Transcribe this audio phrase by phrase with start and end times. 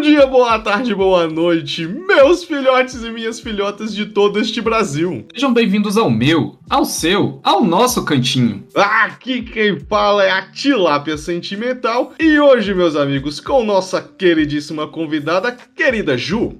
[0.00, 5.26] Bom dia, boa tarde, boa noite, meus filhotes e minhas filhotas de todo este Brasil.
[5.30, 8.64] Sejam bem-vindos ao meu, ao seu, ao nosso cantinho.
[8.74, 15.54] Aqui quem fala é a Tilápia Sentimental e hoje, meus amigos, com nossa queridíssima convidada,
[15.76, 16.58] querida Ju.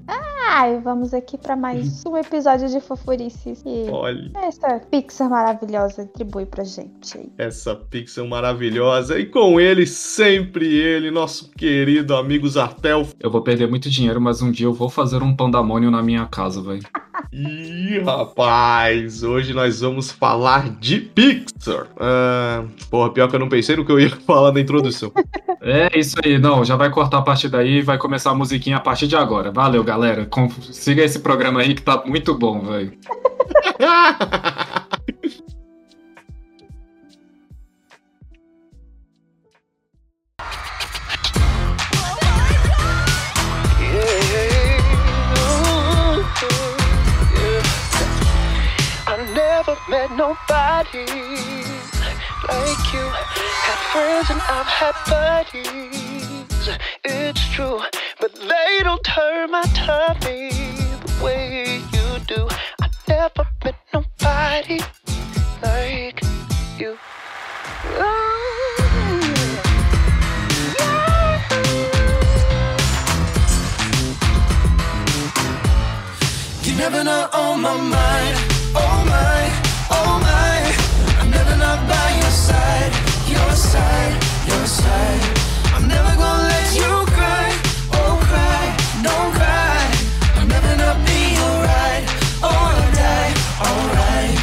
[0.52, 3.62] Ai, vamos aqui para mais um episódio de Fofurices.
[3.64, 7.32] E Olha, essa Pixar maravilhosa atribui pra gente aí.
[7.38, 13.06] essa pixel maravilhosa e com ele, sempre ele, nosso querido amigo Zartel.
[13.20, 16.26] Eu vou perder muito dinheiro, mas um dia eu vou fazer um pandemônio na minha
[16.26, 16.82] casa, velho.
[17.32, 21.86] Ih, rapaz, hoje nós vamos falar de Pixar.
[21.96, 25.12] Ah, porra, pior que eu não pensei no que eu ia falar na introdução.
[25.60, 28.78] É isso aí, não, já vai cortar a partir daí e vai começar a musiquinha
[28.78, 29.52] a partir de agora.
[29.52, 30.28] Valeu, galera.
[30.72, 32.94] Siga esse programa aí que tá muito bom, velho.
[49.66, 51.04] never met nobody
[52.48, 53.06] like you.
[53.20, 53.30] I've
[53.66, 56.78] had friends and I've had buddies.
[57.04, 57.80] It's true,
[58.20, 60.48] but they don't turn my tummy
[61.04, 62.48] the way you do.
[62.80, 64.80] I never met nobody
[65.62, 66.22] like
[66.78, 66.96] you.
[76.62, 78.09] You never know on my mind,
[83.70, 84.14] side,
[84.48, 85.22] your side.
[85.74, 87.48] I'm never gonna let you cry,
[87.98, 88.64] oh cry,
[89.06, 89.82] don't cry.
[90.38, 92.04] I'm never not be alright,
[92.50, 92.70] or
[93.00, 93.32] die,
[93.66, 94.38] alright.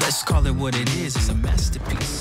[0.00, 2.17] Let's call it what it is, it's a masterpiece.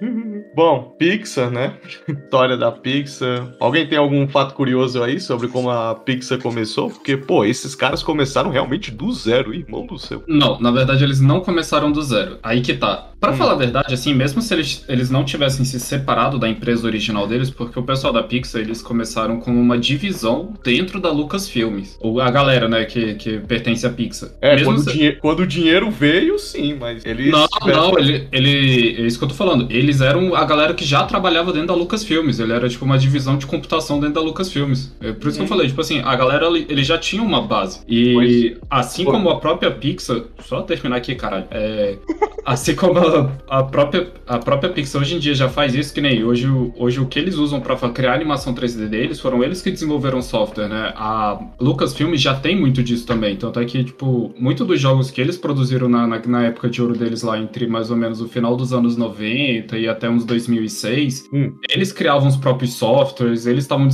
[0.54, 1.74] Bom, Pixar, né?
[2.08, 3.52] História da Pixar.
[3.60, 6.90] Alguém tem algum fato curioso aí sobre como a Pixar começou?
[6.90, 10.22] Porque, pô, esses caras começaram realmente do zero, irmão do céu.
[10.26, 12.38] Não, na verdade eles não começaram do zero.
[12.42, 13.06] Aí que tá.
[13.20, 13.36] Pra Hum.
[13.36, 17.26] falar a verdade, assim, mesmo se eles, eles não tivessem se separado da empresa original
[17.26, 21.98] deles, porque o pessoal da Pixar, eles começaram como uma divisão dentro da Lucasfilmes.
[22.00, 24.30] Ou a galera, né, que, que pertence à Pixar.
[24.40, 27.30] É, Mesmo quando, o se- dinhe- quando o dinheiro veio, sim, mas eles.
[27.30, 29.02] Não, não, ele, ele.
[29.02, 29.66] É isso que eu tô falando.
[29.90, 32.38] Eles eram a galera que já trabalhava dentro da Lucasfilmes.
[32.38, 34.94] Ele era tipo uma divisão de computação dentro da Lucasfilmes.
[35.00, 35.48] É por isso que eu Hum.
[35.48, 37.80] falei, tipo assim, a galera eles já tinham uma base.
[37.88, 38.52] E Pois.
[38.70, 39.10] assim Pô.
[39.10, 40.20] como a própria Pixar.
[40.44, 41.46] Só terminar aqui, caralho.
[41.50, 41.96] É,
[42.46, 46.00] assim como a, a própria, a própria Pixar hoje em dia já faz isso, que
[46.00, 49.42] nem hoje, o- hoje o que eles usam pra fa- criar animação 3D deles foram
[49.42, 50.92] eles que desenvolveram o software, né?
[50.94, 53.34] A Lucasfilmes já tem muito disso também.
[53.34, 56.80] Tanto é que, tipo, muito dos jogos que eles produziram na, na, na época de
[56.80, 60.24] ouro deles lá, entre mais ou menos o final dos anos 90 e até uns
[60.24, 61.52] 2006, Hum.
[61.68, 63.88] eles criavam os próprios softwares, eles estavam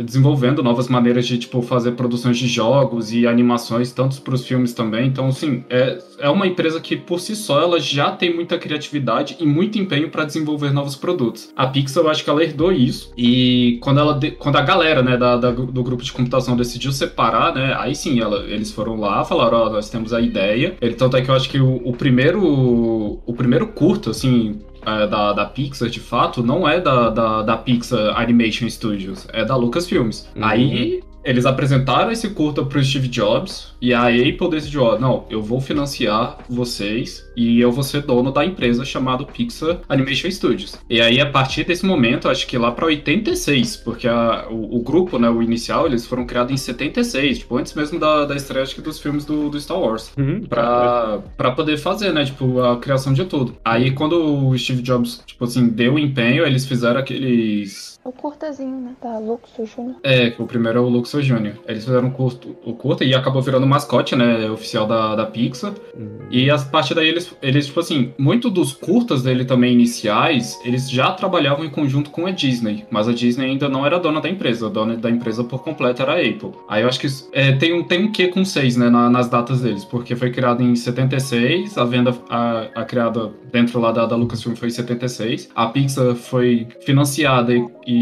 [0.00, 4.72] desenvolvendo novas maneiras de, tipo, fazer produções de jogos e animações, tanto para os filmes
[4.72, 5.06] também.
[5.06, 9.36] Então, assim, é, é uma empresa que, por si só, ela já tem muita criatividade
[9.40, 11.50] e muito empenho para desenvolver novos produtos.
[11.56, 13.12] A Pixar, eu acho que ela herdou isso.
[13.16, 16.92] E quando, ela de- quando a galera, né, da, da- do grupo de computação decidiu
[16.92, 20.76] separar, né, aí sim, ela- eles foram lá, falaram, ó, nós temos a ideia.
[20.80, 25.32] Ele, tanto é que eu acho que o, o primeiro, o primeiro curto, assim, da,
[25.32, 30.28] da Pixar, de fato, não é da, da, da Pixar Animation Studios, é da Lucasfilms.
[30.34, 30.44] Uhum.
[30.44, 35.42] Aí eles apresentaram esse curta pro Steve Jobs e a Apple decidiu, ó, não, eu
[35.42, 40.76] vou financiar vocês e eu vou ser dono da empresa chamada Pixar Animation Studios.
[40.88, 44.82] E aí, a partir desse momento, acho que lá pra 86, porque a- o, o
[44.82, 48.62] grupo, né, o inicial, eles foram criados em 76, tipo, antes mesmo da, da estreia
[48.62, 50.40] acho que, dos filmes do, do Star Wars Uhum.
[50.48, 52.24] pra, pra poder fazer, né?
[52.24, 53.56] Tipo, a criação de tudo.
[53.64, 57.97] Aí quando o Steve Jobs, tipo assim, deu o empenho, eles fizeram aqueles.
[58.08, 58.92] O curtazinho, né?
[59.02, 59.96] Da Luxo Júnior.
[60.02, 61.52] É, que o primeiro é o Luxor Jr.
[61.68, 64.50] Eles fizeram o curto, o curto e acabou virando o mascote, né?
[64.50, 65.74] Oficial da, da Pixar.
[65.94, 66.20] Uhum.
[66.30, 70.90] E a partir daí eles, eles, tipo assim, muito dos curtas dele também iniciais, eles
[70.90, 72.86] já trabalhavam em conjunto com a Disney.
[72.90, 74.68] Mas a Disney ainda não era dona da empresa.
[74.68, 76.52] A dona da empresa por completo era a Apple.
[76.66, 79.28] Aí eu acho que é, tem, um, tem um quê com 6, né, na- nas
[79.28, 79.84] datas deles.
[79.84, 84.54] Porque foi criado em 76, a venda, a, a criada dentro lá da, da Lucasfilm
[84.54, 85.50] foi em 76.
[85.54, 87.97] A Pixar foi financiada e, e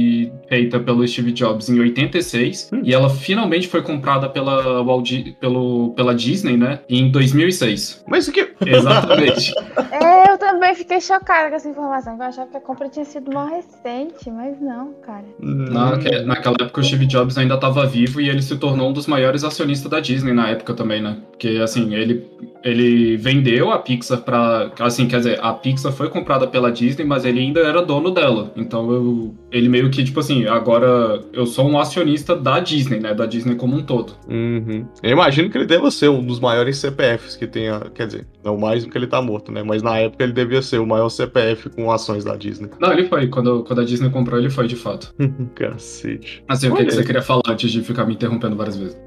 [0.49, 2.71] feita pelo Steve Jobs em 86.
[2.83, 8.05] E ela finalmente foi comprada pela, Walt Di- pelo, pela Disney, né, em 2006.
[8.07, 8.49] Mas o que.
[8.65, 9.53] Exatamente.
[9.99, 12.17] É, eu também fiquei chocada com essa informação.
[12.17, 15.25] Eu achava que a compra tinha sido mal recente, mas não, cara.
[15.39, 18.93] Na, que- naquela época o Steve Jobs ainda estava vivo e ele se tornou um
[18.93, 21.17] dos maiores acionistas da Disney na época também, né?
[21.31, 22.27] Porque assim, ele,
[22.67, 24.73] ele vendeu a Pixar pra.
[24.81, 28.53] Assim, quer dizer, a Pixar foi comprada pela Disney, mas ele ainda era dono dela.
[28.57, 33.15] Então eu, ele meio que, tipo assim, agora eu sou um acionista da Disney, né?
[33.15, 34.15] Da Disney como um todo.
[34.29, 34.85] Uhum.
[35.01, 37.81] Eu imagino que ele deva ser um dos maiores CPFs que tenha.
[37.95, 39.63] Quer dizer, não mais do que ele tá morto, né?
[39.63, 42.69] Mas na época ele devia ser o maior CPF com ações da Disney.
[42.81, 43.29] Não, ele foi.
[43.29, 45.15] Quando, quando a Disney comprou, ele foi de fato.
[45.55, 46.43] Cacete.
[46.49, 48.97] Assim, o que, Olha que você queria falar antes de ficar me interrompendo várias vezes?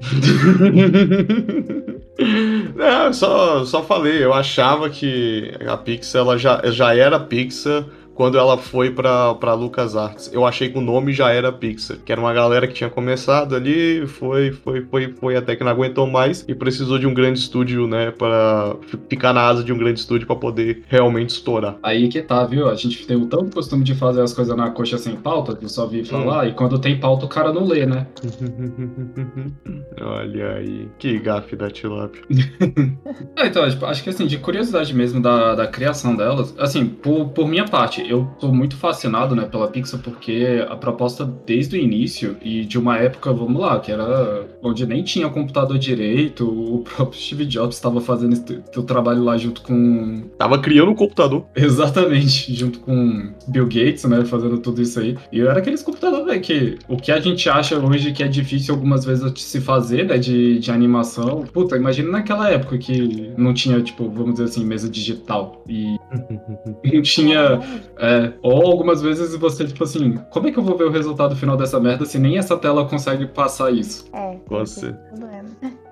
[2.74, 7.84] Não, eu só, só falei, eu achava que a Pixar ela já, já era Pixar
[8.20, 10.30] quando ela foi pra, pra LucasArts.
[10.30, 13.56] Eu achei que o nome já era Pixar, que era uma galera que tinha começado
[13.56, 17.38] ali, foi, foi, foi, foi até que não aguentou mais e precisou de um grande
[17.38, 18.76] estúdio, né, para
[19.08, 21.78] ficar na asa de um grande estúdio pra poder realmente estourar.
[21.82, 22.68] Aí que tá, viu?
[22.68, 25.64] A gente tem o tanto costume de fazer as coisas na coxa sem pauta, que
[25.64, 28.06] eu só vi falar, e quando tem pauta o cara não lê, né?
[29.98, 32.20] Olha aí, que gafe da tilápia.
[33.36, 37.28] É, então, tipo, acho que assim, de curiosidade mesmo da, da criação delas, assim, por,
[37.28, 41.80] por minha parte, eu tô muito fascinado, né, pela Pixar, porque a proposta desde o
[41.80, 46.78] início e de uma época, vamos lá, que era onde nem tinha computador direito, o
[46.80, 50.24] próprio Steve Jobs estava fazendo esse- o trabalho lá junto com.
[50.38, 51.44] Tava criando um computador.
[51.54, 55.16] Exatamente, junto com Bill Gates, né, fazendo tudo isso aí.
[55.32, 58.74] E era aqueles computadores, velho, que o que a gente acha hoje que é difícil
[58.74, 61.44] algumas vezes se fazer, né, de, de animação.
[61.52, 65.62] Puta, imagina naquela época que não tinha, tipo, vamos dizer assim, mesa digital.
[65.68, 65.96] E
[66.92, 67.60] não tinha.
[68.00, 71.36] É, ou algumas vezes você, tipo assim, como é que eu vou ver o resultado
[71.36, 74.06] final dessa merda se nem essa tela consegue passar isso?
[74.12, 74.94] É, Com esse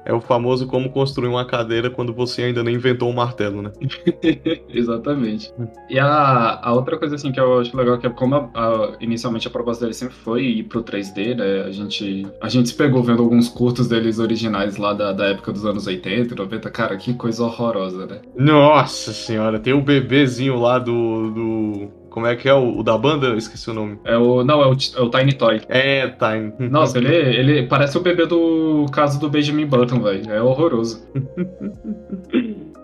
[0.05, 3.71] é o famoso como construir uma cadeira quando você ainda nem inventou um martelo, né?
[4.69, 5.53] Exatamente.
[5.91, 8.93] E a, a outra coisa assim que eu acho legal que é como a- a-
[9.01, 11.63] inicialmente a proposta dele sempre foi ir pro 3D, né?
[11.67, 15.53] A gente, a gente se pegou vendo alguns curtos deles originais lá da, da época
[15.53, 16.71] dos anos 80, 90.
[16.71, 18.21] Cara, que coisa horrorosa, né?
[18.35, 21.31] Nossa senhora, tem o bebezinho lá do.
[21.31, 23.27] do como é que é o, o da banda?
[23.27, 23.99] Eu esqueci o nome.
[24.05, 24.45] É o.
[24.45, 25.61] Não, é o, é o Tiny Toy.
[25.69, 26.53] É, Time.
[26.71, 30.31] Nossa, ele, ele parece o bebê do caso do Benjamin Button, velho.
[30.31, 31.07] É horroroso.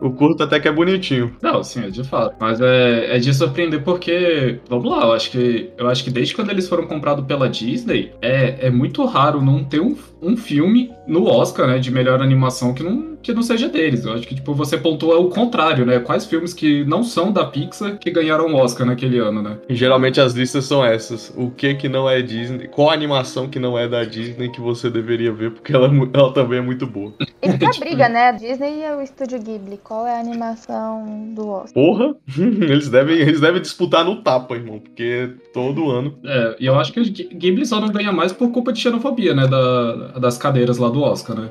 [0.01, 1.35] O curto até que é bonitinho.
[1.41, 2.37] Não, sim, é de fato.
[2.39, 6.35] Mas é, é de surpreender porque, vamos lá, eu acho que eu acho que desde
[6.35, 10.93] quando eles foram comprados pela Disney, é, é muito raro não ter um, um filme
[11.07, 14.05] no Oscar, né, de melhor animação que não, que não seja deles.
[14.05, 15.99] Eu acho que, tipo, você pontua o contrário, né?
[15.99, 19.59] Quais filmes que não são da Pixar que ganharam o Oscar naquele ano, né?
[19.69, 21.33] E geralmente as listas são essas.
[21.37, 22.69] O que que não é Disney?
[22.69, 25.53] Qual animação que não é da Disney que você deveria ver?
[25.53, 27.15] Porque ela, é ela também é muito boa.
[27.43, 28.29] Isso que é a briga, né?
[28.29, 29.79] A Disney e o Estúdio Ghibli.
[29.83, 31.73] Qual é a animação do Oscar?
[31.73, 32.15] Porra!
[32.39, 34.79] Eles devem, eles devem disputar no tapa, irmão.
[34.79, 36.19] Porque todo ano.
[36.25, 39.47] É, e eu acho que Ghibli só não ganha mais por culpa de xenofobia, né?
[39.47, 41.49] Da, das cadeiras lá do Oscar, né?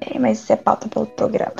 [0.00, 1.52] É, mas isso é pauta para outro programa.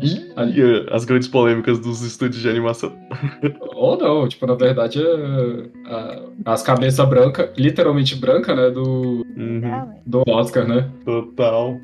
[0.00, 2.92] E eh, as grandes polêmicas dos estúdios de animação.
[3.74, 8.70] Ou não, tipo, na verdade, é, a- as cabeças brancas, literalmente branca, né?
[8.70, 10.00] Do, Uhum, Realmente.
[10.04, 10.88] do Oscar, né?
[11.04, 11.78] total.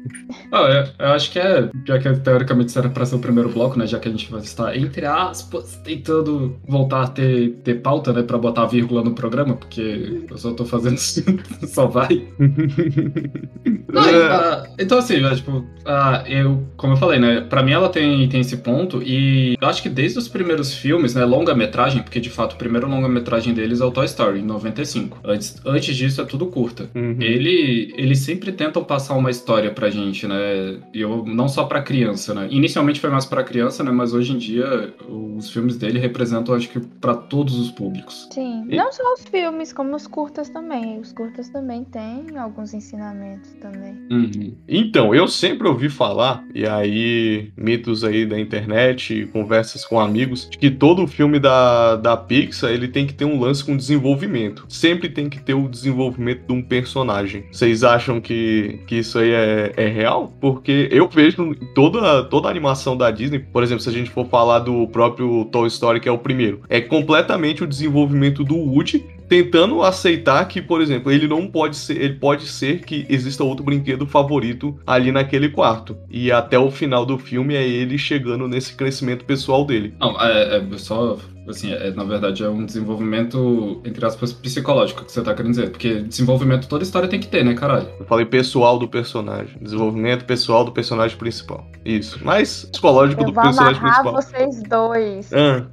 [0.50, 3.48] Ah, é, eu acho que é, já que teoricamente isso era pra ser o primeiro
[3.48, 3.86] bloco, né?
[3.86, 8.22] Já que a gente vai estar, entre aspas, tentando voltar a ter, ter pauta, né?
[8.22, 11.22] Pra botar vírgula no programa, porque eu só tô fazendo isso,
[11.68, 12.26] só vai.
[13.92, 14.26] Não, É.
[14.28, 17.40] ah, então, assim, tipo, ah, eu, como eu falei, né?
[17.42, 21.14] Pra mim ela tem, tem esse ponto, e eu acho que desde os primeiros filmes,
[21.14, 21.24] né?
[21.24, 25.18] Longa-metragem, porque de fato o primeiro longa-metragem deles é o Toy Story, em 95.
[25.24, 26.88] Antes, antes disso é tudo curta.
[26.94, 27.16] Uhum.
[27.20, 30.78] Ele, eles sempre tentam passar uma história pra gente, né?
[30.92, 32.48] E eu, não só pra criança, né?
[32.50, 33.90] Inicialmente foi mais pra criança, né?
[33.90, 38.28] Mas hoje em dia os filmes dele representam, acho que, pra todos os públicos.
[38.32, 38.66] Sim.
[38.68, 40.98] E- Não só os filmes, como os curtas também.
[40.98, 43.94] Os curtas também têm alguns ensinamentos também.
[44.10, 44.54] Uhum.
[44.68, 50.58] Então, eu sempre ouvi falar, e aí, mitos aí da internet, conversas com amigos, de
[50.58, 54.66] que todo filme da, da Pixar, ele tem que ter um lance com desenvolvimento.
[54.68, 57.44] Sempre tem que ter o desenvolvimento de um personagem.
[57.50, 60.32] Vocês acham que, que isso aí é, é real?
[60.40, 64.26] Porque eu vejo toda, toda a animação da Disney, por exemplo, se a gente for
[64.26, 69.04] falar do próprio Toy Story, que é o primeiro, é completamente o desenvolvimento do Woody
[69.28, 73.64] tentando aceitar que, por exemplo, ele não pode ser, ele pode ser que exista outro
[73.64, 75.96] brinquedo favorito ali naquele quarto.
[76.08, 79.94] E até o final do filme é ele chegando nesse crescimento pessoal dele.
[80.00, 81.18] Não, é, é só.
[81.46, 85.70] Assim, é, na verdade é um desenvolvimento, entre aspas, psicológico que você tá querendo dizer.
[85.70, 87.86] Porque desenvolvimento toda história tem que ter, né, caralho?
[88.00, 91.66] Eu falei pessoal do personagem, desenvolvimento pessoal do personagem principal.
[91.84, 92.18] Isso.
[92.24, 94.22] Mas psicológico Eu do vou personagem amarrar principal.
[94.22, 95.32] vocês dois.
[95.34, 95.66] Ah,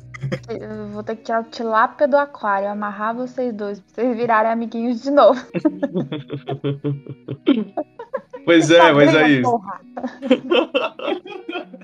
[0.49, 4.51] Eu vou ter que tirar o tilápia do aquário, amarrar vocês dois, pra vocês virarem
[4.51, 5.39] amiguinhos de novo.
[8.45, 9.41] pois é, Essa mas briga, aí.
[9.41, 9.81] porra.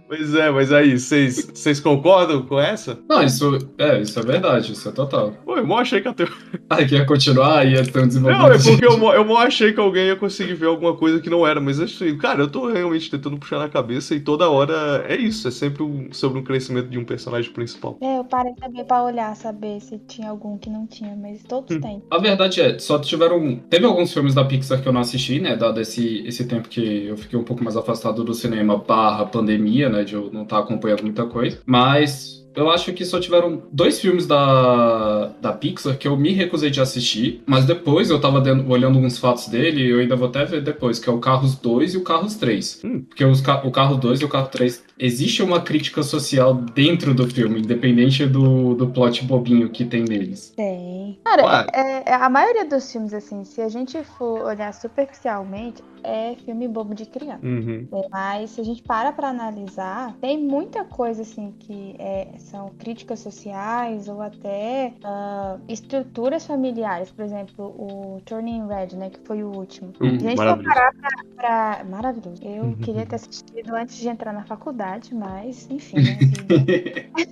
[0.07, 2.97] Pois é, mas aí, vocês vocês concordam com essa?
[3.09, 5.33] Não, isso é, isso é verdade, isso é total.
[5.43, 6.25] Pô, eu mó achei que até.
[6.69, 8.47] Ah, que ia continuar, ia ter um desenvolvimento.
[8.49, 11.19] Não, é porque eu, mó- eu mó achei que alguém ia conseguir ver alguma coisa
[11.21, 14.49] que não era, mas assim, cara, eu tô realmente tentando puxar na cabeça e toda
[14.49, 17.97] hora é isso, é sempre um- sobre um crescimento de um personagem principal.
[18.01, 21.75] É, eu parei também pra olhar, saber se tinha algum que não tinha, mas todos
[21.77, 21.79] Hum.
[21.81, 22.03] têm.
[22.11, 23.57] A verdade é, só tiveram.
[23.69, 25.55] Teve alguns filmes da Pixar que eu não assisti, né?
[25.55, 29.89] Dado esse, esse tempo que eu fiquei um pouco mais afastado do cinema barra pandemia,
[29.89, 30.03] né?
[30.03, 31.59] De eu não estar acompanhando muita coisa.
[31.65, 32.35] Mas.
[32.55, 36.81] Eu acho que só tiveram dois filmes da, da Pixar que eu me recusei de
[36.81, 40.43] assistir, mas depois eu tava dando- olhando alguns fatos dele e eu ainda vou até
[40.43, 42.81] ver depois, que é o Carros 2 e o Carros 3.
[42.83, 43.03] Hum.
[43.07, 47.27] Porque os, o Carro 2 e o Carro 3, existe uma crítica social dentro do
[47.29, 50.51] filme, independente do, do plot bobinho que tem neles.
[50.55, 51.19] Tem.
[51.23, 56.35] Cara, é- é- a maioria dos filmes, assim, se a gente for olhar superficialmente, é
[56.45, 57.45] filme bobo de criança.
[57.45, 57.87] Uhum.
[58.11, 63.19] Mas se a gente para pra analisar, tem muita coisa assim que é- são críticas
[63.19, 67.11] sociais ou até ah, estruturas familiares.
[67.11, 69.91] Por exemplo, o Turning Red, né, que foi o último.
[69.99, 70.73] Hum, Se a gente for maravilhoso.
[70.73, 72.41] parar pra, pra- Maravilhoso.
[72.43, 72.75] Eu Uhum.
[72.75, 75.97] queria ter assistido antes de entrar na faculdade, mas enfim.
[75.97, 76.17] né.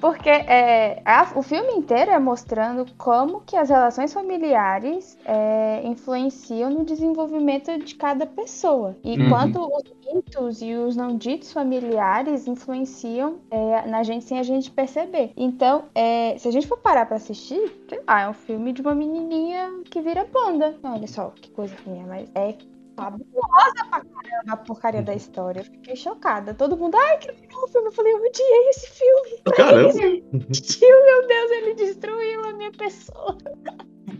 [0.00, 6.70] Porque é, a- o filme inteiro é mostrando como que as relações familiares é, influenciam
[6.70, 8.96] no desenvolvimento de cada pessoa.
[9.04, 9.28] E Uhum.
[9.28, 14.70] quanto os ditos e os não ditos familiares influenciam é, na gente sem a gente
[14.70, 15.32] perceber.
[15.36, 18.80] Então, é, se a gente for parar pra assistir, sei lá, é um filme de
[18.80, 20.76] uma menininha que vira panda.
[20.82, 22.54] Olha só que coisa ruim, mas é
[23.04, 25.60] fabulosa pra caramba a porcaria da história.
[25.60, 26.54] Eu fiquei chocada.
[26.54, 27.88] Todo mundo, ai, que legal o filme.
[27.88, 29.56] Eu falei, eu odiei esse filme.
[29.56, 29.92] Caramba,
[30.52, 33.36] Tio, meu Deus, ele destruiu a minha pessoa.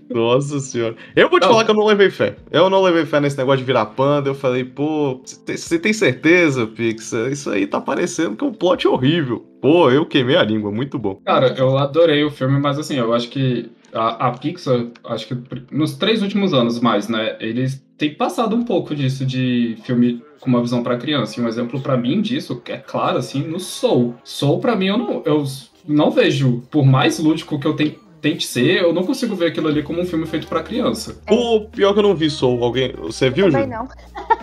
[0.09, 0.97] nossa senhora.
[1.15, 1.51] Eu vou te Não.
[1.51, 2.37] falar que eu não levei fé.
[2.51, 4.29] Eu não levei fé nesse negócio de virar panda.
[4.29, 7.31] Eu falei, pô, você tem- você tem certeza, Pixar?
[7.31, 9.41] Isso aí tá parecendo que é um plot horrível.
[9.61, 11.21] Pô, eu queimei a língua, muito bom.
[11.25, 15.37] Cara, eu adorei o filme, mas assim, eu acho que a, a Pixar, acho que
[15.71, 20.49] nos três últimos anos mais, né, eles têm passado um pouco disso de filme com
[20.49, 21.39] uma visão pra criança.
[21.39, 24.15] E um exemplo pra mim disso, é claro, assim, no Soul.
[24.25, 25.45] Soul, pra mim, eu não, eu
[25.87, 29.69] não vejo, por mais lúdico que eu ten- tente ser, eu não consigo ver aquilo
[29.69, 31.17] ali como um filme feito pra criança.
[31.27, 32.63] Pô, pior que eu não vi Soul.
[32.63, 32.93] Alguém.
[32.99, 33.71] Você viu, Também Ju?
[33.71, 33.89] não.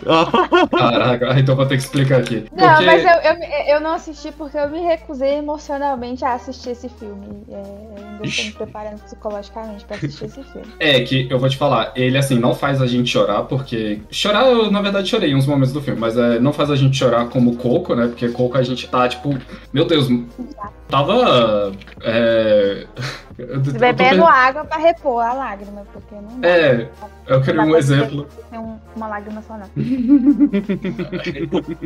[0.10, 2.46] Ah, Caraca, então vou ter que explicar aqui.
[2.56, 6.70] Não, Porque- mas eu, eu, eu não assisti porque eu me recusei emocionalmente a assistir
[6.72, 7.44] esse filme.
[7.50, 10.68] É, eu ainda estou me preparando psicologicamente pra assistir esse filme.
[10.80, 14.00] É, que eu vou te falar, ele assim, não faz a gente chorar, porque.
[14.10, 16.76] Chorar, eu na verdade chorei em uns momentos do filme, mas é, não faz a
[16.76, 18.08] gente chorar como Coco, né?
[18.08, 19.36] Porque Coco a gente tá, tipo,
[19.74, 20.08] meu Deus,
[20.88, 21.72] tava.
[22.02, 22.86] É.
[23.38, 26.48] eu tô- eu Bebendo água pra repor a lágrima, porque não dá.
[26.48, 26.90] É,
[27.28, 28.28] eu queria Não um dá exemplo.
[28.50, 29.68] ter um- uma lágrima só, não.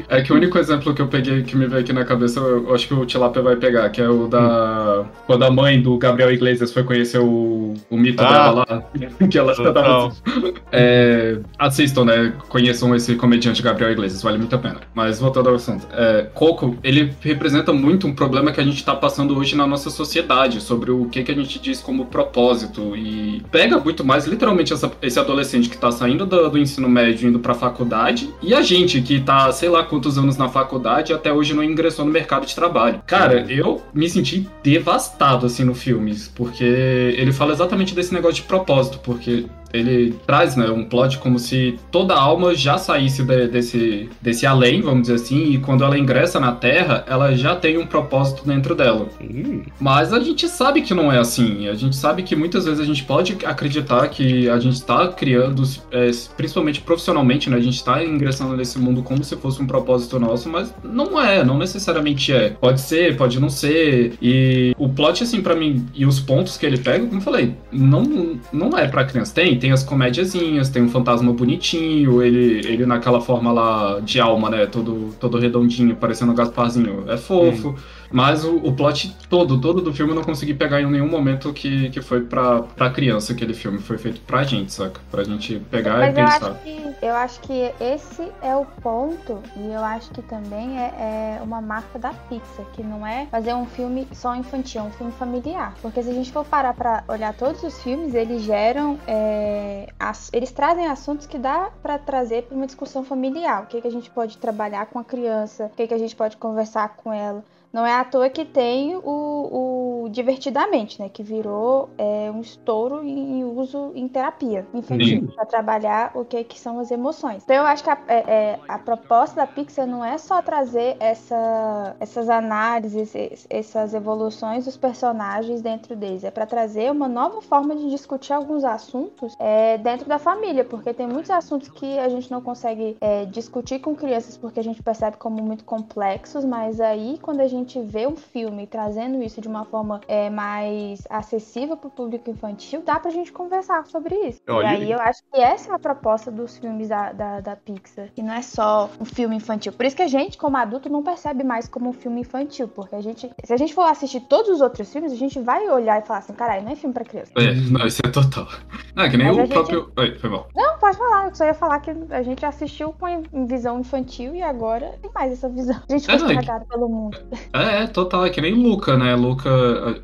[0.09, 2.61] É que o único exemplo que eu peguei que me veio aqui na cabeça, eu
[2.71, 5.03] eu acho que o Tilapia vai pegar, que é o da.
[5.25, 8.31] Quando a mãe do Gabriel Iglesias foi conhecer o, o mito Ah.
[8.31, 8.83] dela lá.
[9.29, 10.11] Que ela tava Total.
[10.71, 12.33] É, assistam, né?
[12.47, 14.77] Conheçam esse comediante Gabriel Iglesias, vale muito a pena.
[14.93, 18.95] Mas voltando ao assunto, é, Coco, ele representa muito um problema que a gente tá
[18.95, 22.95] passando hoje na nossa sociedade, sobre o que, que a gente diz como propósito.
[22.95, 27.27] E pega muito mais, literalmente, essa- esse adolescente que tá saindo do, do ensino médio,
[27.29, 31.15] indo pra faculdade, e a gente que tá, sei lá quantos anos na faculdade e
[31.15, 33.01] até hoje não ingressou no mercado de trabalho.
[33.05, 38.43] Cara, eu me senti devastado, assim, no filme, porque ele fala exatamente desse negócio de
[38.43, 44.09] propósito, porque ele traz né, um plot como se toda alma já saísse de- desse,
[44.21, 47.85] desse além, vamos dizer assim, e quando ela ingressa na Terra, ela já tem um
[47.85, 49.07] propósito dentro dela.
[49.21, 51.67] Hum, Mas a gente sabe que não é assim.
[51.67, 55.63] A gente sabe que muitas vezes a gente pode acreditar que a gente está criando,
[55.91, 57.57] é, principalmente profissionalmente, né?
[57.57, 61.43] A gente está ingressando nesse mundo como se fosse um propósito nosso, mas não é,
[61.43, 62.49] não necessariamente é.
[62.49, 64.13] Pode ser, pode não ser.
[64.21, 67.55] E o plot, assim, pra mim, e os pontos que ele pega, como eu falei,
[67.71, 69.33] não, não é pra criança.
[69.33, 74.49] Tem, tem as comédiazinhas, tem um fantasma bonitinho, ele, ele naquela forma lá de alma,
[74.49, 74.65] né?
[74.65, 77.05] Todo, todo redondinho, parecendo um Gasparzinho.
[77.09, 77.75] É fofo.
[78.13, 81.53] Mas o, o plot todo, todo do filme eu não consegui pegar em nenhum momento
[81.53, 83.79] que, que foi pra, pra criança aquele filme.
[83.79, 84.99] Foi feito pra gente, saca?
[85.09, 86.51] Pra gente pegar Mas e eu pensar.
[86.51, 91.37] acho, que, eu acho que esse é o ponto, e eu acho que também é,
[91.39, 94.91] é uma marca da Pixar, que não é fazer um filme só infantil, é um
[94.91, 95.73] filme familiar.
[95.81, 98.99] Porque se a gente for parar pra olhar todos os filmes, eles geram.
[99.07, 99.50] é,
[99.99, 103.63] ass- eles trazem assuntos que dá pra trazer pra uma discussão familiar.
[103.63, 106.15] O que, que a gente pode trabalhar com a criança, o que, que a gente
[106.15, 107.43] pode conversar com ela.
[107.71, 111.07] Não é à toa que tem o, o Divertidamente, né?
[111.09, 115.27] Que virou é, um estouro em uso em terapia infantil.
[115.35, 117.43] Para trabalhar o que, que são as emoções.
[117.43, 118.15] Então eu acho que a, é,
[118.53, 124.65] é, a proposta da Pixar não é só trazer essa, essas análises, es- essas evoluções
[124.65, 126.23] dos personagens dentro deles.
[126.23, 130.65] É para trazer uma nova forma de discutir alguns assuntos é, dentro da família.
[130.65, 134.63] Porque tem muitos assuntos que a gente não consegue é, discutir com crianças porque a
[134.63, 139.39] gente percebe como muito complexos, mas aí quando a gente vê um filme trazendo isso
[139.41, 144.15] de uma forma é, mais acessível para o público infantil, dá pra gente conversar sobre
[144.27, 144.41] isso.
[144.49, 144.91] Olha e aí aí.
[144.91, 148.09] eu acho que essa é a proposta dos filmes da, da, da Pixar.
[148.15, 149.71] E não é só um filme infantil.
[149.73, 152.67] Por isso que a gente, como adulto, não percebe mais como um filme infantil.
[152.67, 155.67] Porque a gente, se a gente for assistir todos os outros filmes, a gente vai
[155.69, 157.31] olhar e falar assim, caralho, não é filme pra criança.
[157.37, 158.47] É, não, isso é total.
[158.95, 159.91] Não, é que nem Mas a o gente- próprio.
[159.97, 160.47] Oi, foi mal.
[160.55, 161.27] Não, pode falar.
[161.27, 165.31] Eu só ia falar que a gente assistiu com visão infantil e agora tem mais
[165.31, 165.81] essa visão.
[165.89, 167.17] A gente foi É, não, é que- estragado pelo mundo.
[167.53, 169.13] É, é, total, é que nem Luca, né?
[169.13, 169.49] Luca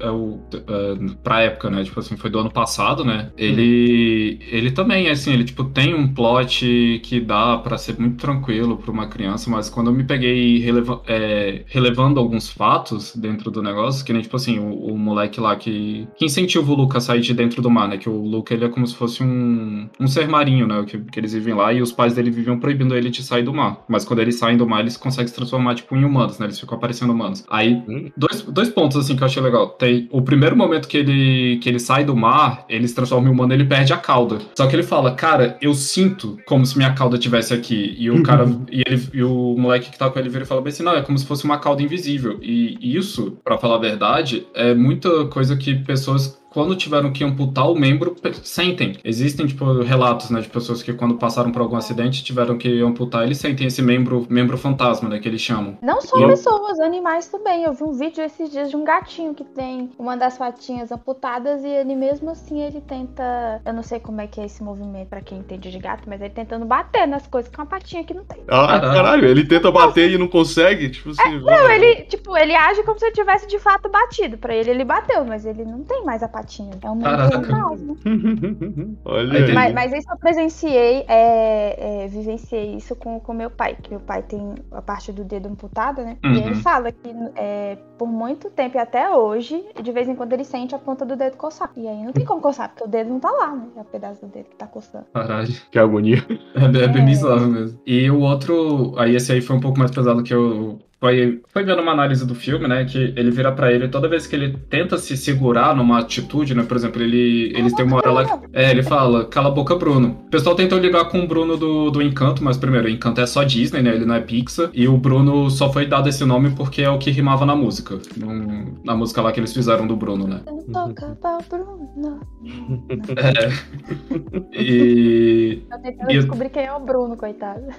[0.02, 0.46] é, é o.
[0.54, 1.82] É, pra época, né?
[1.84, 3.32] Tipo assim, foi do ano passado, né?
[3.38, 4.38] Ele.
[4.52, 8.92] Ele também, assim, ele tipo, tem um plot que dá pra ser muito tranquilo pra
[8.92, 14.04] uma criança, mas quando eu me peguei releva- é, relevando alguns fatos dentro do negócio,
[14.06, 17.22] que nem, tipo assim, o, o moleque lá que, que incentiva o Luca a sair
[17.22, 17.98] de dentro do mar, né?
[17.98, 20.84] Que o Luca ele é como se fosse um, um ser marinho, né?
[20.86, 23.54] Que, que eles vivem lá e os pais dele viviam proibindo ele de sair do
[23.54, 23.86] mar.
[23.88, 26.46] Mas quando eles saem do mar, eles conseguem se transformar, tipo, em humanos, né?
[26.48, 27.37] Eles ficam aparecendo humanos.
[27.50, 28.12] Aí Hum.
[28.16, 29.70] Dois, dois pontos assim que eu achei legal.
[29.70, 33.32] Tem o primeiro momento que ele, que ele sai do mar, ele se transforma em
[33.32, 34.40] humano, ele perde a cauda.
[34.58, 37.96] Só que ele fala, cara, eu sinto como se minha cauda tivesse aqui.
[37.98, 40.62] E o cara e ele e o moleque que tá com ele vira e fala
[40.62, 42.40] bem assim, não, é como se fosse uma cauda invisível.
[42.42, 47.70] E isso, pra falar a verdade, é muita coisa que pessoas quando tiveram que amputar
[47.70, 48.98] o membro, sentem.
[49.04, 53.24] Existem, tipo, relatos, né, de pessoas que quando passaram por algum acidente tiveram que amputar,
[53.24, 55.78] eles sentem esse membro, membro fantasma, né, que eles chamam.
[55.84, 57.64] Não só Eu- pessoas, animais também.
[57.64, 61.64] Eu vi um vídeo esses dias de um gatinho que tem uma das patinhas amputadas
[61.64, 63.62] e ele mesmo assim ele tenta.
[63.64, 66.20] Eu não sei como é que é esse movimento pra quem entende de gato, mas
[66.22, 68.40] ele tentando bater nas coisas com a patinha que não tem.
[68.48, 68.94] Ah, Caralho.
[68.94, 70.90] caralho, ele tenta bater e não consegue.
[70.90, 71.36] Tipo assim.
[71.36, 74.40] É, Não, ele, tipo, ele age como se ele tivesse de fato batido.
[74.40, 76.47] Pra ele, ele bateu, mas ele não tem mais a patinha.
[76.82, 77.96] É um fantasma.
[79.06, 83.90] Olha Mas, mas isso eu presenciei, é, é, vivenciei isso com o meu pai, que
[83.90, 86.18] meu pai tem a parte do dedo amputada, né?
[86.24, 86.34] Uhum.
[86.34, 90.34] E ele fala que é, por muito tempo e até hoje, de vez em quando
[90.34, 91.72] ele sente a ponta do dedo coçar.
[91.76, 93.68] E aí não tem como coçar, porque o dedo não tá lá, né?
[93.76, 95.06] É o pedaço do dedo que tá coçando.
[95.14, 95.54] Caralho.
[95.72, 96.18] Que agonia.
[96.56, 97.06] É, bem- é bem É.
[97.06, 97.80] bizarro mesmo.
[97.86, 100.80] E o outro, aí esse aí foi um pouco mais pesado que eu.
[101.00, 102.84] Foi, foi vendo uma análise do filme, né?
[102.86, 106.64] Que ele vira pra ele toda vez que ele tenta se segurar numa atitude, né?
[106.64, 108.42] Por exemplo, ele, eles têm uma hora lá.
[108.52, 110.18] É, ele fala, cala a boca, Bruno.
[110.26, 113.28] O pessoal tentou ligar com o Bruno do, do Encanto, mas primeiro, o Encanto é
[113.28, 113.94] só Disney, né?
[113.94, 114.72] Ele não é Pixar.
[114.74, 118.00] E o Bruno só foi dado esse nome porque é o que rimava na música.
[118.16, 120.42] Num- na música lá que eles fizeram do Bruno, né?
[120.74, 122.20] Talk about Bruno.
[123.18, 124.58] É.
[124.60, 125.62] E.
[125.72, 127.62] Eu tentando E descobrir quem é o Bruno, coitado.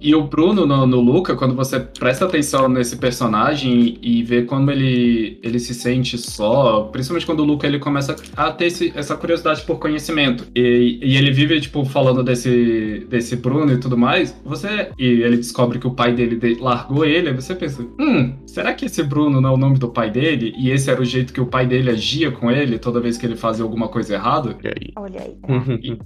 [0.00, 4.70] E o Bruno no, no Luca, quando você presta atenção nesse personagem e vê como
[4.70, 9.16] ele, ele se sente só, principalmente quando o Luca ele começa a ter esse- essa
[9.16, 10.44] curiosidade por conhecimento.
[10.54, 14.88] E, e ele vive, tipo, falando desse, desse Bruno e tudo mais, você.
[14.98, 18.84] E ele descobre que o pai dele de- largou ele, você pensa, hum, será que
[18.86, 20.52] esse Bruno não é o nome do pai dele?
[20.58, 23.24] E esse era o jeito que o pai dele agia com ele toda vez que
[23.26, 24.56] ele fazia alguma coisa errada?
[24.62, 24.92] E aí?
[24.96, 25.36] Olha aí.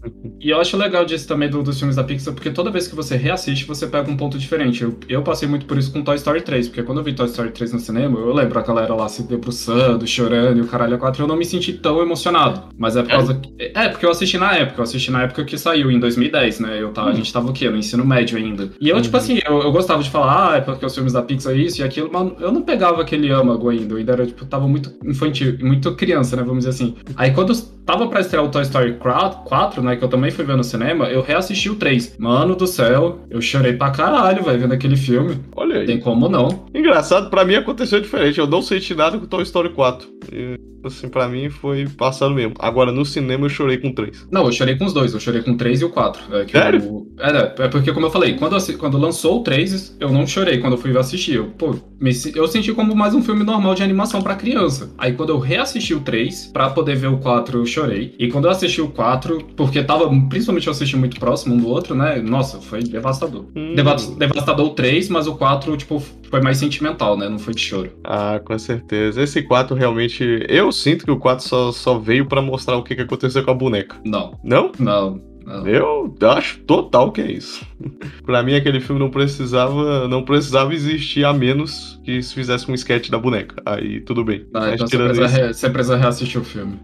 [0.45, 2.97] E eu acho legal disso também do- dos filmes da Pixar, porque toda vez que
[2.97, 4.83] você reassiste, você pega um ponto diferente.
[4.83, 7.27] Eu, eu passei muito por isso com Toy Story 3, porque quando eu vi Toy
[7.27, 10.97] Story 3 no cinema, eu lembro a galera lá se debruçando, chorando e o caralho
[10.97, 12.65] a quatro, eu não me senti tão emocionado.
[12.77, 13.35] Mas é por causa.
[13.35, 16.59] que- É, porque eu assisti na época, eu assisti na época que saiu, em 2010,
[16.59, 16.83] né?
[16.83, 17.71] Eu tava, A gente tava o quê?
[17.71, 18.71] No ensino médio ainda.
[18.81, 19.23] E eu, tipo Uhum.
[19.23, 21.81] assim, eu, eu gostava de falar, ah, é porque os filmes da Pixar é isso
[21.81, 23.95] e aquilo, mas eu não pegava aquele âmago ainda.
[23.95, 26.43] Eu ainda era, tipo, tava muito infantil, muito criança, né?
[26.43, 26.97] Vamos dizer assim.
[27.17, 27.53] Aí quando
[27.85, 29.97] tava pra estrear o Toy Story 4, né?
[29.97, 32.17] Que eu também fui ver no cinema, eu reassisti o 3.
[32.19, 35.39] Mano do céu, eu chorei pra caralho, vai vendo aquele filme.
[35.57, 35.87] Olha aí.
[35.87, 36.65] Tem como não.
[36.75, 38.39] Engraçado, pra mim aconteceu diferente.
[38.39, 40.09] Eu não senti nada com Toy Story 4.
[40.33, 42.55] E, assim, pra mim foi passado mesmo.
[42.59, 44.27] Agora, no cinema, eu chorei com 3.
[44.31, 46.23] Não, eu chorei com os dois, eu chorei com o 3 e o 4.
[46.37, 46.83] É, que Sério?
[46.85, 50.11] o- é, né, é porque, como eu falei, quando, assi- quando lançou o 3, eu
[50.13, 51.35] não chorei quando eu fui assistir.
[51.37, 54.91] Eu, pô, me eu senti como mais um filme normal de animação pra criança.
[54.99, 58.15] Aí quando eu reassisti o 3, pra poder ver o 4, eu chorei.
[58.19, 61.69] E quando eu assisti o 4, porque tava, principalmente eu assisti muito próximo um do
[61.69, 62.21] outro, né?
[62.21, 63.47] Nossa, foi devastador.
[63.57, 63.75] Hum.
[63.75, 67.29] Deva- Devastador o 3, mas o 4, tipo, foi mais sentimental, né?
[67.29, 67.91] Não foi de choro.
[68.05, 69.23] Ah, com certeza.
[69.23, 70.47] Esse 4 realmente.
[70.49, 73.51] Eu sinto que o 4 só, só veio pra mostrar o que, que aconteceu com
[73.51, 73.97] a boneca.
[74.05, 74.73] Não, Não?
[74.79, 75.32] não.
[75.47, 75.67] Não.
[75.67, 77.65] Eu acho total que é isso.
[78.25, 82.75] pra mim, aquele filme não precisava, não precisava existir a menos que se fizesse um
[82.75, 83.57] sketch da boneca.
[83.67, 84.47] Aí tudo bem.
[84.53, 86.79] Mas então você precisa, isso- re- você precisa reassistir o filme.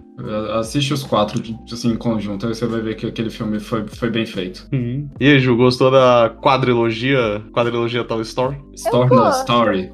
[0.59, 1.41] Assiste os quatro,
[1.73, 4.67] assim, em conjunto, aí você vai ver que aquele filme foi, foi bem feito.
[4.73, 5.09] Uhum.
[5.21, 8.57] E aí, Ju, gostou da quadrilogia, quadrilogia Toy Story?
[8.75, 9.41] Story no gosto.
[9.43, 9.93] Story.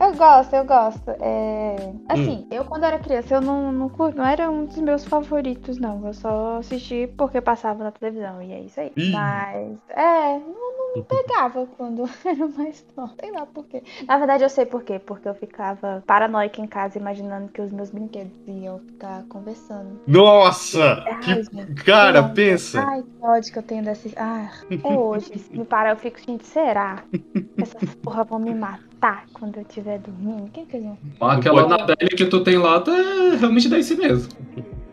[0.00, 1.10] Eu gosto, eu gosto.
[1.20, 1.92] É...
[2.08, 6.06] Assim, eu quando era criança, eu não, não, não era um dos meus favoritos, não.
[6.06, 8.90] Eu só assisti porque passava na televisão, e é isso aí.
[8.96, 9.12] Ih.
[9.12, 13.12] Mas, é, não, não me pegava quando era mais nova.
[13.20, 13.82] Sei lá por quê.
[14.06, 14.98] Na verdade, eu sei por quê.
[14.98, 20.00] Porque eu ficava paranoica em casa, imaginando que os meus brinquedos iam ficar conversando.
[20.06, 21.04] Nossa!
[21.06, 21.42] Ai, Que...
[21.42, 21.74] gente.
[21.84, 22.80] Cara, pensa!
[22.80, 24.14] Ai, que ódio que eu tenho desse.
[24.16, 25.38] Ah, é hoje.
[25.38, 27.04] Se me parar, eu fico, gente, será?
[27.60, 28.89] Essas porra vão me matar
[29.32, 30.50] quando eu estiver dormindo?
[30.52, 32.92] Quem que eles vão Aquela Anabelle que tu tem lá tá
[33.38, 34.30] realmente da esse mesmo.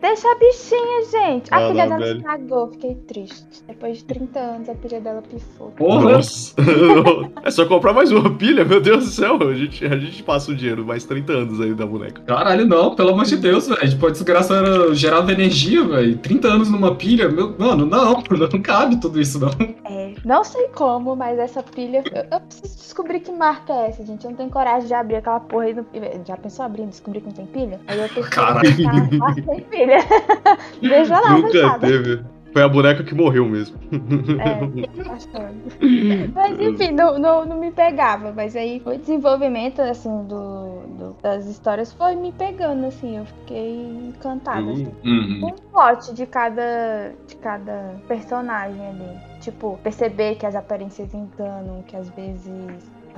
[0.00, 1.52] Deixa a bichinha, gente.
[1.52, 2.18] A Ah, pilha não, dela velho.
[2.18, 3.64] estragou, fiquei triste.
[3.66, 5.70] Depois de 30 anos, a pilha dela pifou.
[5.72, 6.12] Porra!
[6.12, 6.54] Nossa!
[7.42, 9.36] é só comprar mais uma pilha, meu Deus do céu.
[9.48, 12.22] A gente, a gente passa o dinheiro, mais 30 anos aí da boneca.
[12.22, 13.88] Caralho, não, pelo amor de Deus, velho.
[13.90, 16.16] Tipo, a desgraça era, gerava energia, velho.
[16.18, 19.50] 30 anos numa pilha, meu, mano, não, não cabe tudo isso, não.
[19.84, 22.04] É, não sei como, mas essa pilha.
[22.14, 24.24] Eu, eu preciso descobrir que marca é essa, gente.
[24.24, 25.74] Eu não tenho coragem de abrir aquela porra aí.
[25.74, 25.84] No...
[26.26, 27.80] Já pensou abrindo, descobrir que não tem pilha?
[27.88, 28.68] Aí eu tenho que Caralho.
[29.22, 29.60] ah, tem
[30.82, 31.86] Veja lá, Nunca fechada.
[31.86, 32.24] teve.
[32.52, 33.76] Foi a boneca que morreu mesmo.
[33.92, 34.88] É.
[36.34, 38.32] Mas enfim, não, não, não me pegava.
[38.32, 43.18] Mas aí o desenvolvimento, assim, do, do- das histórias foi me pegando, assim.
[43.18, 44.62] Eu fiquei encantada.
[44.62, 44.72] Uhum.
[44.72, 44.92] assim.
[45.04, 45.46] Uhum.
[45.48, 49.18] um plot de cada, de cada personagem ali.
[49.40, 52.50] Tipo, perceber que as aparências enganam, que às vezes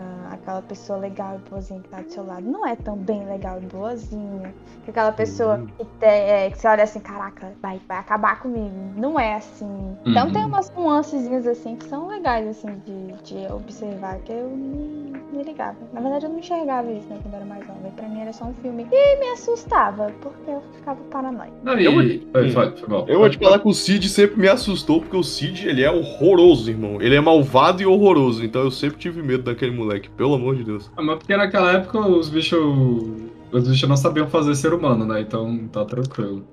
[0.00, 3.24] ah, aquela pessoa legal e boazinha que tá do seu lado não é tão bem
[3.26, 4.54] legal e boazinha.
[4.84, 5.66] Que aquela pessoa Uhum.
[5.66, 8.70] que, te- é, que você olha assim, caraca, vai, vai acabar comigo.
[8.96, 9.96] Não é assim.
[10.06, 10.32] Então Uhum.
[10.32, 15.42] tem umas nuancezinhas assim que são legais, assim, de, de observar, que eu não me
[15.44, 15.76] ligava.
[15.92, 17.80] Na verdade, eu não enxergava isso, né, quando eu era mais nova.
[17.94, 21.52] Pra mim era só um filme e me assustava, porque eu ficava paranoica.
[21.62, 22.26] Não, Eu vou- e...
[22.34, 23.04] Oi, foi, foi bom.
[23.08, 25.90] Eu vou te falar que o Cid sempre me assustou, porque o Cid, ele é
[25.90, 27.00] horroroso, irmão.
[27.02, 30.64] Ele é malvado e horroroso, então eu sempre tive medo daquele moleque, pelo amor de
[30.64, 30.90] Deus.
[30.96, 32.60] Ah, Mas porque naquela época os bichos.
[33.52, 35.20] Os bichos não sabiam fazer ser humano, né?
[35.20, 36.44] Então tá tranquilo.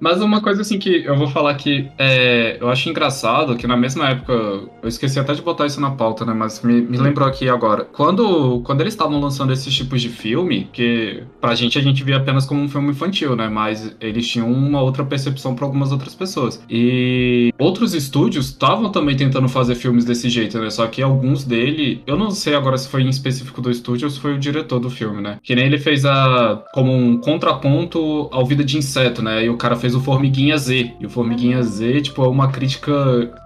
[0.00, 3.76] Mas uma coisa assim que eu vou falar que é, eu acho engraçado que na
[3.76, 6.32] mesma época, eu esqueci até de botar isso na pauta, né?
[6.32, 7.84] Mas me, me lembrou aqui agora.
[7.84, 12.16] Quando, quando eles estavam lançando esses tipos de filme, que pra gente a gente via
[12.16, 13.48] apenas como um filme infantil, né?
[13.48, 16.62] Mas eles tinham uma outra percepção pra algumas outras pessoas.
[16.68, 20.70] E outros estúdios estavam também tentando fazer filmes desse jeito, né?
[20.70, 24.10] Só que alguns dele, eu não sei agora se foi em específico do estúdio ou
[24.10, 25.38] se foi o diretor do filme, né?
[25.42, 26.33] Que nem ele fez a
[26.72, 29.44] como um contraponto ao Vida de Inseto, né?
[29.44, 30.94] E o cara fez o Formiguinha Z.
[31.00, 32.92] E o Formiguinha Z, tipo, é uma crítica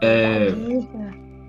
[0.03, 0.53] é,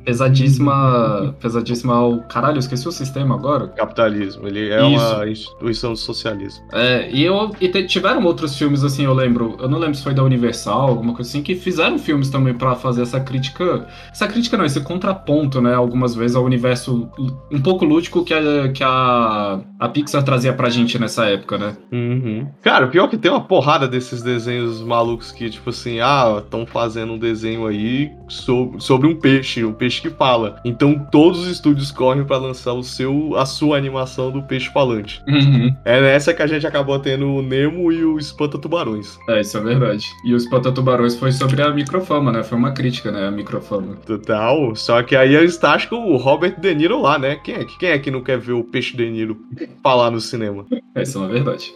[0.09, 1.35] pesadíssima.
[1.39, 2.19] Pesadíssima ao.
[2.23, 3.67] Caralho, eu esqueci o sistema agora.
[3.67, 6.65] Capitalismo, ele é uma instituição de socialismo.
[6.71, 9.55] É, e, eu, e te- tiveram outros filmes, assim, eu lembro.
[9.59, 12.75] Eu não lembro se foi da Universal, alguma coisa assim, que fizeram filmes também pra
[12.75, 13.87] fazer essa crítica.
[14.11, 15.73] Essa crítica não, esse contraponto, né?
[15.73, 17.09] Algumas vezes ao universo
[17.51, 21.77] um pouco lúdico que a, que a, a Pixar trazia pra gente nessa época, né?
[21.91, 22.47] Uhum.
[22.61, 27.13] Cara, pior que tem uma porrada desses desenhos malucos que, tipo assim, ah, estão fazendo
[27.13, 30.55] um desenho aí sobre, sobre um peixe, um peixe que fala.
[30.65, 35.21] Então todos os estúdios correm pra lançar o seu, a sua animação do peixe falante.
[35.27, 35.75] Uhum.
[35.85, 39.17] É nessa que a gente acabou tendo o Nemo e o Espanta Tubarões.
[39.29, 40.05] É, isso é verdade.
[40.25, 42.43] E os Pantatubarões foi sobre a microfama, né?
[42.43, 43.27] Foi uma crítica, né?
[43.27, 43.95] A microfama.
[44.05, 44.75] Total.
[44.75, 47.35] Só que aí eles tascam o Robert De Niro lá, né?
[47.35, 49.37] Quem é, que- quem é que não quer ver o peixe De Niro
[49.83, 50.65] falar no cinema?
[50.95, 51.71] É, isso é uma verdade.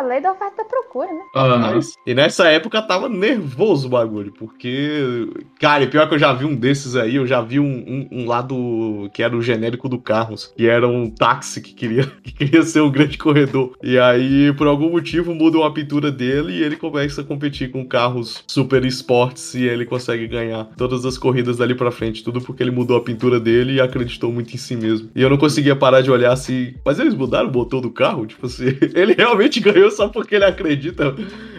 [0.00, 1.20] A lei da oferta e procura, né?
[1.34, 5.28] Mas- E nessa época tava nervoso o bagulho, porque.
[5.60, 8.08] Cara, e pior que eu já vi um desses aí, eu já vi um, um,
[8.10, 9.10] um lá do.
[9.12, 12.80] que era o genérico do Carros, que era um táxi que queria, que queria ser
[12.80, 13.74] um grande corredor.
[13.82, 17.86] E aí, por algum motivo, mudam a pintura dele e ele começa a competir com
[17.86, 22.24] carros super esportes e ele consegue ganhar todas as corridas dali pra frente.
[22.24, 25.10] Tudo porque ele mudou a pintura dele e acreditou muito em si mesmo.
[25.14, 26.72] E eu não conseguia parar de olhar assim.
[26.86, 28.24] Mas eles mudaram o motor do carro?
[28.26, 31.14] Tipo assim, ele realmente ganhou só porque ele acredita.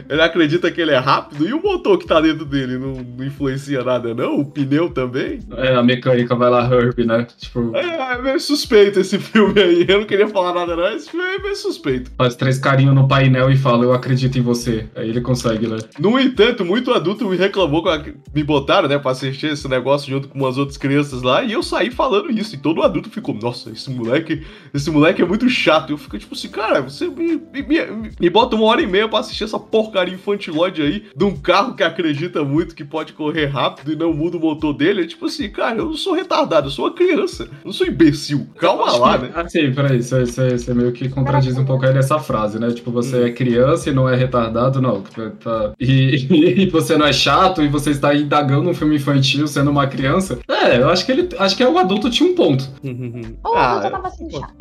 [0.10, 3.26] Ele acredita que ele é rápido e o motor que tá dentro dele não, não
[3.26, 4.40] influencia nada, não?
[4.42, 5.40] O pneu também?
[5.56, 7.26] É, a mecânica vai lá, Herb, né?
[7.38, 9.86] Tipo, É, é meio suspeito esse filme aí.
[9.88, 10.86] Eu não queria falar nada, não.
[10.94, 12.12] Esse filme é meio suspeito.
[12.18, 14.86] faz três carinhos no painel e fala, eu acredito em você.
[14.96, 15.78] Aí ele consegue, né?
[15.98, 17.82] No entanto, muito adulto me reclamou,
[18.36, 21.64] me botaram, né, pra assistir esse negócio junto com umas outras crianças lá, e eu
[21.64, 22.54] saí falando isso.
[22.56, 25.92] E todo adulto ficou, nossa, esse moleque, esse moleque é muito chato.
[25.92, 29.10] Eu fico tipo assim, cara, você me, me, me- me bota uma hora e meia
[29.10, 33.14] pra assistir essa porcaria porcaria infantilóide aí de um carro que acredita muito que pode
[33.14, 35.02] correr rápido e não muda o motor dele.
[35.02, 37.44] É tipo assim, cara, eu não sou retardado, eu sou uma criança.
[37.44, 38.48] Eu não sou imbecil.
[38.58, 39.32] Calma lá, né?
[39.36, 42.72] Assim, peraí, você, você, você meio que contradiz um pouco aí nessa frase, né?
[42.72, 45.02] Tipo, você é criança e não é retardado, não.
[45.02, 46.28] Tá- E,
[46.64, 50.40] e você não é chato e você está indagando um filme infantil sendo uma criança.
[50.48, 51.30] É, eu acho que ele.
[51.38, 52.64] Acho que é o adulto tinha um ponto.
[53.44, 54.54] Ou Ah, eu tava sendo chato.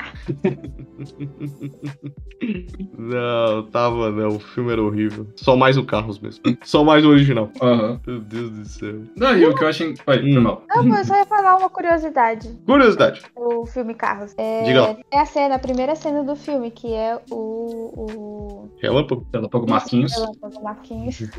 [2.99, 4.29] Não, tava não.
[4.37, 5.27] O filme era horrível.
[5.37, 6.43] Só mais o Carros mesmo.
[6.63, 7.51] Só mais o original.
[7.61, 8.01] Aham.
[8.07, 8.95] Meu Deus do céu.
[9.17, 9.85] Não, e o que eu acho.
[9.85, 10.41] Oi, foi Hum.
[10.43, 10.63] mal.
[10.69, 12.49] Não, eu só ia falar uma curiosidade.
[12.67, 13.23] Curiosidade.
[13.37, 14.35] O filme Carros.
[14.39, 14.97] É, Diga lá.
[15.11, 17.35] é a cena, a primeira cena do filme, que é o.
[17.37, 18.71] o...
[18.81, 19.27] Relâmpago.
[19.33, 20.13] Relâmpago Marquinhos.
[20.13, 21.19] Relâmpago Marquinhos.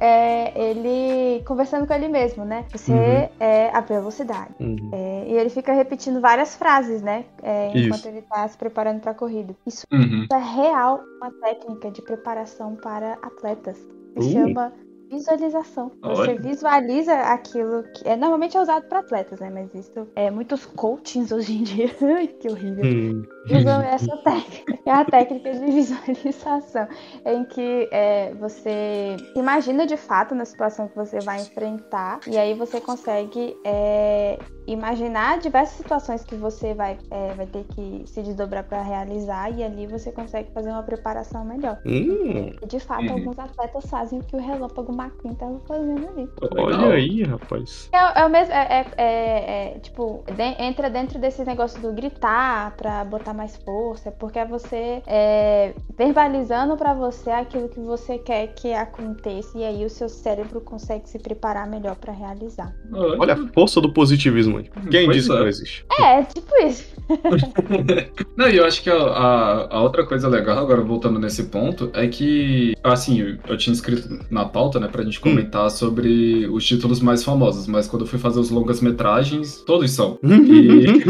[0.00, 2.64] É, ele conversando com ele mesmo, né?
[2.72, 3.28] Você Uhum.
[3.40, 4.50] é a velocidade.
[4.58, 4.90] Uhum.
[4.92, 7.24] É, e ele fica repetindo várias frases, né?
[7.42, 8.08] É, enquanto Isso.
[8.08, 9.54] ele tá se preparando pra corrida.
[9.66, 10.26] Isso Uhum.
[10.32, 13.76] é real uma técnica de preparação para atletas.
[14.18, 14.32] Se Uh.
[14.32, 14.72] chama
[15.10, 15.92] visualização.
[16.02, 16.40] Você Olha.
[16.40, 19.50] visualiza aquilo que é normalmente é usado para atletas, né?
[19.50, 21.90] Mas isso é muitos coachings hoje em dia.
[22.16, 22.82] Ai, que horrível.
[22.82, 23.22] Hum.
[23.50, 24.78] usam essa técnica.
[24.86, 26.88] É a técnica de visualização,
[27.26, 32.54] em que é, você imagina de fato na situação que você vai enfrentar, e aí
[32.54, 38.64] você consegue é, imaginar diversas situações que você vai, é, vai ter que se desdobrar
[38.64, 41.78] para realizar, e ali você consegue fazer uma preparação melhor.
[41.86, 42.52] Hum.
[42.62, 43.12] E de fato, Uhum.
[43.12, 46.28] alguns atletas fazem o que o Relâmpago McQueen estava fazendo ali.
[46.58, 47.88] Olha aí, rapaz.
[47.92, 51.92] É, é o mesmo, é, é- é- é, tipo, de- entra dentro desse negócio do
[51.92, 58.18] gritar pra botar mais força, porque é você é, verbalizando pra você aquilo que você
[58.18, 62.72] quer que aconteça e aí o seu cérebro consegue se preparar melhor pra realizar.
[63.18, 64.51] Olha a força do positivismo
[64.90, 65.38] Quem Pois disse que é.
[65.40, 65.84] não existe?
[66.00, 66.92] É, tipo isso.
[68.36, 71.90] Não, e eu acho que a, a- a outra coisa legal, agora voltando nesse ponto,
[71.92, 76.64] é que, assim, eu, eu tinha escrito na pauta, né, pra gente comentar sobre os
[76.64, 80.18] títulos mais famosos, mas quando eu fui fazer os longas-metragens, todos são.
[80.22, 81.02] E,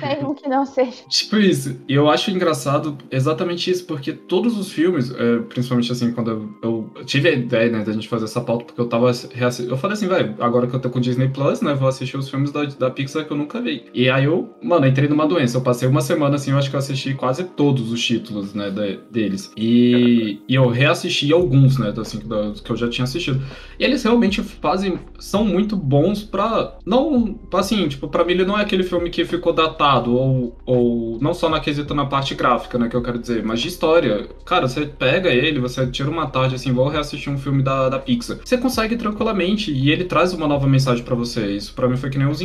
[0.00, 0.92] Tem um que não seja.
[1.08, 1.76] tipo isso.
[1.88, 6.48] E eu acho engraçado exatamente isso, porque todos os filmes, é, principalmente assim, quando eu,
[6.62, 9.72] eu tive a ideia, né, da gente fazer essa pauta, porque eu tava reassistindo.
[9.72, 12.16] Eu falei assim, velho, agora que eu tô com o Disney Plus, né, vou assistir
[12.16, 13.84] os filmes da, da Pixar que eu nunca vi.
[13.94, 15.56] E aí eu, mano, entrei numa doença.
[15.58, 18.70] Eu passei uma semana assim, eu acho que eu assisti quase todos os títulos, né,
[18.70, 19.52] da- deles.
[19.56, 23.40] E, e eu reassisti alguns, né, assim, da- que eu já tinha assistido.
[23.78, 28.58] E eles realmente fazem, são muito bons pra, não, assim, tipo, pra mim ele não
[28.58, 32.78] é aquele filme que ficou datado, ou, ou não só na quesita na parte gráfica,
[32.78, 34.28] né, que eu quero dizer, mas de história.
[34.44, 37.98] Cara, você pega ele, você tira uma tarde assim, vou reassistir um filme da, da
[37.98, 38.38] Pixar.
[38.44, 41.46] Você consegue tranquilamente, e ele traz uma nova mensagem pra você.
[41.52, 42.38] Isso pra mim foi que nem Os.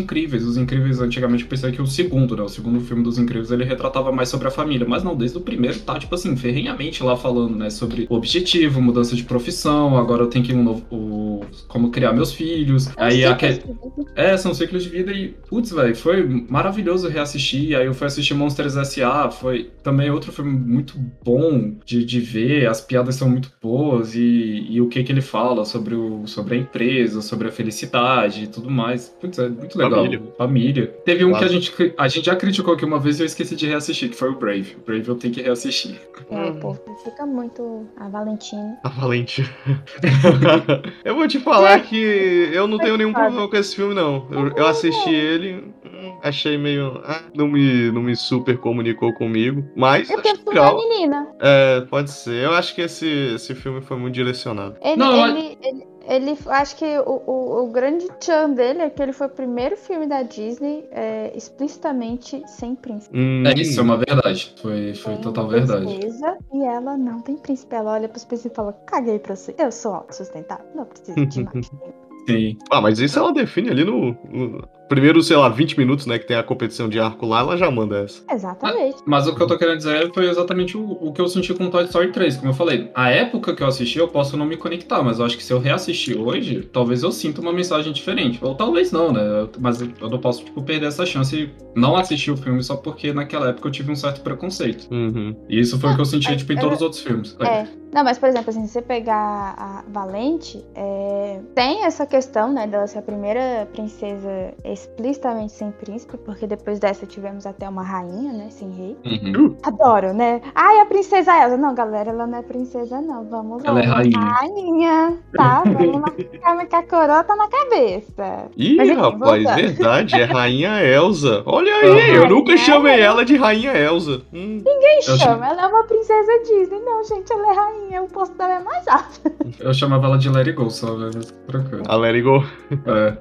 [0.46, 3.64] Os Incríveis, antigamente eu pensei que o segundo, né, o segundo filme dos Incríveis, ele
[3.64, 7.16] retratava mais sobre a família, mas não, desde o primeiro tá, tipo assim, ferrenhamente lá
[7.16, 10.86] falando, né, sobre o objetivo, mudança de profissão, agora eu tenho que ir um novo,
[10.92, 12.88] o, como criar meus filhos.
[12.98, 13.54] É Aí aquele...
[13.54, 13.74] vida.
[14.16, 17.76] É, são ciclos de vida e, putz, velho, foi maravilhoso reassistir.
[17.76, 22.68] Aí eu fui assistir Monsters S.A., foi também outro filme muito bom de, de ver,
[22.68, 26.56] as piadas são muito boas e, e o que que ele fala sobre, o, sobre
[26.56, 29.10] a empresa, sobre a felicidade e tudo mais.
[29.10, 30.03] Putz, é muito legal.
[30.04, 30.34] Família.
[30.38, 30.88] Família.
[31.06, 31.54] Teve um que a Claro.
[31.54, 34.30] gente, a gente já criticou aqui uma vez e eu esqueci de reassistir, que foi
[34.30, 34.76] o Brave.
[34.82, 36.00] O Brave eu tenho que reassistir.
[36.30, 38.78] É, o povo fica muito a Valentina.
[38.84, 39.44] A Valente.
[41.04, 44.28] eu vou te falar que eu não tenho nenhum problema com esse filme, não.
[44.32, 47.02] Eu, eu assisti ele, hum, achei meio.
[47.06, 49.64] ah, não, me, não me super comunicou comigo.
[49.76, 50.78] Mas É porque é legal.
[50.78, 51.28] menina.
[51.40, 52.44] É, pode ser.
[52.44, 54.76] Eu acho que esse, esse filme foi muito direcionado.
[54.82, 59.02] Ele, Não, ele, ele, ele- acho que o, o, o grande tchan dele é que
[59.02, 63.18] ele foi o primeiro filme da Disney é, explicitamente sem príncipe.
[63.18, 64.54] Hum, É, isso é uma verdade.
[64.62, 65.86] Foi, foi Tem total verdade.
[65.86, 67.76] princesa E ela não tem príncipe.
[67.76, 69.56] Ela olha pros príncipes e fala: caguei pra você.
[69.58, 70.66] Eu sou autossustentável.
[70.76, 71.72] Não preciso de mais.
[71.72, 71.94] ninguém."
[72.30, 72.58] Sim.
[72.72, 76.20] Ah, mas isso ela define ali no, no primeiro, sei lá, 20 minutos, né?
[76.20, 78.24] Que tem a competição de arco lá, ela já manda essa.
[78.32, 78.98] Exatamente.
[79.08, 81.68] Mas o que eu tô querendo dizer foi exatamente o, o que eu senti com
[81.68, 82.38] Toy Story 3.
[82.38, 85.26] Como eu falei, a época que eu assisti, eu posso não me conectar, mas eu
[85.26, 88.38] acho que se eu reassistir hoje, talvez eu sinta uma mensagem diferente.
[88.40, 89.22] Ou talvez não, né?
[89.60, 93.12] Mas eu não posso, tipo, perder essa chance e não assistir o filme só porque
[93.12, 94.88] naquela época eu tive um certo preconceito.
[94.92, 95.36] Uhum.
[95.50, 97.36] E isso foi o que eu senti, É, tipo, em é- todos os outros filmes.
[97.40, 97.66] É.
[97.94, 102.66] Não, mas por exemplo, assim, se você pegar a Valente, é, tem essa questão, né,
[102.66, 104.52] dela ser a primeira princesa
[104.84, 108.48] explicitamente sem príncipe, porque depois dessa tivemos até uma rainha, né?
[108.50, 108.98] Sem rei.
[109.06, 109.56] Uhum.
[109.64, 110.42] Adoro, né?
[110.54, 111.58] Ai, a princesa Elsa.
[111.58, 113.24] Não, galera, ela não é princesa, não.
[113.26, 113.70] Vamos lá.
[113.70, 114.20] Ela é rainha.
[114.20, 115.64] Rainha, tá?
[115.66, 118.48] Vamos marcar que a coroa tá na cabeça.
[118.58, 119.56] Ih, Mas enfim, rapaz, voltando.
[119.56, 121.44] verdade, é Rainha Elsa.
[121.46, 123.04] Olha aí, Ah, eu nunca Rainha chamei Elsa.
[123.06, 124.22] ela de Rainha Elsa.
[124.34, 124.62] Hum.
[124.64, 125.48] Quem Eu chama?
[125.48, 126.80] Ela é uma princesa Disney.
[126.80, 128.04] Não, gente, ela é rainha.
[128.04, 129.22] O posto dela é mais alto.
[129.60, 131.24] Eu chamava ela de It Go, só, velho.
[131.48, 131.84] Tranquilo.
[131.88, 132.44] A It Go.
[132.86, 133.18] É.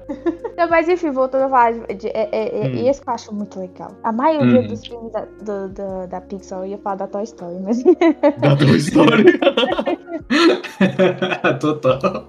[0.57, 2.07] Não, mas enfim, voltando falar de.
[2.07, 2.87] é, é, é, Hum.
[2.89, 3.91] Esse que eu acho muito legal.
[4.03, 4.67] A maioria Hum.
[4.67, 7.83] dos filmes da, do- do- da Pixar, eu ia falar da Toy Story, mas.
[7.83, 9.25] Da tua história.
[11.59, 12.27] Total.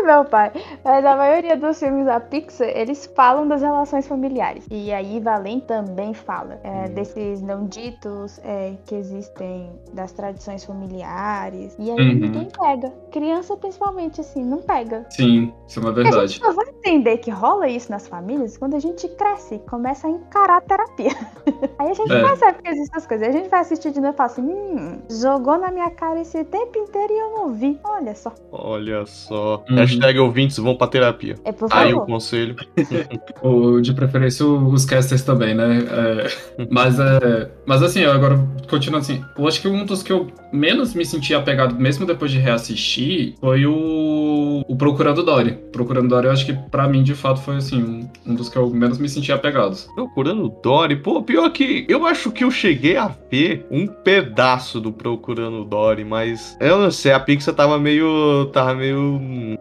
[0.04, 0.50] Meu pai.
[0.84, 4.66] Mas a maioria dos filmes da Pixar, eles falam das relações familiares.
[4.70, 11.74] E aí, Valém também fala é, desses não ditos é, que existem das tradições familiares.
[11.78, 12.14] E aí Uhum.
[12.14, 12.92] ninguém pega.
[13.12, 15.06] Criança, principalmente, assim, não pega.
[15.10, 16.28] Sim, isso é uma A verdade.
[16.28, 20.06] gente só vai entender que rola isso nas famílias quando a gente cresce e começa
[20.06, 21.10] a encarar a terapia.
[21.78, 22.22] Aí a gente É.
[22.22, 23.28] percebe que existem essas coisas.
[23.28, 26.42] A gente vai assistir de novo e fala assim: hum, jogou na minha cara esse
[26.44, 27.78] tempo inteiro e eu não vi.
[27.84, 28.32] Olha só.
[28.52, 29.62] Olha só.
[29.68, 29.78] Uhum.
[29.90, 31.36] Hashtag ouvintes vão pra terapia.
[31.44, 32.06] É por Aí o favor.
[32.06, 32.56] conselho.
[33.42, 35.78] Ou de preferência os casters também, né?
[35.90, 37.50] É, mas é.
[37.66, 41.04] Mas assim, eu agora continuando assim, eu acho que um dos que eu menos me
[41.04, 44.64] senti apegado, mesmo depois de reassistir, foi o.
[44.68, 45.58] O Procurando Dory.
[45.72, 48.56] Procurando Dory, eu acho que pra mim, de fato, foi assim, um, um dos que
[48.56, 49.76] eu menos me senti apegado.
[49.94, 50.96] Procurando Dory.
[50.96, 56.04] Pô, pior que eu acho que eu cheguei a ver um pedaço do Procurando Dory,
[56.04, 58.46] mas eu não sei, a Pixar tava meio.
[58.52, 59.20] tava meio.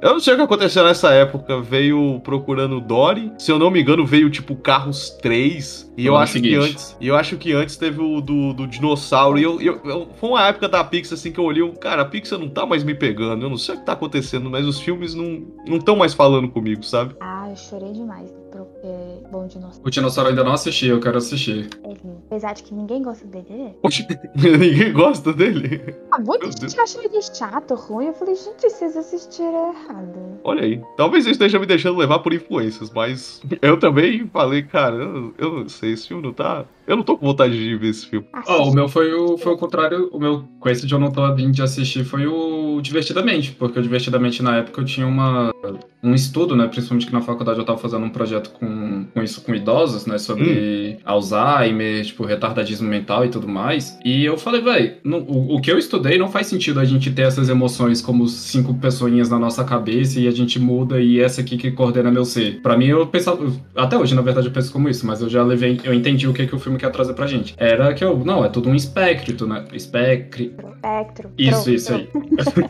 [0.09, 1.61] Eu não sei o que aconteceu nessa época.
[1.61, 3.31] Veio Procurando Dory.
[3.37, 5.91] Se eu não me engano, veio tipo Carros 3.
[5.95, 6.97] E eu acho que antes.
[6.99, 9.37] E eu acho que antes teve o do, do dinossauro.
[9.37, 11.69] E eu, eu- eu- foi uma época da Pixar assim que eu olhei.
[11.73, 13.45] Cara, a Pixar não tá mais me pegando.
[13.45, 16.83] Eu não sei o que tá acontecendo, mas os filmes não estão mais falando comigo,
[16.83, 17.15] sabe?
[17.19, 18.33] Ah, eu chorei demais.
[18.51, 18.87] Porque
[19.31, 21.69] Bom Dinossauro O Dinossauro eu ainda não assisti, eu quero assistir.
[21.83, 21.93] é.
[22.27, 23.45] Apesar de que ninguém gosta dele.
[23.51, 23.69] é.
[23.81, 25.95] Poxa, ninguém gosta dele.
[26.11, 28.07] Ah, muita gente acha ele chato, ruim.
[28.07, 29.98] Eu falei, gente, vocês assistiram errado.
[30.43, 30.81] Olha aí.
[30.97, 35.59] Talvez eu esteja me deixando levar por influências, mas eu também falei, cara, eu, eu
[35.59, 36.65] não sei, esse filme não tá.
[36.89, 38.25] Eu não tô com vontade de ver esse filme.
[38.47, 40.09] Ó, o meu foi o, foi o contrário.
[40.11, 43.51] O meu, com esse de eu não tô fim de assistir, foi o Divertidamente.
[43.51, 45.53] Porque o Divertidamente, na época, eu tinha uma,
[46.01, 46.65] um estudo, né?
[46.67, 50.17] Principalmente que na faculdade eu tava fazendo um projeto com, com isso com idosos, né?
[50.17, 53.95] Sobre Alzheimer, tipo, retardadismo mental e tudo mais.
[54.03, 57.23] E eu falei, velho, o, o que eu estudei não faz sentido a gente ter
[57.23, 61.55] essas emoções como cinco pessoinhas na nossa cabeça e a gente muda e essa aqui
[61.55, 62.61] que coordena meu ser.
[62.61, 63.45] Pra mim, eu pensava.
[63.75, 65.79] Até hoje, na verdade, eu penso como isso, mas eu já levei.
[65.83, 67.53] Eu entendi o que, que o filme quer trazer pra gente.
[67.57, 68.17] Era que eu.
[68.17, 69.65] Não, é tudo um espectro, né?
[69.73, 70.51] Espectro.
[70.79, 71.31] Espectro.
[71.37, 72.09] Isso, isso aí.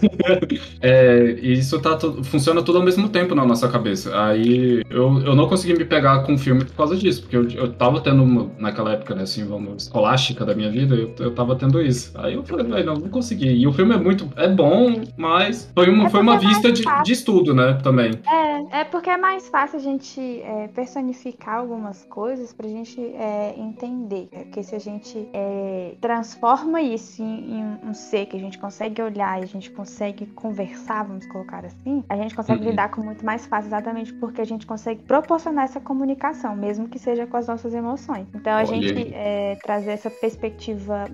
[0.81, 4.11] é, isso tá tudo, funciona tudo ao mesmo tempo na nossa cabeça.
[4.19, 7.47] Aí eu, eu não consegui me pegar com o filme por causa disso, porque eu,
[7.49, 11.33] eu tava tendo, uma, naquela época, né, assim, vamos, escolástica da minha vida, eu, eu
[11.33, 12.11] tava tendo isso.
[12.15, 13.49] Aí eu falei, velho, não, não consegui.
[13.49, 16.71] E o filme é muito, é bom, mas foi uma, É foi uma é vista
[16.71, 18.11] de, de estudo, né, também.
[18.27, 23.53] É, é porque é mais fácil a gente é, personificar algumas coisas pra gente é,
[23.99, 24.27] entender.
[24.31, 29.39] Porque se a gente é, transforma isso em, um ser que a gente consegue olhar
[29.39, 32.69] e a gente consegue conversar, vamos colocar assim, a gente consegue Uhum.
[32.71, 36.97] lidar com muito mais fácil, exatamente porque a gente consegue proporcionar essa comunicação, mesmo que
[36.99, 38.27] seja com as nossas emoções.
[38.33, 41.05] Então a Olha gente é, trazer essa perspectiva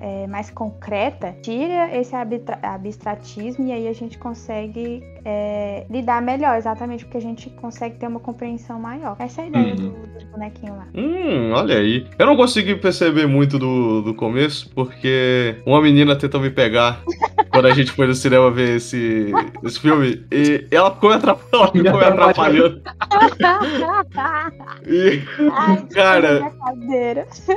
[0.00, 2.14] é, mais concreta tira esse
[2.62, 8.06] abstratismo e aí a gente consegue é, lidar melhor, exatamente porque a gente consegue ter
[8.06, 9.16] uma compreensão maior.
[9.18, 9.76] Essa é a ideia Uhum.
[9.76, 10.86] do, do bonequinho lá.
[10.94, 12.06] Hum, olha aí.
[12.18, 17.02] Eu não consegui perceber muito do, do começo, porque uma menina tentou me pegar
[17.56, 19.32] quando a gente foi no cinema ver esse,
[19.64, 20.24] esse filme.
[20.30, 21.72] E ela ficou me atrapalhando.
[21.72, 22.82] Ficou me atrapalhando.
[24.86, 26.52] E, Ai, Cara,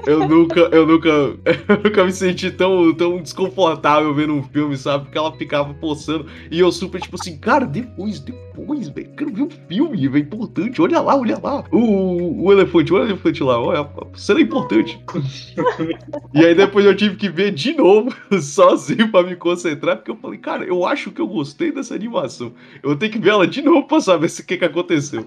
[0.08, 1.10] eu nunca, eu nunca,
[1.70, 5.06] eu nunca me senti tão, tão desconfortável vendo um filme, sabe?
[5.06, 9.42] Porque ela ficava forçando e eu super tipo assim, cara, depois, depois, velho, quero ver
[9.44, 11.64] um filme, é importante, olha lá, olha lá.
[11.72, 15.00] O, o elefante, olha o elefante lá, olha, a cena é importante.
[16.34, 20.15] e aí depois eu tive que ver de novo, sozinho pra me concentrar, porque eu
[20.15, 22.52] falei, cara, eu acho que eu gostei dessa animação.
[22.84, 25.25] Eu tenho que ver ela de novo pra saber se o que, que aconteceu.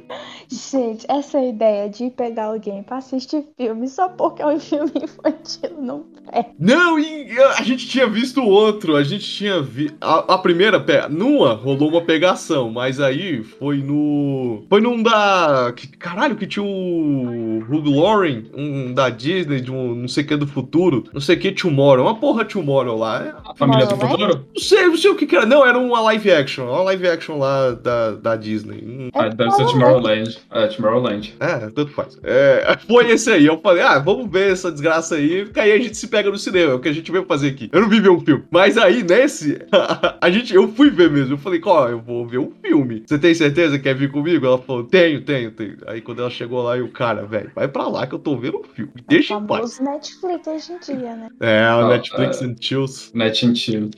[0.49, 5.71] Gente, essa ideia de pegar alguém pra assistir filme só porque é um filme infantil
[5.81, 6.47] não é.
[6.59, 9.97] Não, e a gente tinha visto outro, a gente tinha visto.
[10.01, 14.63] A, a primeira, pe- numa rolou uma pegação, mas aí foi no.
[14.69, 15.73] Foi num da.
[15.77, 17.63] que- caralho, que tinha o.
[17.69, 21.37] Hugh Lauren, um da Disney, de um não sei o que do futuro, não sei
[21.37, 23.25] o que Tomorrow, uma porra Tomorrow lá.
[23.25, 24.33] é- A família do Tomorrowland?
[24.33, 24.49] futuro?
[24.55, 25.47] Não sei, não sei o que, que era.
[25.47, 26.67] Não, era uma live action.
[26.69, 28.83] Uma live action lá da, da Disney.
[28.85, 30.39] Hum, Ah, deve ser Tomorrowland.
[30.51, 31.35] É, Tomorrowland.
[31.41, 32.19] É, tanto faz.
[32.23, 33.47] É, foi esse aí.
[33.47, 36.39] Eu falei, ah, vamos ver essa desgraça aí, porque aí a gente se pega no
[36.39, 37.69] cinema, é o que a gente veio fazer aqui.
[37.73, 38.45] Eu não vi ver um filme.
[38.51, 39.59] Mas aí, nesse,
[40.21, 41.35] a gente, eu fui ver mesmo.
[41.35, 41.89] Eu falei, qual?
[41.89, 43.03] Eu vou ver um filme.
[43.07, 44.45] Você tem certeza que quer vir comigo?
[44.47, 45.77] Ela falou, tenho, tenho, tenho.
[45.87, 48.59] Aí quando ela chegou lá, eu, cara, velho, vai pra lá que eu tô vendo
[48.59, 48.93] um filme.
[48.97, 49.81] Me Deixa em paz.
[49.81, 51.29] Netflix hoje em dia, né?
[51.41, 52.45] É, o Ah, Netflix é.
[52.47, 53.11] and Chills.
[53.15, 53.91] Net and Chill.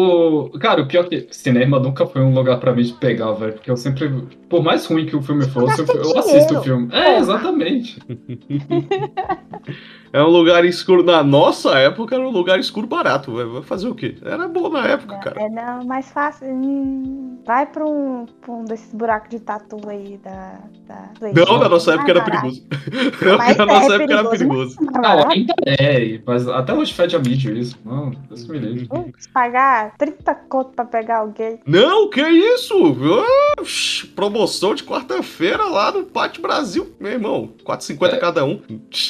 [0.00, 3.32] O, cara, o pior é que cinema nunca foi um lugar pra mim de pegar,
[3.32, 3.52] velho.
[3.52, 4.08] Porque eu sempre.
[4.48, 6.88] Por mais ruim que o filme fosse, eu, eu assisto o filme.
[6.92, 8.00] É, exatamente.
[10.12, 11.02] É um lugar escuro.
[11.04, 13.52] Na nossa época era um lugar escuro barato, velho.
[13.52, 14.16] Vai fazer o quê?
[14.24, 15.40] Era bom na época, cara.
[15.40, 16.48] É não, mais fácil.
[16.48, 20.58] hum, vai pra um, pra um desses buracos de tatu aí da.
[20.86, 22.64] da Não, na nossa época era perigoso.
[23.38, 24.76] Mas na é nossa época era perigoso.
[24.80, 27.78] Não, ainda é, mas até hoje fede a mídia isso.
[27.84, 28.88] Não, Deus me livre.
[29.32, 31.60] Pagar 30 conto pra pegar alguém.
[31.66, 32.74] Não, que isso?
[34.14, 36.94] Promoção de quarta-feira lá no Pátio Brasil.
[36.98, 38.16] Meu irmão, 4,50 É.
[38.16, 38.60] cada um.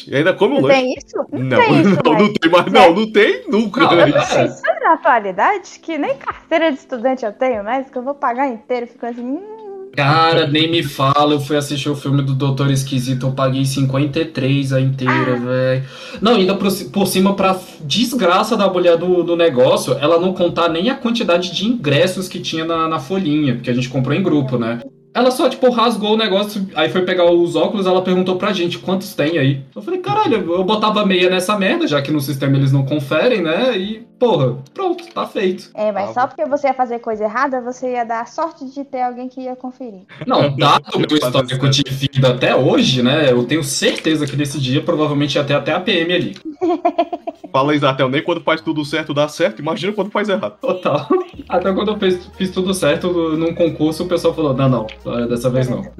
[0.06, 0.89] E ainda come um Não lanche.
[0.90, 1.16] Tem isso?
[1.32, 2.66] Não, tem isso, não, não tem mais.
[2.72, 3.80] Não, não tem nunca.
[3.80, 4.08] Não, é.
[4.08, 8.14] Isso é na atualidade, que nem carteira de estudante eu tenho mais, que eu vou
[8.14, 8.86] pagar inteiro.
[8.86, 9.60] Fico assim, hum,
[9.92, 14.72] Cara, nem me fala, eu fui assistir o filme do Doutor Esquisito, eu paguei 53
[14.72, 15.84] a inteira, velho.
[16.20, 20.68] Não, ainda por, por cima, pra desgraça da mulher do, do negócio, ela não contar
[20.68, 24.22] nem a quantidade de ingressos que tinha na, na folhinha, porque a gente comprou em
[24.22, 24.80] grupo, né?
[25.12, 28.78] Ela só, tipo, rasgou o negócio, aí foi pegar os óculos, ela perguntou pra gente
[28.78, 29.60] quantos tem aí.
[29.74, 33.42] Eu falei, caralho, eu botava meia nessa merda, já que no sistema eles não conferem,
[33.42, 33.76] né?
[33.76, 35.70] E, porra, pronto, tá feito.
[35.74, 38.66] É, mas Ah, só porque você ia fazer coisa errada, você ia dar a sorte
[38.66, 40.02] de ter alguém que ia conferir.
[40.26, 43.32] Não, dado o meu histórico de vida até hoje, né?
[43.32, 46.36] Eu tenho certeza que nesse dia provavelmente ia ter até a PM ali.
[47.50, 49.60] Fala, Isatel, nem quando faz tudo certo dá certo.
[49.60, 50.56] Imagina quando faz errado.
[50.60, 51.08] Total.
[51.48, 54.86] Até quando eu fiz, fiz tudo certo num concurso, o pessoal falou: não, não,
[55.28, 55.82] dessa vez não.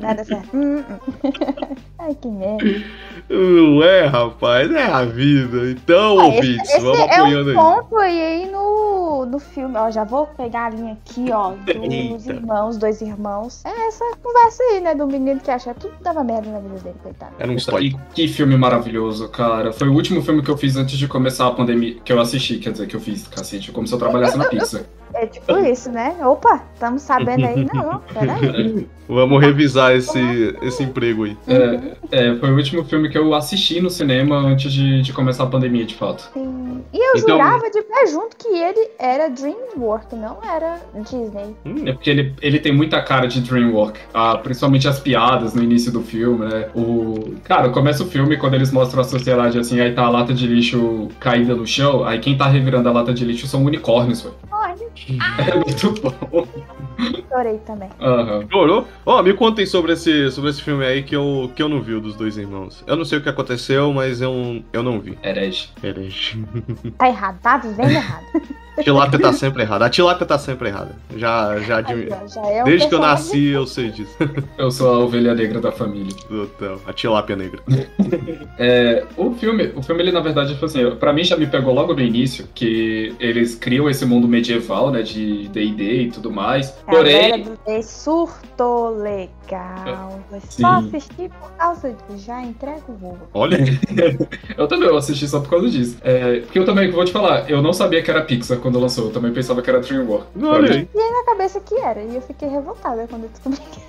[0.00, 0.48] Nada certo.
[0.54, 0.84] Hum, hum.
[1.98, 2.84] Ai, que merda.
[3.28, 5.70] Não é, rapaz, é a vida.
[5.70, 7.54] Então, Ah, ouvintes, esse vamos é apoiando um aí.
[7.56, 9.76] ponto aí, aí no, no filme.
[9.76, 13.64] Ó, já vou pegar a linha aqui, ó, dos irmãos, dois irmãos.
[13.64, 16.78] É essa conversa aí, né, do menino que acha que tudo dava merda na vida
[16.80, 17.32] dele, coitado.
[17.38, 18.00] Era um E histórico.
[18.14, 19.72] que filme maravilhoso, cara.
[19.72, 21.96] Foi o último filme que eu fiz antes de começar a pandemia.
[22.04, 24.86] Que eu assisti, quer dizer, que eu fiz, cacete, como se eu trabalhasse na pizza.
[25.12, 26.16] É tipo isso, né?
[26.24, 27.66] Opa, estamos sabendo aí.
[27.74, 28.88] Não, peraí.
[29.08, 31.36] Vamos revisar esse, esse emprego aí.
[31.48, 35.42] É, é, foi o último filme que eu assisti no cinema antes de, de começar
[35.42, 36.30] a pandemia, de fato.
[36.32, 36.80] Sim.
[36.92, 41.54] E eu Então- jurava de pé junto que ele era DreamWorks, não era Disney.
[41.64, 45.62] Hum, É porque ele, ele tem muita cara de DreamWorks, ah, principalmente as piadas no
[45.62, 46.68] início do filme, né?
[46.74, 50.32] O, cara, começa o filme quando eles mostram a sociedade assim, aí tá a lata
[50.34, 54.22] de lixo caída no chão, aí quem tá revirando a lata de lixo são unicórnios,
[54.22, 54.34] velho.
[54.52, 54.76] Olha,
[55.50, 56.46] É muito bom.
[57.28, 57.88] chorei também.
[58.00, 58.46] Aham.
[58.50, 58.86] Chorou?
[59.06, 61.94] Ó, me contem sobre esse, sobre esse filme aí que eu, que eu não vi,
[61.94, 62.84] o dos dois irmãos.
[62.86, 65.18] Eu não sei o que aconteceu, mas eu, eu não vi.
[65.22, 65.70] Herege.
[65.82, 66.44] Herege.
[67.00, 68.26] Tá errado, tá vivendo errado.
[68.82, 69.84] Tilápia tá sempre errada.
[69.86, 70.96] A tilápia tá sempre errada.
[71.16, 74.16] Já, já admi- ó, já é um Desde que eu nasci, eu sei disso.
[74.56, 76.14] Eu sou a ovelha negra da família.
[76.30, 77.60] Então, a tilápia negra.
[78.58, 81.72] É, o filme, o filme ele na verdade tipo assim, para mim já me pegou
[81.72, 86.70] logo no início que eles criam esse mundo medieval, né, de D&D e tudo mais.
[86.86, 90.20] Porém, do D surtou legal.
[90.28, 90.62] Foi Sim.
[90.62, 92.26] só assistir por causa disso.
[92.26, 93.18] Já entrega o voo.
[93.32, 93.58] Olha,
[94.56, 95.96] eu também eu assisti só por causa disso.
[96.02, 99.06] É, porque eu também vou te falar, eu não sabia que era Pixar quando lançou,
[99.06, 100.28] eu também pensava que era DreamWorks.
[100.42, 100.88] olha aí.
[100.94, 102.02] Na cabeça que era.
[102.02, 103.80] E eu fiquei revoltada quando eu descobri que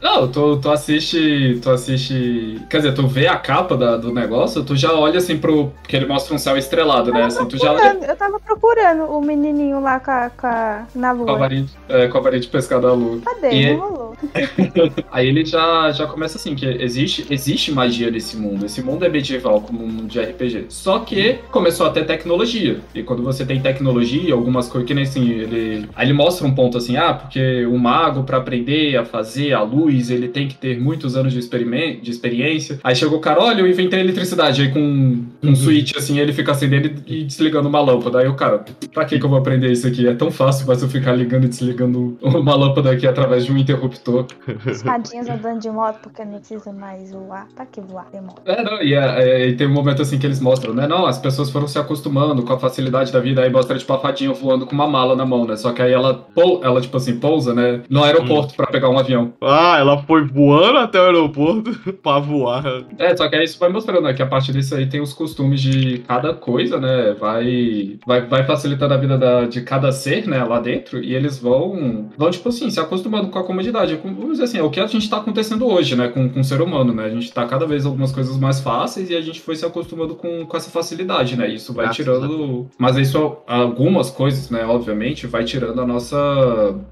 [0.00, 4.62] Não, tu, tu assiste, tu assiste, quer dizer, tu vê a capa da- do negócio,
[4.64, 7.72] tu já olha assim pro, porque ele mostra um céu estrelado, né, assim, tu já.
[7.94, 11.38] Eu tava procurando o menininho lá com a, com a- na com a lua.
[11.38, 13.20] varinha, é, com a varinha de pescar da lua.
[13.24, 13.50] Cadê?
[13.52, 14.16] E- Não rolou.
[15.12, 18.64] Aí ele já, já começa assim, que existe, existe magia nesse mundo.
[18.64, 20.66] Esse mundo é medieval, como um mundo de RPG.
[20.70, 22.80] Só que começou a ter tecnologia.
[22.94, 25.88] E quando você tem tecnologia, algumas coisas que nem assim, ele.
[25.94, 29.65] Aí ele mostra um ponto assim, ah, porque o mago, pra aprender a fazer a
[29.66, 32.80] luz, ele tem que ter muitos anos de, de experiência.
[32.82, 34.62] Aí chegou o cara, olha, eu inventei a eletricidade.
[34.62, 38.20] Aí com um switch assim, ele fica acendendo e desligando uma lâmpada.
[38.20, 40.06] Aí o cara, pra que, que eu vou aprender isso aqui?
[40.06, 43.58] É tão fácil, mas eu ficar ligando e desligando uma lâmpada aqui através de um
[43.58, 44.26] interruptor.
[44.66, 47.46] Espadinhas andando de moto porque não precisa mais voar.
[47.54, 48.06] Pra que voar?
[48.06, 48.42] Tem moto.
[48.44, 50.86] É, não, e, é, é, e tem um momento assim que eles mostram, né?
[50.86, 53.98] Não, as pessoas foram se acostumando com a facilidade da vida, aí mostra, tipo, a
[53.98, 55.56] fadinha voando com uma mala na mão, né?
[55.56, 56.26] Só que aí ela,
[56.62, 57.82] ela tipo assim, pousa, né?
[57.88, 59.32] No aeroporto pra pegar um avião.
[59.58, 62.84] Ah, ela foi voando até o aeroporto pra voar.
[62.98, 64.12] É, só que aí isso vai mostrando, né?
[64.14, 67.14] Que a partir disso aí tem os costumes de cada coisa, né?
[67.18, 70.42] Vai, vai, vai facilitando a vida da- de cada ser, né?
[70.44, 71.02] Lá dentro.
[71.02, 73.96] E eles vão, vão, tipo assim, se acostumando com a comodidade.
[73.96, 76.08] Com- Vamos dizer assim, é o que a gente tá acontecendo hoje, né?
[76.08, 77.04] Com, com o ser humano, né?
[77.04, 80.14] A gente tá cada vez algumas coisas mais fáceis e a gente foi se acostumando
[80.14, 81.48] com, com essa facilidade, né?
[81.48, 82.66] Isso vai Graças tirando.
[82.78, 84.64] Mas isso, algumas coisas, né?
[84.66, 86.16] Obviamente, vai tirando a nossa.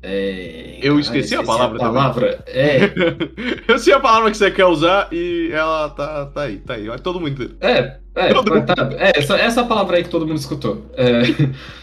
[0.03, 1.95] é, Eu esqueci a palavra também.
[1.95, 2.45] palavra.
[2.55, 2.93] É,
[3.67, 6.87] Eu sei a palavra que você quer usar e ela tá, tá aí, tá aí.
[6.87, 7.57] Vai todo mundo.
[7.61, 10.87] É, é, Todo tá, é essa, essa palavra aí que todo mundo escutou.
[10.97, 11.23] É,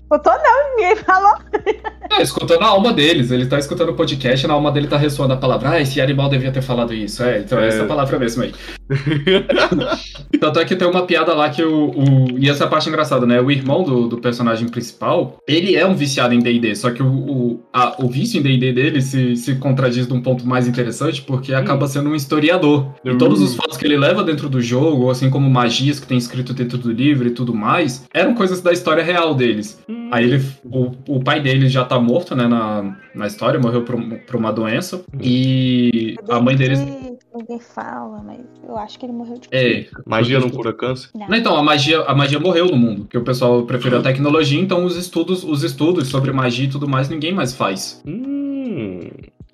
[0.10, 1.36] Botou não, ninguém falou.
[2.10, 5.34] tá escutando a alma deles, ele tá escutando o podcast, na alma dele tá ressoando
[5.34, 7.24] a palavra, ah, esse animal devia ter falado isso.
[7.24, 7.68] É, então é É.
[7.70, 8.52] essa palavra mesmo aí.
[10.40, 11.92] Tanto é que tem uma piada lá que o.
[11.92, 13.40] o- e essa parte é engraçada, né?
[13.40, 17.08] O irmão do, do personagem principal, ele é um viciado em DD, só que o,
[17.08, 21.22] o, a- o vício em DD dele se, se contradiz de um ponto mais interessante,
[21.22, 22.88] porque acaba sendo um historiador.
[23.06, 23.18] E Hum.
[23.18, 26.54] todos os fatos que ele leva dentro do jogo, assim como magias que tem escrito
[26.54, 29.80] dentro do livro e tudo mais, eram coisas da história real deles.
[30.12, 34.02] Aí ele, o, o pai dele já tá morto, né, na, na história, morreu por,
[34.02, 35.04] por uma doença.
[35.22, 36.80] E a mãe deles.
[36.80, 41.10] Que Ninguém fala, mas eu acho que ele morreu de É, Magia não cura câncer?
[41.16, 41.30] Não.
[41.30, 44.60] Não, então, a magia, a magia morreu no mundo, porque o pessoal preferiu a tecnologia,
[44.60, 48.02] então os estudos, os estudos sobre magia e tudo mais ninguém mais faz.
[48.06, 49.00] Hum,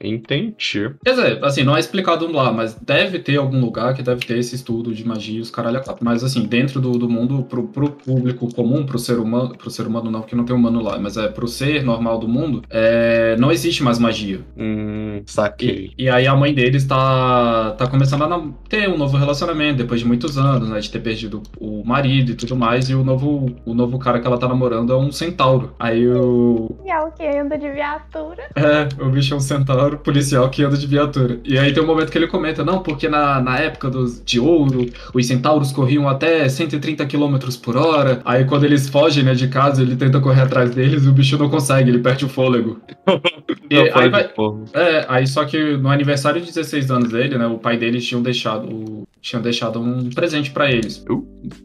[0.02, 0.92] entendi.
[1.04, 4.38] Quer dizer, assim, não é explicado lá, mas deve ter algum lugar que deve ter
[4.38, 6.04] esse estudo de magia e os caralho quatro.
[6.04, 9.88] Mas assim, dentro do, do mundo, pro, pro público comum, pro ser humano, pro ser
[9.88, 13.36] humano não, porque não tem humano lá, mas é pro ser normal do mundo, é,
[13.38, 14.42] não existe mais magia.
[14.58, 15.92] Hum, saquei.
[15.98, 20.00] E, e aí a mãe deles tá, tá começando a ter um novo relacionamento depois
[20.00, 20.80] de muitos anos, né?
[20.80, 22.90] De ter perdido o marido e tudo mais.
[22.90, 25.74] E o novo, o novo cara que ela tá namorando é um centauro.
[25.80, 26.78] Aí o.
[26.86, 28.44] E é o que anda de viatura.
[28.56, 31.40] É, o bicho é um centauro policial que anda de viatura.
[31.46, 34.40] E aí tem um momento que ele comenta, não, porque na, na época dos, de
[34.40, 38.22] ouro, os centauros corriam até 130 km por hora.
[38.26, 41.38] Aí quando eles fogem, né, de casa, ele tenta correr atrás deles e o bicho
[41.38, 42.82] não consegue, ele perde o fôlego.
[43.70, 44.30] E Não, aí vai,
[44.74, 48.22] é, aí só que no aniversário de 16 anos dele, né, o pai deles tinham
[48.22, 51.04] deixado, tinham deixado um presente pra eles.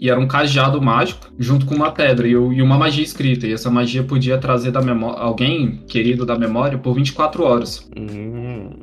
[0.00, 3.46] E era um cajado mágico junto com uma pedra e, e uma magia escrita.
[3.46, 7.88] E essa magia podia trazer da memória alguém querido da memória por 24 horas.
[7.96, 8.11] Hum,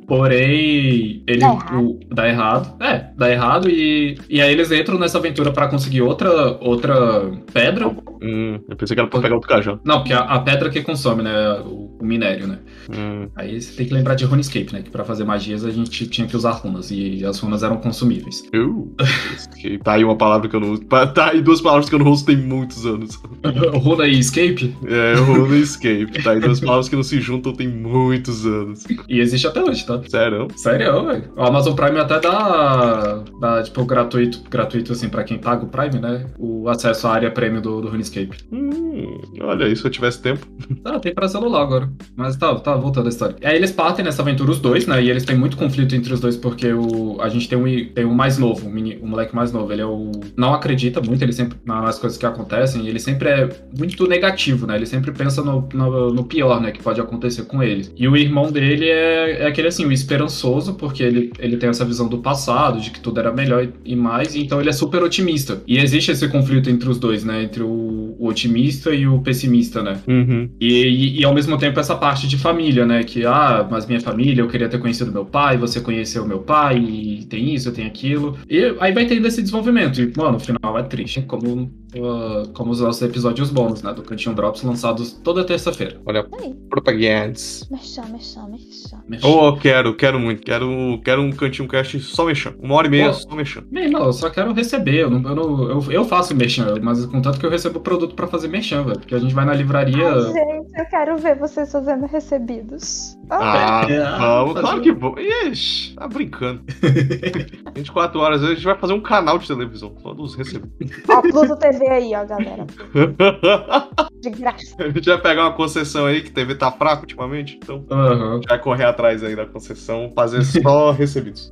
[0.06, 1.80] Porém, ele Dá errado.
[1.80, 2.82] o- dá errado.
[2.82, 7.88] É, dá errado e, e aí eles entram nessa aventura pra conseguir outra outra pedra.
[7.88, 9.80] hum, eu pensei que era pra pegar outro cajado.
[9.84, 12.58] Não, porque a, a pedra que consome, né, o, o minério, né?
[12.94, 14.82] Hum, Aí você tem que lembrar de RuneScape, né?
[14.82, 18.42] Que pra fazer magias a gente tinha que usar runas e as runas eram consumíveis.
[18.52, 18.92] eu
[19.36, 19.78] esquei.
[19.78, 20.82] Tá aí uma palavra que eu não uso.
[20.84, 23.20] Tá aí duas palavras que eu não uso tem muitos anos.
[23.74, 24.74] Runa e escape?
[24.86, 26.22] É, eu no escape.
[26.22, 28.84] Tá aí duas palavras que não se juntam tem muitos anos.
[29.08, 30.00] E existe até hoje, tá?
[30.08, 30.48] Sério?
[30.56, 31.24] Sério, velho.
[31.36, 36.00] O Amazon Prime até dá, dá, tipo, gratuito, gratuito, assim, pra quem paga o Prime,
[36.00, 36.26] né?
[36.38, 38.36] O acesso à área prêmio do, do RuneScape.
[38.52, 40.46] Hum, olha aí, se eu tivesse tempo.
[40.82, 41.90] Ah, tem pra celular agora.
[42.16, 43.36] Mas tá, tá, voltando a história.
[43.44, 45.02] Aí eles partem nessa aventura, os dois, né?
[45.02, 48.04] E eles têm muito conflito entre os dois, porque o, a gente tem um, tem
[48.04, 49.72] um mais novo, um, um moleque mais novo.
[49.72, 50.10] Ele é o.
[50.36, 51.58] Não acredita muito, ele sempre.
[51.64, 54.76] nas coisas que acontecem, ele sempre é muito negativo, né?
[54.76, 56.72] Ele sempre pensa no, no, no pior, né?
[56.72, 57.88] Que pode acontecer com ele.
[57.96, 61.84] E o irmão dele é, é aquele assim, o esperançoso, porque ele, ele tem essa
[61.84, 65.02] visão do passado, de que tudo era melhor e, e mais, então ele é super
[65.02, 65.62] otimista.
[65.66, 67.42] E existe esse conflito entre os dois, né?
[67.42, 70.00] Entre o, o otimista e o pessimista, né?
[70.06, 70.48] Uhum.
[70.60, 73.02] E, e, e, ao mesmo tempo essa parte de família, né?
[73.02, 76.78] Que, ah, mas minha família, eu queria ter conhecido meu pai, você conheceu meu pai,
[76.78, 78.36] e tem isso, tem aquilo.
[78.48, 80.00] E aí vai tendo esse desenvolvimento.
[80.00, 83.92] E, mano, o final é triste, como, uh, como os nossos episódios bônus, né?
[83.92, 86.00] Do Cantinho Drops lançados toda terça-feira.
[86.06, 86.54] Olha, Aí.
[86.68, 87.66] propagandas.
[87.70, 89.00] Mexão, mexão, mexão.
[89.22, 90.42] Oh, quero, quero muito.
[90.42, 92.56] Quero, quero um cantinho cast só mexendo.
[92.60, 93.12] Uma hora e meia Pô.
[93.14, 93.66] só mexendo.
[93.70, 95.00] Não, eu só quero receber.
[95.02, 98.26] Eu, não, eu, não- eu, eu faço merchan, mas contanto que eu recebo produto pra
[98.26, 98.98] fazer merchan, velho.
[98.98, 100.08] Porque a gente vai na livraria.
[100.08, 103.16] Ai, gente, eu quero ver vocês fazendo recebidos.
[103.30, 105.20] Ah, É, vamos, fazer- claro que vamos.
[105.50, 106.62] Ixi, tá brincando.
[107.74, 110.70] 24 horas, a gente vai fazer um canal de televisão, só dos recebidos.
[111.08, 112.66] Ó, Pluto TV aí, ó, galera.
[114.20, 114.74] De graça.
[114.78, 118.32] a gente vai pegar uma concessão aí, que TV tá fraca ultimamente, então Aham.
[118.32, 121.50] a gente vai correr atrás aí da concessão, fazer só recebidos.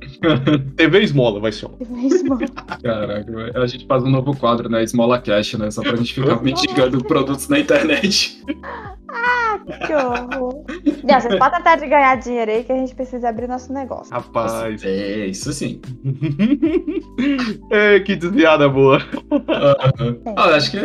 [0.75, 1.65] TV esmola vai ser.
[1.65, 1.69] ó.
[1.89, 2.37] Mesmo.
[2.83, 3.57] Caraca, velho.
[3.61, 4.83] a gente faz um novo quadro, né?
[4.83, 5.71] Esmola Cash, né?
[5.71, 8.39] Só pra gente ficar mendigando produtos na internet.
[9.11, 10.63] Ah, Que horror.
[11.03, 14.13] Não, vocês podem tentar de ganhar dinheiro aí que a gente precisa abrir nosso negócio.
[14.13, 14.83] Rapaz.
[14.83, 15.81] É, isso sim.
[17.71, 18.99] é, que desviada boa.
[20.35, 20.77] Ah, acho que,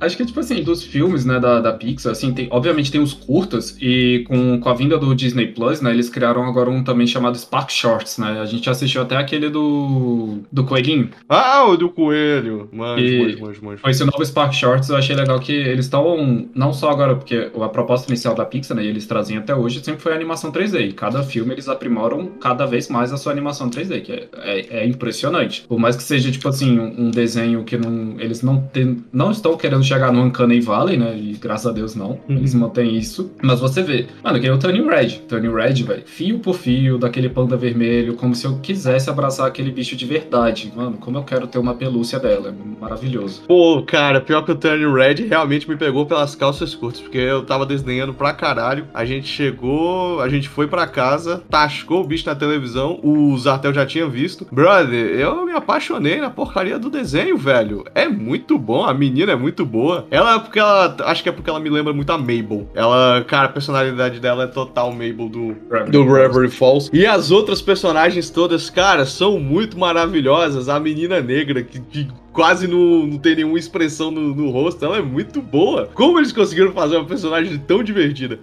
[0.00, 3.12] acho que, tipo assim, dos filmes, né, da, da Pixar, assim, tem, obviamente tem os
[3.12, 7.06] curtas, e com, com a vinda do Disney Plus, né, eles criaram agora um também
[7.06, 11.88] chamado Spark Shorts, né, a gente assistiu até aquele do, do Coelhinho, Ah, o do
[11.90, 12.68] coelho.
[12.72, 13.82] Manjo, E- manjo, manjo, manjo.
[13.82, 17.50] com esse novo Spark Shorts, eu achei legal que eles estão, não só agora, porque
[17.60, 20.52] a proposta inicial da Pixar, né, e eles trazem até hoje, sempre foi a animação
[20.52, 24.28] 3D, e cada filme eles aprimoram cada vez mais a sua animação 3D, que é,
[24.36, 25.62] é, é impressionante.
[25.66, 29.30] Por mais que seja, tipo assim, um, um desenho que não, eles não, tem, não
[29.30, 33.30] estão querendo chegar no Uncanny Valley, né, e graças a Deus não, eles mantêm isso,
[33.42, 36.98] mas você vê, mano, que é o Turning Red, Turning Red, velho, fio por fio,
[36.98, 41.22] daquele panda vermelho, como se eu quisesse abraçar aquele bicho de verdade, mano, como eu
[41.22, 43.42] quero ter uma pelúcia dela, é maravilhoso.
[43.46, 47.44] Pô, cara, pior que o Turning Red realmente me pegou pelas calças curtas, porque eu
[47.44, 48.86] tava desdenhando pra caralho.
[48.92, 53.72] A gente chegou, a gente foi pra casa, tascou o bicho na televisão, o Zartel
[53.72, 54.46] já tinha visto.
[54.50, 57.84] Brother, eu me apaixonei na porcaria do desenho, velho.
[57.94, 60.06] É muito bom, a menina é muito boa.
[60.10, 62.68] Ela, porque ela, acho que é porque ela me lembra muito a Mabel.
[62.74, 65.56] Ela, cara, a personalidade dela é total Mabel do,
[65.90, 66.90] do Reverie Falls.
[66.92, 70.68] E as outras personagens todas, cara, são muito maravilhosas.
[70.68, 74.98] A menina negra, que, que quase não, não tem nenhuma expressão no, no rosto, ela
[74.98, 75.88] é muito boa.
[75.94, 78.38] Como eles conseguiram fazer uma personagem tão divertida?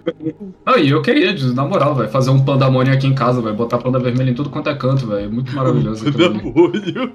[0.66, 3.78] Não, e eu queria, na moral, velho, fazer um pandemônio aqui em casa, velho, botar
[3.78, 6.06] panda vermelha em tudo quanto é canto, velho, é muito maravilhoso.
[6.08, 6.16] ali.
[6.16, 7.12] Demônio.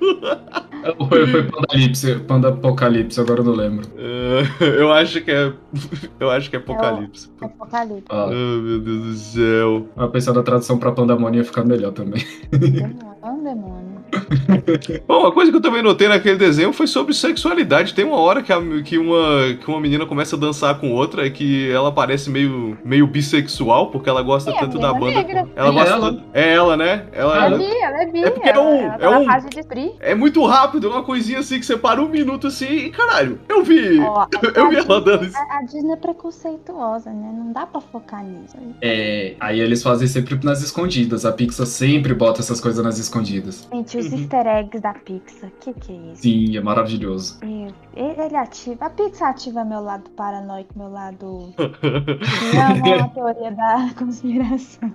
[1.09, 3.87] Foi, foi Pandalipse, Panda Apocalipse, agora eu não lembro.
[3.97, 4.43] É,
[4.79, 5.51] eu acho que é.
[6.19, 7.29] Eu acho que é Apocalipse.
[7.41, 8.05] Apocalipse.
[8.09, 9.87] Ah, Oh, meu Deus do céu.
[9.95, 12.23] mas pensando na tradução pra pandemônio ia ficar melhor também.
[12.51, 13.86] É um demônio.
[15.07, 17.93] Bom, uma coisa que eu também notei naquele desenho foi sobre sexualidade.
[17.93, 21.25] Tem uma hora que, a- que, uma, que uma menina começa a dançar com outra
[21.25, 25.05] e que ela parece meio, meio bissexual, porque ela gosta É, tanto da banda.
[25.11, 25.47] negra.
[25.55, 26.23] Ela É gosta ela.
[26.33, 27.05] É ela, né?
[27.11, 28.23] Ela, Ela é ela- bi, ela é bi.
[28.23, 29.91] É porque é ela, um- ela é tá na um- fase de free.
[29.99, 33.39] É muito rápido, é uma coisinha assim que você para um minuto assim e caralho,
[33.49, 33.99] eu vi.
[33.99, 35.37] Ó, eu vi a ela dando isso.
[35.37, 37.31] A, a Disney é preconceituosa, né?
[37.37, 38.55] Não dá pra focar nisso.
[38.81, 43.67] É, aí eles fazem sempre nas escondidas, a Pixar sempre bota essas coisas nas escondidas.
[43.71, 46.21] Gente, os easter eggs da Pixar, que que é isso?
[46.21, 47.39] Sim, é maravilhoso.
[47.43, 48.85] Meu, ele ativa.
[48.85, 51.53] A Pixar ativa meu lado paranoico, meu lado.
[51.57, 54.91] Não, a teoria da conspiração.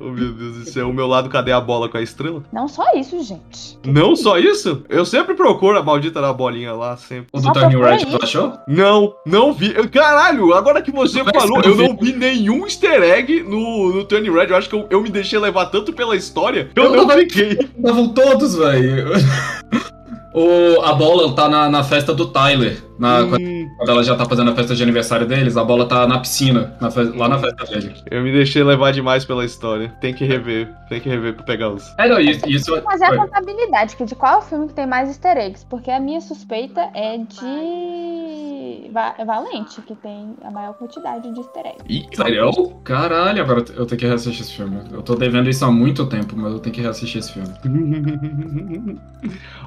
[0.00, 2.42] oh meu Deus do céu, o meu lado, cadê a bola com a estrela?
[2.52, 3.78] Não só isso, gente.
[3.84, 4.84] Não só isso?
[4.88, 7.28] Eu sempre procuro a maldita da bolinha lá, sempre.
[7.32, 8.52] O do Turning procura Red, tu achou?
[8.66, 9.74] Não, não vi.
[9.74, 13.92] Eu- Caralho, agora que você Mas falou, eu eu não vi nenhum easter egg no,
[13.92, 14.46] no Turning Red.
[14.48, 17.06] Eu acho que eu, eu me deixei levar tanto pela história que eu Eu não
[17.06, 17.52] não- fiquei.
[17.76, 19.12] Estavam todos, velho.
[20.36, 22.82] O, a bola tá na, na festa do Tyler.
[22.98, 26.06] Na, Hum, Quando ela já tá fazendo a festa de aniversário deles, a bola tá
[26.06, 27.94] na piscina, na fe- lá na festa dele.
[28.10, 29.88] eu me deixei levar demais pela história.
[30.00, 31.82] Tem que rever, tem que rever pra pegar os.
[31.98, 32.48] É, não, isso.
[32.48, 33.16] isso Mas é a Oi.
[33.18, 35.66] contabilidade, que de qual é o filme que tem mais easter eggs?
[35.68, 38.90] Porque a minha suspeita é de.
[38.92, 41.84] Va- Valente, que tem a maior quantidade de easter eggs.
[41.88, 42.52] Ih, Sério?
[42.84, 44.80] Caralho, agora eu tenho que reassistir esse filme.
[44.92, 47.48] Eu tô devendo isso há muito tempo, mas eu tenho que reassistir esse filme.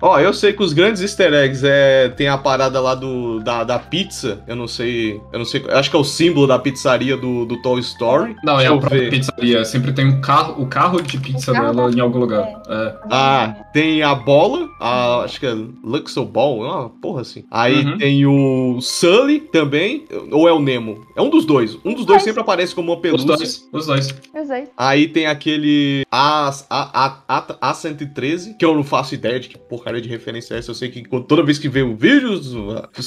[0.01, 2.09] Ó, eu sei que os grandes easter eggs é.
[2.09, 4.43] Tem a parada lá do, da, da pizza.
[4.47, 5.19] Eu não sei.
[5.31, 5.63] Eu não sei.
[5.69, 8.35] Acho que é o símbolo da pizzaria do, do Toy Story.
[8.43, 9.09] Não, Deixa é a própria ver.
[9.09, 9.65] pizzaria.
[9.65, 12.47] Sempre tem um carro, o carro de pizza carro dela em algum lugar.
[12.67, 12.95] É.
[13.11, 17.43] Ah, tem a bola, a, acho que é Luxo Ball, é uma porra assim.
[17.51, 17.97] Aí Uhum.
[17.97, 21.05] tem o Sully também, ou é o Nemo?
[21.15, 21.77] É um dos dois.
[21.85, 23.27] Um dos dois sempre aparece como uma Os pelúcia.
[23.35, 24.15] dois, os dois.
[24.33, 24.63] Eu sei.
[24.77, 29.57] Aí tem aquele A, A, A, A, A113, que eu não faço ideia de que
[29.57, 30.71] porcaria de referência é essa.
[30.71, 31.95] Eu sei que toda vez que vê um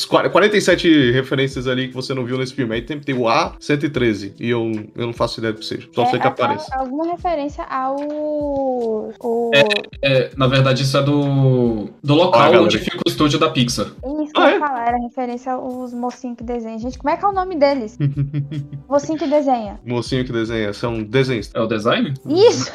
[0.09, 3.15] vídeo, os, os 47 referências ali que você não viu nesse filme, aí tem, tem
[3.15, 4.35] o A113.
[4.41, 5.89] E eu, eu não faço ideia do que seja.
[5.95, 6.69] Só sei que é, aparece.
[6.73, 7.97] é alguma referência ao.
[9.21, 9.51] O...
[10.03, 12.63] É, na verdade, isso é do, do Ah, local galera.
[12.63, 13.87] onde fica o estúdio da Pixar.
[13.87, 14.53] Isso que Ah, eu é?
[14.55, 16.79] ia falar, era referência aos mocinhos que desenham.
[16.79, 17.99] Gente, como é que é o nome deles?
[18.89, 19.81] Mocinho que desenha.
[19.85, 21.51] Mocinho que desenha, são desenhos.
[21.55, 22.15] É o design?
[22.29, 22.71] Isso!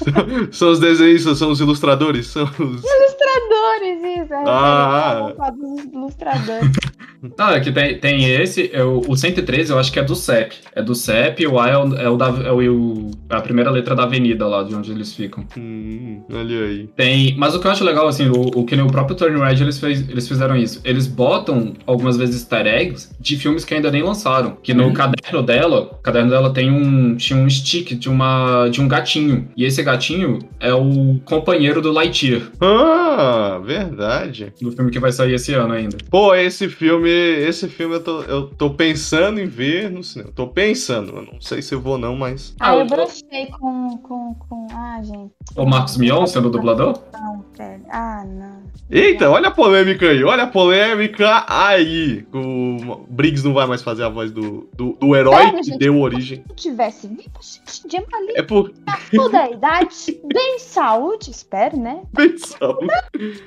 [0.52, 2.58] são os desenhistas, são os ilustradores, são os.
[2.58, 4.34] ilustradores, isso!
[4.34, 5.26] É Ah.
[5.28, 6.70] referência ao dos ilustradores.
[7.38, 10.16] Não, é que tem, tem esse, é o, o 113 eu acho que é do
[10.16, 10.54] CEP.
[10.74, 13.42] É do CEP e o A é, o, é, o da, é o- é a
[13.42, 15.44] primeira letra da avenida lá, de onde eles ficam.
[15.54, 16.86] Hum, olha aí.
[16.96, 19.38] Tem, mas o que eu acho legal, assim, o, o que nem o próprio Turn
[19.38, 20.80] Red, eles, fez, eles fizeram isso.
[20.82, 24.56] Eles botam, algumas vezes, easter eggs de filmes que ainda nem lançaram.
[24.62, 24.94] Que no Uhum.
[24.94, 29.46] caderno dela, o caderno dela tem um, tinha um stick de, uma, de um gatinho.
[29.54, 33.19] E esse gatinho é o companheiro do Lightyear, Ah,
[33.62, 34.52] verdade.
[34.60, 35.96] do filme que vai sair esse ano ainda.
[36.10, 40.30] Pô, esse filme esse filme eu tô, eu tô pensando em ver no cinema.
[40.34, 42.54] Tô pensando, eu não sei se eu vou não, mas...
[42.60, 44.66] Ah, eu o- brochei com, com, com.
[44.72, 45.32] Ah, gente.
[45.56, 46.98] O Marcos Mion sendo dublador?
[47.12, 47.82] Não, velho.
[47.90, 48.60] Ah, não.
[48.90, 52.26] Eita, olha a polêmica aí, olha a polêmica aí.
[52.34, 55.78] O Briggs não vai mais fazer a voz do, do, do herói Sério, que gente?
[55.78, 56.44] deu origem.
[56.48, 58.72] Se tivesse vivo, gente, de ali É por...
[59.14, 62.02] toda a idade, bem saúde, espero, né?
[62.14, 62.78] Pensão.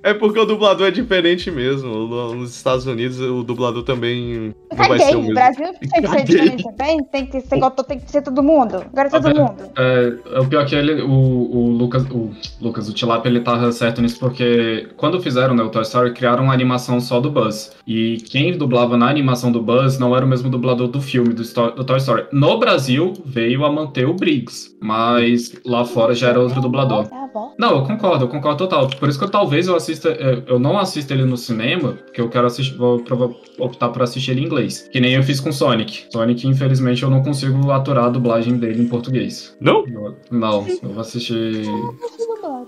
[0.03, 2.07] É porque o dublador é diferente mesmo.
[2.35, 5.15] Nos Estados Unidos, o dublador também não vai ser Caguei.
[5.15, 5.33] o No mesmo.
[5.33, 6.23] Brasil tem que ser Caguei.
[6.25, 7.03] diferente também.
[7.05, 8.75] Tem que ser, igual- tem que ser todo mundo.
[8.75, 9.63] Agora é todo Tá mundo.
[9.77, 13.71] É, o pior é que ele, o, o Lucas, o Lucas, o Tilapia, ele tava
[13.71, 17.71] certo nisso porque quando fizeram né, o Toy Story, criaram uma animação só do Buzz.
[17.87, 21.43] E quem dublava na animação do Buzz não era o mesmo dublador do filme, do,
[21.43, 22.25] do Toy Story.
[22.31, 27.07] No Brasil, veio a manter o Briggs, mas lá fora já era outro dublador.
[27.33, 27.53] Voz.
[27.57, 28.87] Não, eu concordo, eu concordo total.
[28.87, 30.09] Por isso que eu, talvez eu assista,
[30.47, 34.31] eu não assisto ele no cinema, porque eu quero assistir, vou prova- optar por assistir
[34.31, 34.87] ele em inglês.
[34.91, 36.05] Que nem eu fiz com Sonic.
[36.11, 39.55] Sonic, infelizmente, eu não consigo aturar a dublagem dele em português.
[39.59, 39.83] Não?
[39.87, 41.63] Eu- Não, eu vou assistir.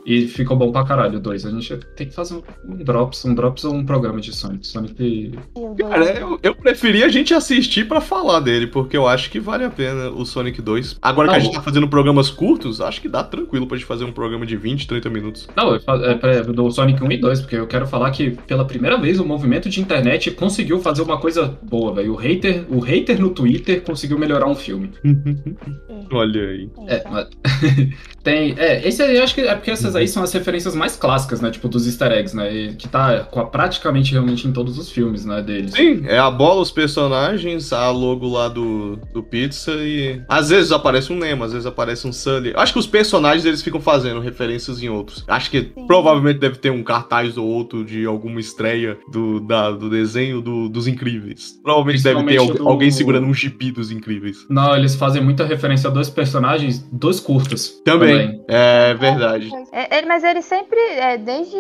[0.06, 1.46] E ficou bom pra caralho, dois.
[1.46, 4.68] A gente tem que fazer um drops, um drops ou um programa de Sonic.
[4.68, 5.32] Sonic.
[5.80, 9.64] Cara, eu, eu preferia a gente assistir pra falar dele, porque eu acho que vale
[9.64, 10.98] a pena o Sonic 2.
[11.02, 14.06] Agora que a gente tá fazendo programas curtos, acho que dá tranquilo pra gente fazer
[14.06, 15.48] um programa de 20, 30 minutos.
[15.56, 19.20] Não, é, do Sonic 1 e 2, porque eu quero falar que pela primeira vez
[19.20, 22.14] o movimento de internet conseguiu fazer uma coisa boa, velho.
[22.14, 24.92] O hater, o hater no Twitter conseguiu melhorar um filme.
[26.12, 26.70] Olha aí.
[26.88, 27.28] É, mas-
[28.24, 28.54] tem.
[28.58, 31.42] É, esse aí eu acho que é porque essas aí são as referências mais clássicas,
[31.42, 31.52] né?
[31.52, 32.54] Tipo, dos easter eggs, né?
[32.54, 35.42] E que tá com a- praticamente realmente em todos os filmes, né?
[35.42, 35.72] Deles.
[35.74, 40.22] Sim, é a bola, os personagens, a logo lá do, do Pizza e.
[40.28, 42.54] Às vezes aparece um Nemo, às vezes aparece um Sully.
[42.56, 45.24] Acho que os personagens eles ficam fazendo referências em outros.
[45.28, 45.86] Acho que Sim.
[45.88, 50.70] provavelmente deve ter um cartaz ou outro de alguma estreia do, da- do desenho do-
[50.70, 51.60] dos Incríveis.
[51.64, 54.38] Provavelmente deve ter al- do- alguém segurando um gibi dos Incríveis.
[54.50, 57.82] Não, eles fazem muita referência a dois personagens, dois curtas.
[57.84, 59.50] Também, é verdade.
[59.72, 61.56] É, é, mas eles sempre, é, desde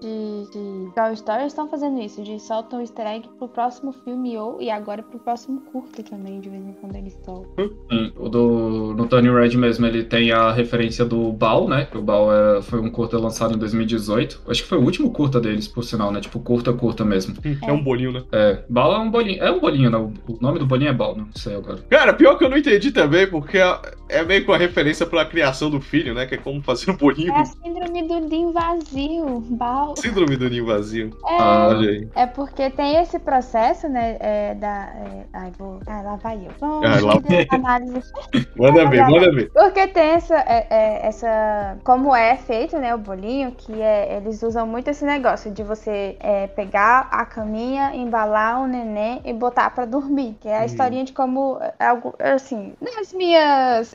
[0.00, 4.36] de, de Toy Story, estão fazendo isso, de soltam o easter egg pro próximo filme
[4.36, 7.70] ou e agora pro próximo curto também, de vez em quando eles soltam.
[7.90, 11.86] Sim, o do, no Tony Red mesmo, ele tem a referência do Bal, né?
[11.90, 14.42] Que o Bal é, foi um curta lançado em 2018.
[14.48, 16.20] Acho que foi o último curta deles, por sinal, né?
[16.20, 17.34] Tipo, curta, curta mesmo.
[17.66, 18.24] É um bolinho, né?
[18.32, 19.42] É, Bal é um bolinho.
[19.42, 19.98] É um bolinho, né?
[19.98, 21.78] O, nome do bolinho é Bal, não sei agora.
[21.88, 25.24] Cara, pior que eu não entendi também, porque é- é meio com a referência pra
[25.24, 26.26] criação do filho, né?
[26.26, 27.32] Que é como fazer um bolinho.
[27.32, 29.94] É a síndrome do ninho vazio, Bal.
[29.96, 31.10] Síndrome do ninho vazio.
[31.26, 32.08] É, Ah, Olha aí.
[32.14, 34.90] é porque tem esse processo, né, é, da...
[34.94, 35.80] é, ai, vou...
[35.86, 36.50] Ah, lá vai eu.
[36.60, 37.20] Vamos Ah, lá-
[37.50, 38.10] análise
[38.56, 39.50] Manda ver, manda ver.
[39.52, 41.78] Porque tem essa, é- é- essa.
[41.84, 46.16] Como é feito, né, o bolinho, que é, eles usam muito esse negócio de você
[46.20, 50.36] é, pegar a caminha, embalar o neném e botar pra dormir.
[50.40, 50.64] Que é a Hum.
[50.66, 51.58] historinha de como.
[51.78, 53.94] é Algo, assim, nas minhas.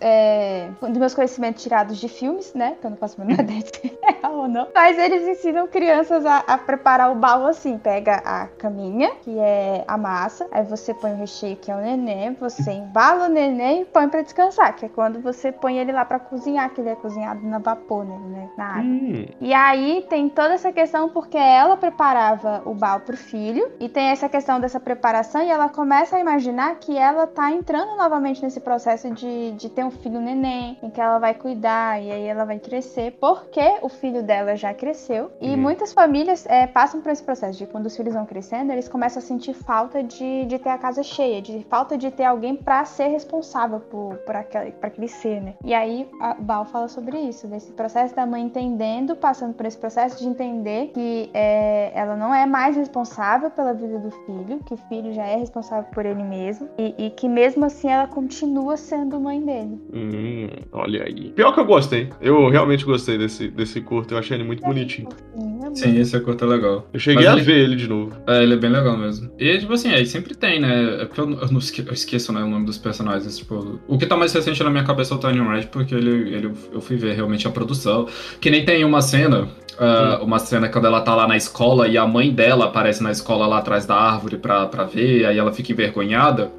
[0.81, 2.75] Dos meus conhecimentos tirados de filmes, né?
[2.85, 4.67] Que eu não faço a menor ideia se é real ou não.
[4.73, 9.83] Mas eles ensinam crianças a, a preparar o balo assim: pega a caminha, que é
[9.87, 13.81] a massa, aí você põe o recheio, que é o neném, você embala o neném
[13.81, 16.89] e põe pra descansar, que é quando você põe ele lá pra cozinhar, que ele
[16.89, 18.17] é cozinhado na vapor, né?
[18.25, 18.83] né, Na água.
[18.83, 23.89] Hum, E aí tem toda essa questão porque ela preparava o bal pro filho e
[23.89, 28.41] tem essa questão dessa preparação e ela começa a imaginar que ela tá entrando novamente
[28.43, 32.25] nesse processo de, de ter um filho neném, em que ela vai cuidar e aí
[32.27, 35.57] ela vai crescer porque o filho dela já cresceu e Hum.
[35.57, 39.21] muitas famílias é, passam por esse processo de quando os filhos vão crescendo eles começam
[39.21, 42.83] a sentir falta de, de ter a casa cheia, de falta de ter alguém pra
[42.85, 45.53] ser responsável por, por aquele, por aquele ser, né?
[45.63, 49.77] E aí a Bal fala sobre isso, desse processo da mãe entendendo, passando por esse
[49.77, 54.73] processo de entender que é, ela não é mais responsável pela vida do filho, que
[54.73, 58.77] o filho já é responsável por ele mesmo, e, e que mesmo assim ela continua
[58.77, 59.79] sendo mãe dele.
[59.93, 61.31] hum, olha aí.
[61.31, 62.09] Pior que eu gostei.
[62.21, 64.13] Eu realmente gostei desse, desse curto.
[64.13, 65.07] Eu achei ele muito bonitinho.
[65.09, 66.87] Fofinho, é Sim, esse é curta legal.
[66.93, 68.11] Eu cheguei Mas a ele- ver ele de novo.
[68.27, 69.29] É, ele é bem legal mesmo.
[69.39, 71.01] E, tipo assim, aí sempre tem, né?
[71.01, 73.37] É porque eu, eu não esque- eu esqueço, né, o nome dos personagens.
[73.37, 76.33] Tipo, o que tá mais recente na minha cabeça é o Tiny Red, porque ele,
[76.35, 78.07] ele, eu fui ver realmente a produção.
[78.39, 79.47] Que nem tem uma cena.
[79.77, 83.11] ah, uma cena quando ela tá lá na escola e a mãe dela aparece na
[83.11, 86.49] escola lá atrás da árvore pra, pra ver, aí ela fica envergonhada.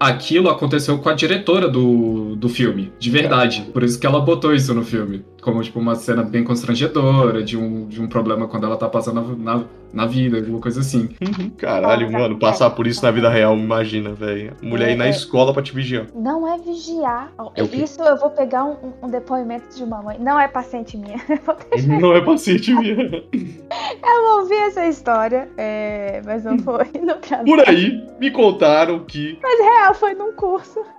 [0.00, 3.68] Aquilo aconteceu com a diretora do, do filme, de verdade.
[3.72, 5.22] Por isso que ela botou isso no filme.
[5.42, 9.36] Como, tipo, uma cena bem constrangedora, de um, de um problema quando ela tá passando
[9.36, 11.08] na, na, vida, alguma coisa assim.
[11.56, 14.56] Caralho, Nossa, mano, passar por isso na vida real, imagina, velho.
[14.62, 15.10] Mulher ir na É.
[15.10, 16.06] escola pra te vigiar.
[16.14, 17.32] Não é vigiar.
[17.56, 17.62] É?
[17.62, 20.18] Isso eu vou pegar um, um- depoimento de uma mãe.
[20.18, 21.16] Não é paciente minha.
[22.00, 23.22] Não é paciente minha.
[24.04, 27.46] Eu ouvi essa história, é, mas não foi no trabalho.
[27.46, 29.38] Por aí, me contaram que.
[29.42, 30.82] Mas real, foi num curso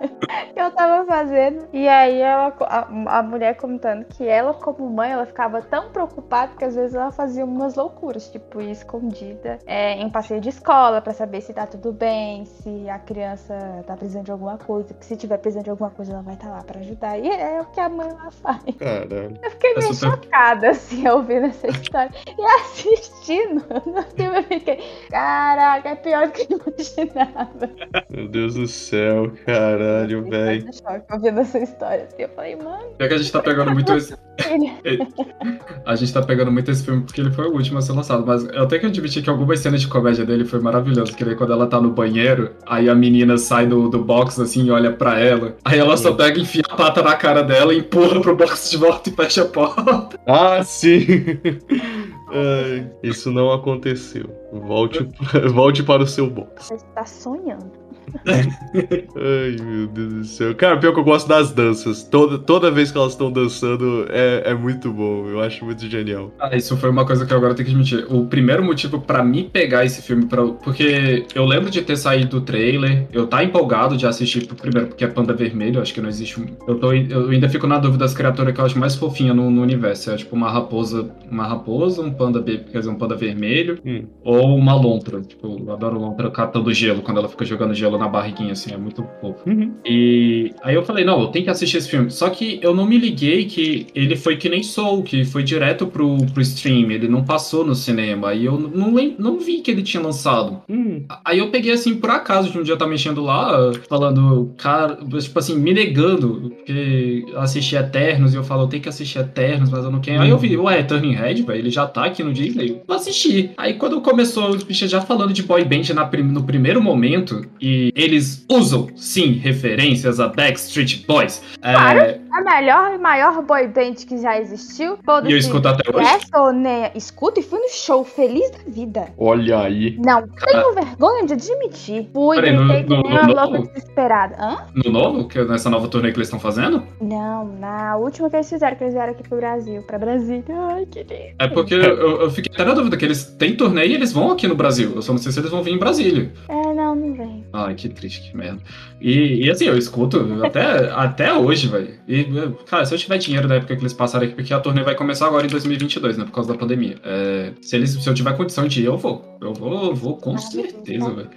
[0.54, 1.66] que eu tava fazendo.
[1.72, 6.52] E aí ela, a, a mulher contando que ela, como mãe, ela ficava tão preocupada
[6.58, 11.00] que às vezes ela fazia umas loucuras, tipo ir escondida é, em passeio de escola
[11.00, 13.54] pra saber se tá tudo bem, se a criança
[13.86, 16.50] tá precisando de alguma coisa, que se tiver precisando de alguma coisa ela vai estar
[16.50, 17.18] lá pra ajudar.
[17.18, 18.62] E é o que a mãe lá faz.
[18.78, 19.38] Caralho.
[19.42, 22.10] Eu fiquei É meio super- chocada, assim, ouvindo essa história.
[22.26, 24.78] E assistindo no filme, eu fiquei,
[25.10, 27.70] caraca, é pior do que eu imaginava.
[28.10, 30.66] Meu Deus do céu, caralho, Eu velho.
[31.10, 32.04] ouvindo essa história.
[32.04, 32.16] assim.
[32.22, 34.14] Eu falei, mano, É que a gente tá pegando muito esse,
[35.86, 38.26] a gente tá pegando muito esse filme porque ele foi o último a ser lançado,
[38.26, 41.34] mas eu tenho que admitir que algumas cenas de comédia dele foi maravilhoso, porque daí
[41.34, 44.92] quando ela tá no banheiro, aí a menina sai do, do box assim e olha
[44.92, 48.70] pra ela, aí ela só pega, enfia a pata na cara dela, empurra pro box
[48.70, 50.08] de volta e fecha a porta.
[50.26, 51.06] Ah, sim!
[52.34, 54.28] Ai, isso não aconteceu.
[54.60, 55.06] Volte,
[55.52, 56.68] volte para o seu box.
[56.68, 57.84] Você tá sonhando.
[58.26, 60.54] Ai, meu Deus do céu.
[60.54, 62.02] Cara, pior que eu gosto das danças.
[62.04, 65.26] Toda, toda vez que elas estão dançando é, é muito bom.
[65.26, 66.30] Eu acho muito genial.
[66.38, 68.06] Ah, isso foi uma coisa que eu agora tenho que admitir.
[68.10, 72.40] O primeiro motivo pra me pegar esse filme, pra, porque eu lembro de ter saído
[72.40, 76.00] do trailer, eu tá empolgado de assistir pro primeiro, porque é Panda Vermelho, acho que
[76.00, 76.46] não existe um.
[76.68, 79.50] Eu, tô, eu ainda fico na dúvida das criaturas que eu acho mais fofinha no,
[79.50, 80.10] no universo.
[80.10, 84.04] É tipo uma raposa, uma raposa, um panda, be- quer dizer, um panda vermelho, Hum.
[84.22, 85.20] ou uma lontra.
[85.20, 88.76] Tipo, eu adoro lontra catando gelo, quando ela fica jogando gelo na barriguinha, assim, é
[88.76, 89.44] muito fofo.
[89.84, 92.10] E aí eu falei, não, eu tenho que assistir esse filme.
[92.10, 95.86] Só que eu não me liguei que ele foi que nem Soul, que foi direto
[95.86, 98.34] pro, pro stream, ele não passou no cinema.
[98.34, 100.62] E eu não, não vi que ele tinha lançado.
[100.68, 101.04] Hum.
[101.24, 104.98] Aí eu peguei assim, por acaso, de um dia eu tá mexendo lá, falando, cara,
[105.20, 109.18] tipo assim, me negando, porque eu assisti Eternos e eu falo, eu tenho que assistir
[109.18, 110.22] Eternos, mas eu não quero.
[110.22, 112.82] Aí eu vi, ué, Turning Red, velho, ele já tá aqui no Disney.
[112.86, 113.50] Eu assisti.
[113.56, 114.33] Aí quando começou, os
[114.64, 120.20] bichos já falando de boy band na no primeiro momento, e eles usam, sim, referências
[120.20, 121.42] a Backstreet Boys.
[121.62, 122.23] É, Claro.
[122.34, 124.98] A melhor e maior boy band que já existiu.
[125.06, 126.04] Todo e eu escuto até hoje.
[126.08, 129.08] Essa nem escuto e fui no show feliz da vida.
[129.16, 129.96] Olha aí.
[130.04, 132.08] Não tenho vergonha de admitir.
[132.12, 132.64] Fui, Peraí, no-
[133.02, 133.68] no- novo?
[133.68, 134.34] desesperada.
[134.38, 134.66] Hã?
[134.74, 136.82] No novo, que nessa nova turnê que eles estão fazendo?
[137.00, 140.44] Não, na última que eles fizeram, que eles vieram aqui pro Brasil, pra Brasília.
[140.72, 141.34] Ai, que lindo.
[141.38, 144.32] É porque eu, eu fiquei até na dúvida que eles têm turnê e eles vão
[144.32, 144.92] aqui no Brasil.
[144.96, 146.32] Eu só não sei se eles vão vir em Brasília.
[146.48, 147.46] É, não, não vem.
[147.52, 148.60] Ai, que triste, que merda.
[149.00, 151.94] E, e assim, eu escuto até, até hoje, velho.
[152.08, 152.23] E,
[152.66, 154.94] cara, se eu tiver dinheiro da época que eles passaram aqui, porque a turnê vai
[154.94, 156.24] começar agora em 2022, né?
[156.24, 156.96] Por causa da pandemia.
[157.04, 159.36] É, se, eles, se eu tiver condição de ir, eu vou.
[159.40, 161.30] Eu vou, eu vou com certeza, velho.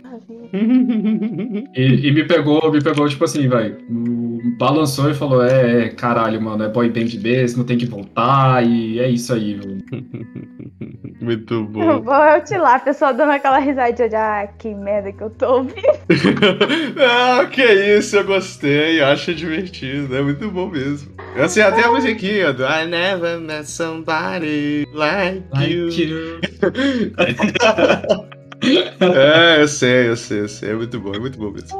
[1.75, 3.77] E, e me pegou, me pegou, tipo assim, velho.
[4.57, 8.99] Balançou e falou: é, é, caralho, mano, é boy band mesmo, tem que voltar, e
[8.99, 9.83] é isso aí, velho.
[11.19, 12.01] Muito Eu bom.
[12.01, 15.29] vou eu te lá, a pessoa dando aquela risadinha de ah, que merda que eu
[15.31, 15.81] tô ouvindo.
[17.01, 19.01] ah, que isso, eu gostei.
[19.01, 20.76] Acho divertido, é muito bom mesmo.
[21.35, 25.85] Eu sei até a musiquinha do I never met somebody like, you.
[25.85, 26.39] Like you.
[28.99, 30.71] É, eu sei, eu sei, eu sei.
[30.71, 31.77] É muito bom, é muito bom mesmo.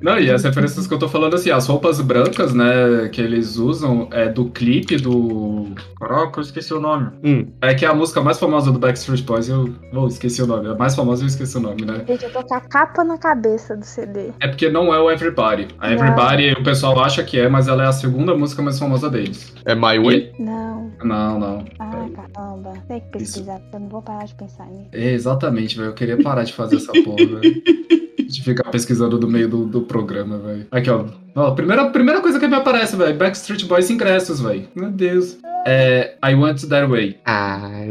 [0.00, 3.56] Não, e as referências que eu tô falando assim, as roupas brancas, né, que eles
[3.56, 5.68] usam é do clipe do.
[5.98, 7.10] Caraca, eu esqueci o nome.
[7.24, 7.46] Hum.
[7.60, 9.74] É que é a música mais famosa do Backstreet Boys, eu.
[9.92, 10.68] Oh, esqueci o nome.
[10.68, 12.04] A mais famosa eu esqueci o nome, né?
[12.06, 14.30] Gente, eu tô com a capa na cabeça do CD.
[14.40, 15.68] É porque não é o Everybody.
[15.78, 15.94] A Não.
[15.94, 19.52] Everybody o pessoal acha que é, mas ela é a segunda música mais famosa deles.
[19.64, 20.32] É My Way?
[20.38, 20.90] Não.
[21.04, 21.64] Não, não.
[21.78, 22.72] Ah, caramba.
[22.88, 24.88] Tem que pesquisar, porque eu não vou parar de pensar nisso.
[24.92, 25.90] É, exatamente, velho.
[25.90, 27.62] Eu queria parar de fazer essa porra, velho.
[28.30, 30.66] De ficar pesquisando no meio do, do programa, velho.
[30.70, 31.04] Aqui, ó.
[31.34, 33.16] Ó, primeira, primeira coisa que me aparece, velho.
[33.16, 34.68] Backstreet Boys ingressos, velho.
[34.74, 35.38] Meu Deus.
[35.66, 36.16] É.
[36.24, 37.18] I Want That Way.
[37.26, 37.90] I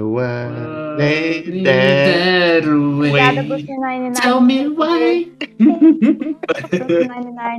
[0.98, 2.62] Lay there.
[2.62, 3.10] that way.
[3.10, 4.14] Obrigada, Brooklyn.
[4.14, 5.32] Tell me why.
[5.60, 7.10] Brooklyn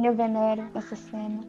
[0.04, 1.40] eu venero essa cena.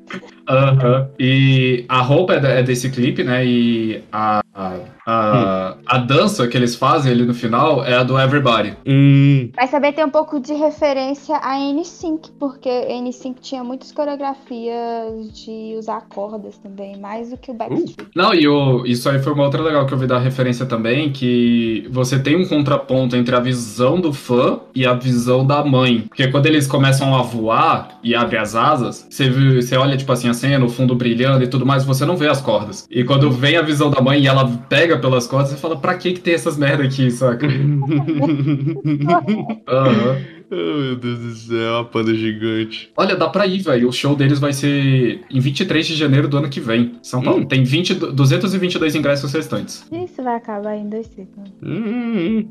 [0.47, 1.09] Aham.
[1.19, 3.45] E a roupa é, é desse clipe, né?
[3.45, 8.19] E a, a, a, a dança que eles fazem ali no final é a do
[8.19, 8.75] Everybody.
[8.85, 9.49] Hum.
[9.55, 15.75] Mas também tem um pouco de referência a N5, porque N5 tinha muitas coreografias de
[15.77, 18.09] usar cordas também, mais do que o Backstreet.
[18.15, 21.11] Não, e o, isso aí foi uma outra legal que eu vi da referência também,
[21.11, 26.05] que você tem um contraponto entre a visão do fã e a visão da mãe.
[26.07, 30.11] Porque quando eles começam a voar e abrem as asas, você, vê- você olha, tipo
[30.11, 32.87] assim, a cena, o fundo brilhando e tudo mais, você não vê as cordas.
[32.89, 35.95] E quando vem a visão da mãe e ela pega pelas cordas, você fala, pra
[35.97, 37.47] que que tem essas merda aqui, saca?
[39.67, 40.40] Aham.
[40.51, 42.91] Oh, meu Deus do céu, uma panda gigante.
[42.97, 43.87] Olha, dá pra ir, velho.
[43.87, 46.93] O show deles vai ser em 23 de janeiro do ano que vem.
[47.01, 47.41] São Paulo.
[47.41, 47.45] Hum.
[47.45, 49.85] Tem 20, 222 ingressos restantes.
[49.91, 51.53] Isso vai acabar em dois segundos.
[51.63, 52.45] Hum,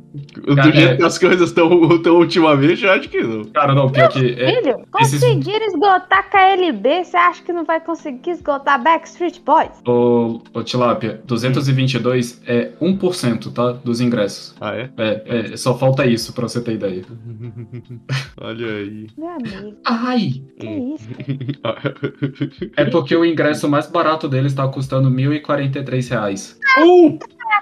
[0.47, 1.69] do Cara, jeito é- que as coisas estão
[2.03, 3.45] tão ultimamente, eu acho que não.
[3.45, 4.19] Cara, não, pior que.
[4.19, 9.71] é- Filho, esses- conseguiram esgotar KLB, você acha que não vai conseguir esgotar Backstreet Boys?
[9.87, 13.73] Ô, ô Tilápia, 222 é 1%, tá?
[13.73, 14.55] Dos ingressos.
[14.59, 14.91] Ah, é?
[14.97, 15.23] É,
[15.53, 17.03] é, só falta isso pra você ter ideia.
[18.41, 19.07] Olha aí.
[19.17, 20.43] Meu amigo, Ai!
[20.59, 21.09] que isso?
[22.77, 26.59] É porque o ingresso mais barato deles tá custando 1.043 reais.
[26.79, 27.19] Uh,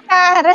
[0.07, 0.53] Cara,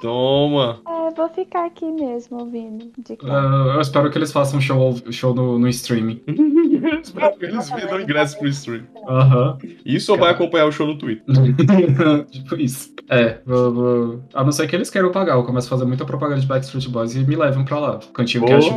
[0.00, 0.80] toma.
[1.08, 2.90] É, vou ficar aqui mesmo ouvindo.
[2.98, 3.32] De cara.
[3.32, 6.20] Ah, eu espero que eles façam show, show no, no streaming.
[7.02, 8.82] Espero que eles vendam ingresso pro stream.
[9.08, 9.58] Aham.
[9.84, 11.24] Isso ou vai acompanhar o show no Twitter?
[12.30, 12.92] tipo isso.
[13.08, 15.34] É, vou, vou- a não ser que eles queiram pagar.
[15.36, 18.00] Eu começo a fazer muita propaganda de Backstreet Boys e me levam pra lá.
[18.12, 18.46] Cantinho Oh.
[18.46, 18.68] Cash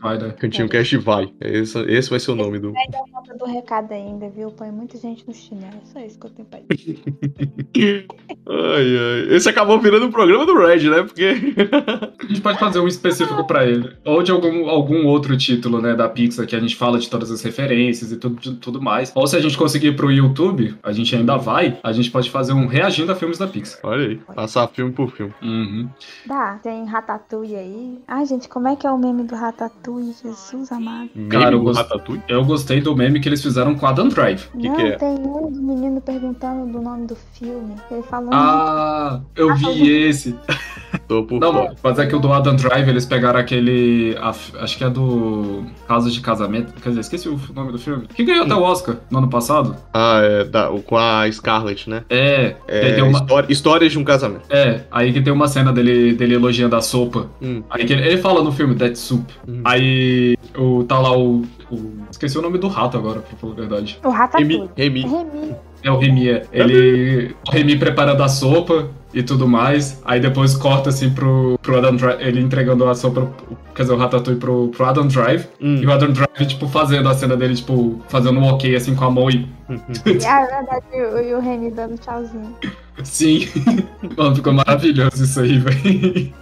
[0.00, 0.30] vai, né?
[0.38, 1.32] Cantinho Cash vai.
[1.40, 2.72] Esse, esse vai ser o nome do.
[2.72, 4.50] Vai dar conta do recado ainda, viu?
[4.50, 5.80] Põe muita gente no chinelo.
[5.84, 6.98] Só isso que eu tenho pra dizer.
[8.48, 9.34] Ai, ai.
[9.36, 11.02] Esse acabou virando um programa do Red, né?
[11.02, 11.34] Porque.
[11.72, 13.90] A gente pode fazer um específico pra ele.
[14.04, 17.30] Ou de algum, algum outro título, né, da Pixar, que a gente fala de todas
[17.30, 19.12] as referências e tudo, tudo mais.
[19.14, 22.52] Ou se a gente conseguir pro YouTube, a gente ainda vai, a gente pode fazer
[22.52, 23.80] um reagindo a filmes da Pixar.
[23.82, 24.16] Olha aí.
[24.34, 25.32] Passar filme por filme.
[25.42, 25.88] Uhum.
[26.26, 27.98] Dá, tem Ratatouille aí.
[28.06, 30.14] Ai, gente, como é que é o meme do Ratatouille?
[30.22, 31.10] Jesus amado.
[31.28, 32.22] Cara, Meme eu do gost- Ratatouille?
[32.28, 34.48] Eu gostei do meme que eles fizeram com Adam Drive.
[34.58, 34.96] Que Não, que é?
[34.96, 37.74] tem um do menino perguntando do nome do filme.
[37.90, 38.30] Ele falou.
[38.32, 40.34] Ah, eu vi esse.
[41.06, 44.16] Tô por Não, mas é que o do Adam Drive, eles pegaram aquele.
[44.20, 45.64] a- acho que é do.
[45.86, 46.72] Casos de Casamento.
[46.82, 48.06] Quer dizer, esqueci o nome do filme.
[48.14, 49.76] Que ganhou até o Oscar no ano passado.
[49.92, 50.44] Ah, é.
[50.44, 52.04] Da, o- com a Scarlett, né?
[52.08, 52.54] É.
[52.68, 54.42] É, tem uma, história- histórias de um casamento.
[54.50, 57.26] é, aí que tem uma cena dele, dele elogiando a sopa.
[57.42, 57.62] Hum.
[57.70, 59.28] Aí que ele, ele fala no filme That Soup.
[59.48, 59.60] Hum.
[59.64, 63.56] Aí o, tá lá o, o- Esqueci o nome do rato agora, pra falar a
[63.56, 63.98] verdade.
[64.04, 64.18] O Remy.
[64.18, 64.70] Ratatouille.
[64.76, 65.00] Remy.
[65.02, 65.54] Remy.
[65.82, 66.46] É o Remy, é.
[66.52, 67.34] Ele.
[67.46, 70.00] O Remy preparando a sopa e tudo mais.
[70.04, 72.20] Aí depois corta assim pro, pro Adam Drive.
[72.20, 73.30] Ele entregando a sopa.
[73.74, 75.46] Quer dizer, o Ratatouille pro, pro Adam Drive.
[75.60, 75.76] Hum.
[75.76, 79.04] E o Adam Drive, tipo, fazendo a cena dele, tipo, fazendo um ok assim com
[79.04, 79.48] a mão e.
[80.26, 80.86] Ah, é verdade.
[80.92, 82.54] O, e o Remy dando tchauzinho.
[83.04, 83.48] Sim.
[84.16, 86.32] Mano, ficou maravilhoso isso aí, velho.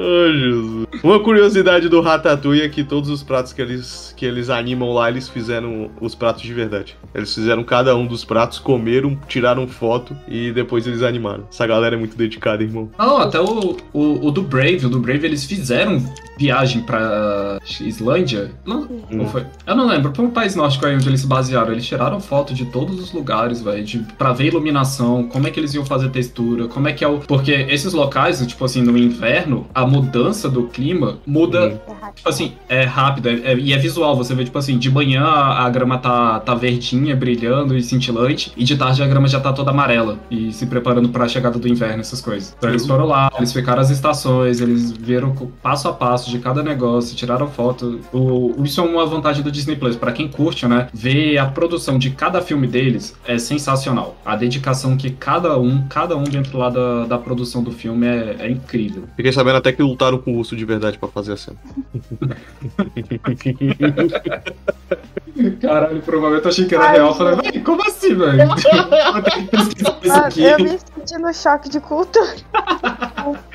[0.00, 0.86] Ai, Jesus.
[1.02, 5.10] Uma curiosidade do Ratatouille é que todos os pratos que eles, que eles animam lá,
[5.10, 6.96] eles fizeram os pratos de verdade.
[7.14, 11.44] Eles fizeram cada um dos pratos, comeram, tiraram foto e depois eles animaram.
[11.50, 12.90] Essa galera é muito dedicada, irmão.
[12.98, 16.02] Não, até o, o, o do Brave, o do Brave eles fizeram
[16.38, 18.50] viagem pra Islândia.
[18.64, 19.44] Não, não foi?
[19.66, 21.72] Eu não lembro, foi um país nórdico aí onde eles se basearam.
[21.72, 25.74] Eles tiraram foto de todos os lugares, velho, pra ver iluminação, como é que eles
[25.74, 27.18] iam fazer textura, como é que é o.
[27.18, 31.80] Porque esses locais, tipo assim, no inverno, a mudança do clima muda.
[31.86, 32.10] É.
[32.14, 34.16] Tipo assim, é rápido é- é- e é visual.
[34.16, 38.52] Você vê, tipo assim, de manhã a, a grama tá, tá verdinha, brilhando e cintilante,
[38.56, 41.68] e de tarde a grama já tá toda amarela e se preparando pra chegada do
[41.68, 42.54] inverno, essas coisas.
[42.58, 45.30] Então eles foram lá, eles ficaram as estações, eles viram
[45.62, 48.00] passo a passo de cada negócio, tiraram foto.
[48.12, 49.96] O, isso é uma vantagem do Disney Plus.
[49.96, 54.16] Pra quem curte, né, ver a produção de cada filme deles é sensacional.
[54.24, 58.36] A dedicação que cada um, cada um dentro lá da, da produção do filme é,
[58.40, 59.04] é incrível.
[59.16, 61.58] Fiquei sabendo até que lutaram com o urso de verdade pra fazer a cena.
[65.60, 67.08] Caralho, por um momento eu achei que era Ai, real.
[67.08, 68.48] Eu falei, "Véi, como assim, velho?
[69.12, 70.42] Vou ter que pesquisar isso Ah, aqui.
[70.42, 72.34] eu me senti no choque de cultura.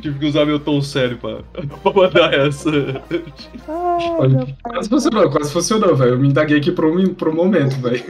[0.00, 1.38] Tive que usar meu tom sério pra,
[1.82, 2.68] pra mandar essa.
[3.68, 4.54] Ai.
[4.62, 6.12] Quase funcionou, quase funcionou, velho.
[6.12, 8.02] Eu me indaguei aqui por um, por um momento, velho.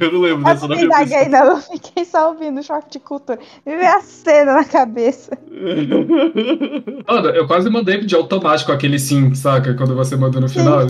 [0.00, 0.76] Eu não lembro Eu dessa, não não.
[0.76, 1.44] me indaguei, não.
[1.52, 3.38] Eu fiquei só ouvindo o choque de cultura.
[3.66, 5.36] Me veio a cena na cabeça.
[7.06, 9.74] Mano, eu quase mandei de automático aquele sim, saca?
[9.74, 10.80] Quando você mandou no final.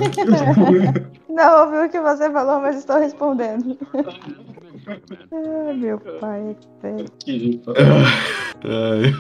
[1.28, 3.76] Não ouvi o que você falou, mas estou respondendo.
[5.32, 6.56] Ai, meu pai.
[6.82, 7.04] velho.
[7.18, 7.60] Que-
[8.64, 9.14] Ai.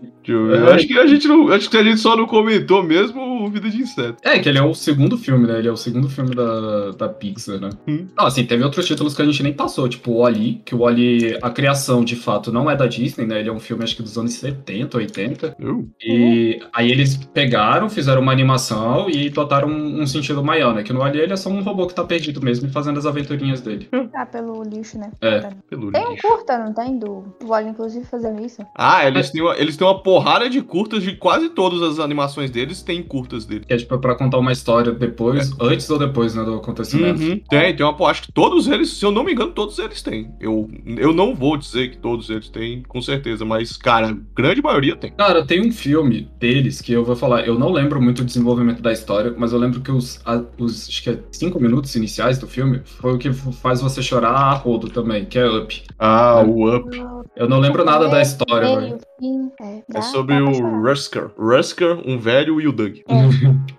[0.00, 1.48] Deixa eu acho que a gente não.
[1.52, 4.16] Acho que a gente só não comentou mesmo o Vida de Inseto.
[4.22, 5.58] É, que ele é o segundo filme, né?
[5.58, 7.70] Ele é o segundo filme da, da Pixar, né?
[7.88, 8.06] Hum.
[8.16, 10.80] Não, assim, teve outros títulos que a gente nem passou, tipo o Oli, que o
[10.80, 13.40] Oli, a criação de fato não é da Disney, né?
[13.40, 15.56] Ele é um filme acho que dos anos 70, 80.
[15.58, 15.88] Eu?
[16.02, 20.82] E aí eles pegaram, fizeram uma animação e botaram um, um sentido maior, né?
[20.82, 23.06] Que no Ali ele é só um robô que tá perdido mesmo e fazendo as
[23.06, 23.88] aventurinhas dele.
[24.14, 25.10] Ah, pelo lixo, né?
[25.20, 25.48] É.
[25.68, 26.26] Pelo Tem um lixo.
[26.26, 26.98] curta, não tem?
[26.98, 28.64] Do do Wally, inclusive, fazendo isso.
[28.74, 32.50] Ah, eles têm, uma, eles têm uma porrada de curtas de quase todas as animações
[32.50, 33.64] deles, tem curtas dele.
[33.66, 37.20] Que é tipo pra contar uma história depois, antes ou depois, né, do acontecimento.
[37.22, 37.40] Uhum.
[37.48, 38.06] Tem, tem uma.
[38.08, 40.30] Acho que todos eles, se eu não me engano, todos eles têm.
[40.40, 40.68] Eu,
[40.98, 45.10] eu não vou dizer que todos eles têm, com certeza, mas, cara, grande maioria tem.
[45.12, 48.80] Cara, tem um filme deles que eu vou falar, eu não lembro muito o desenvolvimento
[48.82, 52.38] da história, mas eu lembro que os, a- os acho que é cinco minutos iniciais
[52.38, 55.82] do filme foi o que faz você chorar a rodo também, que é Up.
[55.98, 56.44] Ah, É.
[56.48, 56.96] o Up.
[57.36, 58.98] Eu não lembro nada da história, velho.
[59.18, 60.82] Fim, é, dá- É sobre o.
[60.82, 61.30] Rusker.
[61.38, 62.96] Rusker, um velho e o Doug.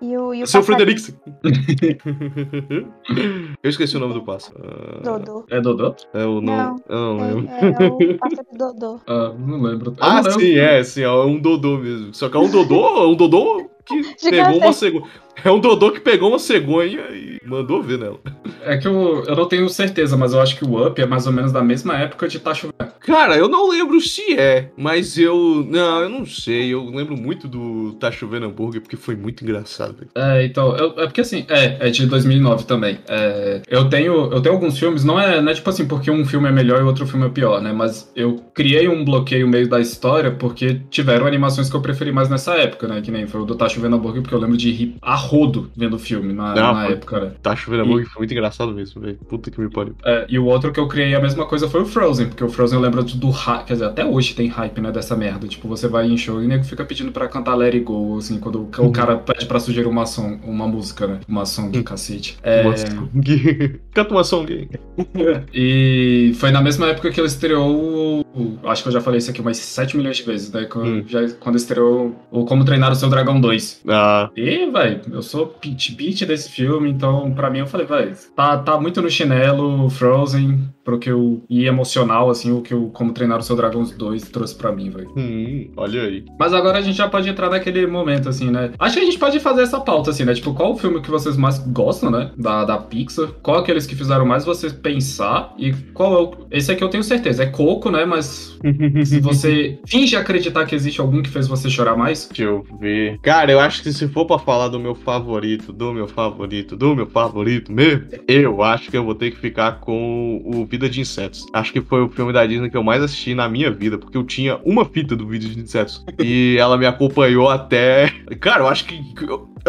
[0.00, 1.14] E o, e o Seu Frederiksen.
[3.62, 4.56] eu esqueci o nome do pássaro.
[4.62, 5.44] Ah, Dodô.
[5.50, 5.94] É Dodô?
[6.14, 6.46] É o nome.
[6.46, 7.48] Não, Eu não lembro.
[7.50, 9.00] É, é o pássaro Dodô.
[9.06, 9.90] Ah, não lembro.
[9.92, 10.40] Eu Ah, não lembro.
[10.40, 12.12] sim, é, sim, é um Dodô mesmo.
[12.14, 15.06] Só que é um Dodô, é um Dodô que pegou uma cegonha.
[15.44, 18.18] É um Dodô que pegou uma cegonha e mandou ver nela.
[18.64, 21.26] É que eu, eu não tenho certeza, mas eu acho que o Up é mais
[21.26, 22.74] ou menos da mesma época de Tá Chovendo.
[23.00, 25.66] Cara, eu não lembro se é, mas eu.
[25.68, 26.68] Não, eu não sei.
[26.68, 29.96] Eu lembro muito do Tá Chovendo Hambúrguer porque foi muito engraçado.
[30.14, 32.98] É, então, eu- é porque assim, é, é de 2009 também.
[33.08, 36.24] É, eu, tenho, eu tenho alguns filmes, não é, não é tipo assim, porque um
[36.24, 37.72] filme é melhor e outro filme é pior, né?
[37.72, 42.28] Mas eu criei um bloqueio meio da história porque tiveram animações que eu preferi mais
[42.28, 43.00] nessa época, né?
[43.00, 45.70] Que nem foi o do Tá Chovendo Hambúrguer, porque eu lembro de rir a rodo
[45.76, 47.30] vendo o filme na, Não, na foi- época, né?
[47.42, 49.18] Tá Chovendo Hambúrguer foi muito engraçado mesmo, velho.
[49.28, 49.94] Puta que me pariu.
[50.04, 52.48] É, e o outro que eu criei a mesma coisa foi o Frozen, porque o
[52.48, 55.46] Frozen eu lembro do hype, quer dizer, até hoje tem hype, né, dessa merda.
[55.46, 58.18] Tipo, você vai em show e o nego fica pedindo pra cantar Let It Go,
[58.18, 61.20] assim, quando o- o cara pede pra sugerir uma, song, uma música, né?
[61.28, 62.36] Uma song, cacete.
[62.42, 63.10] É, Uma song.
[63.92, 64.68] Canta uma song.
[65.52, 68.24] e foi na mesma época que ele estreou
[68.64, 70.64] Acho que eu já falei isso aqui umas 7 milhões de vezes, né?
[70.64, 71.04] Quando, Hum.
[71.08, 73.82] já, quando estreou o Como Treinar o Seu Dragão 2.
[73.88, 78.14] Ah, E, velho, eu sou pitch beat desse filme, então pra mim eu falei, velho,
[78.38, 81.42] tá, tá muito no chinelo, Frozen, pro que eu.
[81.50, 84.88] E emocional, assim, o que o Como Treinar o Seu Dragão 2 trouxe pra mim,
[84.88, 85.10] velho.
[85.14, 86.24] hum, olha aí.
[86.38, 88.70] Mas agora a gente já pode entrar naquele momento, assim, né?
[88.78, 90.32] Acho que a gente pode fazer essa pauta, assim, né?
[90.32, 92.30] Tipo, qual o filme que vocês mais gostam, né?
[92.38, 93.28] Da, da Pixar?
[93.42, 95.54] Qual aqueles que fizeram mais você pensar?
[95.58, 96.46] E qual é o.
[96.50, 98.06] Esse aqui eu tenho certeza, é Coco, né?
[98.06, 98.58] Mas
[99.04, 102.28] se você finge acreditar que existe algum que fez você chorar mais.
[102.28, 103.18] Deixa eu ver.
[103.20, 106.96] Cara, eu acho que se for pra falar do meu favorito, do meu favorito, do
[106.96, 111.00] meu favorito mesmo, eu acho que eu vou ter que ficar com o Vida de
[111.00, 111.46] Insetos.
[111.52, 114.16] Acho que foi o filme da Disney que eu mais assisti na minha vida, porque
[114.16, 116.04] eu tinha uma fita do Vida de Insetos.
[116.20, 118.08] e ela me acompanhou até.
[118.40, 118.96] Cara, eu acho que.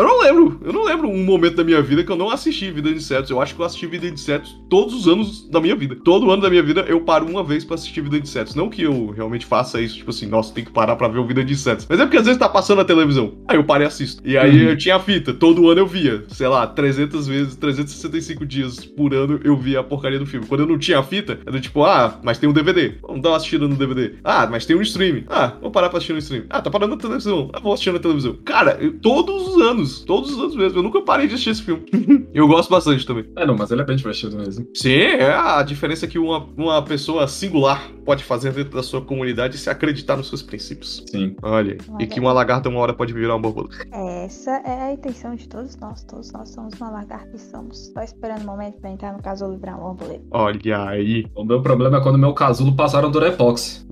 [0.01, 0.59] Eu não lembro.
[0.65, 3.29] Eu não lembro um momento da minha vida que eu não assisti Vida de Insetos.
[3.29, 5.95] Eu acho que eu assisti Vida de Insetos todos os anos da minha vida.
[6.03, 8.55] Todo ano da minha vida eu paro uma vez pra assistir Vida de Insetos.
[8.55, 11.25] Não que eu realmente faça isso, tipo assim, nossa, tem que parar pra ver o
[11.25, 11.85] Vida de Insetos.
[11.89, 13.33] Mas é porque às vezes tá passando na televisão.
[13.47, 14.21] Aí eu paro e assisto.
[14.25, 14.69] E aí Uhum.
[14.69, 15.33] eu tinha a fita.
[15.33, 16.23] Todo ano eu via.
[16.29, 20.45] Sei lá, 300 vezes, 365 dias por ano eu via a porcaria do filme.
[20.45, 22.93] Quando eu não tinha a fita, era tipo, ah, mas tem um DVD.
[23.01, 24.15] Vamos dar uma assistida no DVD.
[24.23, 25.23] Ah, mas tem um streaming.
[25.29, 26.45] Ah, vou parar pra assistir no streaming.
[26.49, 27.49] Ah, tá parando na televisão.
[27.53, 28.37] Ah, vou assistir na televisão.
[28.45, 30.77] Cara, eu- todos os anos, todos os anos mesmo.
[30.77, 31.83] Eu nunca parei de assistir esse filme.
[32.33, 33.25] eu gosto bastante também.
[33.35, 34.67] É, não, mas ele é bem divertido mesmo.
[34.75, 39.55] Sim, é a diferença que uma, uma pessoa singular pode fazer dentro da sua comunidade
[39.55, 41.03] e se acreditar nos seus princípios.
[41.11, 41.35] Sim.
[41.43, 42.05] Olha, aí.
[42.05, 43.85] e que uma lagarta uma hora pode virar uma borboleta.
[43.91, 46.03] Essa é a intenção de todos nós.
[46.05, 47.91] Todos nós somos uma lagarta e somos.
[47.93, 50.23] Só esperando o momento pra entrar no casulo e virar uma borboleta.
[50.31, 51.27] Olha aí.
[51.35, 53.85] O meu problema é quando meu casulo passaram Durepox.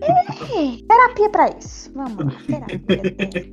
[0.00, 1.92] É, terapia pra isso.
[1.94, 3.50] Vamos lá, terapia.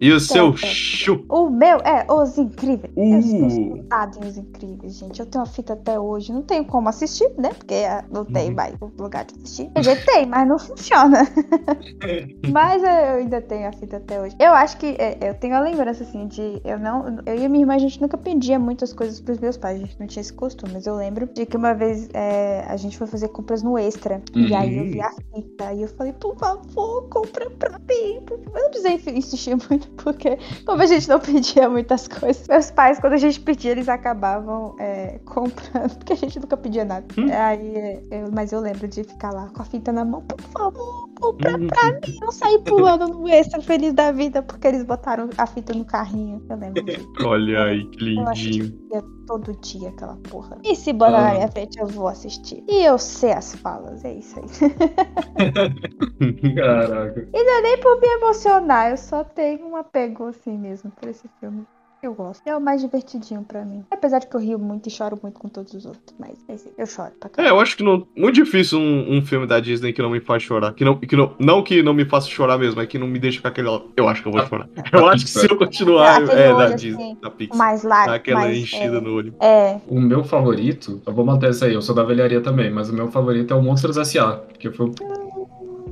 [0.00, 0.70] e o seu Tem, tem.
[0.70, 1.24] chu?
[1.28, 2.92] o meu é Os Incríveis.
[2.96, 4.24] Eu estou Uh.
[4.24, 5.20] em Os Incríveis, gente.
[5.20, 6.32] Eu tenho uma fita até hoje.
[6.32, 7.50] Não tenho como assistir, né?
[7.56, 8.54] Porque ah, não tem Uhum.
[8.54, 9.70] mais lugar de assistir.
[9.70, 11.26] Quer dizer, tem, mas não funciona.
[12.52, 14.36] mas eu ainda tenho a fita até hoje.
[14.38, 16.60] Eu acho que é, eu tenho a lembrança, assim, de.
[16.64, 17.18] Eu não.
[17.26, 19.76] Eu e a minha irmã, a gente nunca pedia muitas coisas pros meus pais.
[19.76, 20.72] A gente não tinha esse costume.
[20.72, 24.20] Mas eu lembro de que uma vez é, a gente foi fazer compras no Extra.
[24.34, 25.72] E aí eu vi a fita.
[25.72, 28.20] E eu falei, por favor, compra pra mim.
[28.26, 32.46] por favor." Eu não precisei insistir muito, porque como a gente não pedia muitas coisas,
[32.48, 35.65] meus pais, quando a gente pedia, eles acabavam é, comprando,
[35.98, 37.06] porque a gente nunca pedia nada.
[37.46, 40.40] Aí, é, eu- mas eu lembro de ficar lá com a fita na mão, por
[40.40, 42.18] favor, compra pra mim.
[42.22, 46.44] Eu saí pulando no extra feliz da vida, porque eles botaram a fita no carrinho.
[46.48, 47.12] Eu lembro disso.
[47.24, 48.78] Olha aí, que Eu lindinho.
[48.92, 50.58] ia todo dia aquela porra.
[50.64, 51.34] E se botar na Ah.
[51.34, 52.62] minha frente, eu vou assistir.
[52.68, 54.46] E eu sei as falas, é isso aí.
[56.54, 57.28] Caraca.
[57.32, 61.08] E não é nem por me emocionar, eu só tenho um apego assim mesmo por
[61.08, 61.66] esse filme.
[62.02, 62.42] Eu gosto.
[62.46, 63.82] É o mais divertidinho pra mim.
[63.90, 66.14] Apesar de que eu rio muito e choro muito com todos os outros.
[66.18, 67.54] Mas esse, eu choro pra É, caralho.
[67.54, 70.42] eu acho que não, muito difícil um, um filme da Disney que não me faz
[70.42, 70.72] chorar.
[70.74, 73.18] Que não, que não, não que não me faça chorar mesmo, é que não me
[73.18, 73.68] deixa com aquele.
[73.96, 74.68] Eu acho que eu vou Ah, chorar.
[74.92, 76.20] Eu acho que se eu continuar.
[76.30, 77.56] É, olho da assim, Disney, da Pixar.
[77.58, 77.82] mais.
[77.82, 79.34] Dá aquela mais, enchida é, no olho.
[79.40, 82.88] É, O meu favorito, eu vou manter essa aí, eu sou da velharia também, mas
[82.90, 84.92] o meu favorito é o Monstros S.A., porque foi o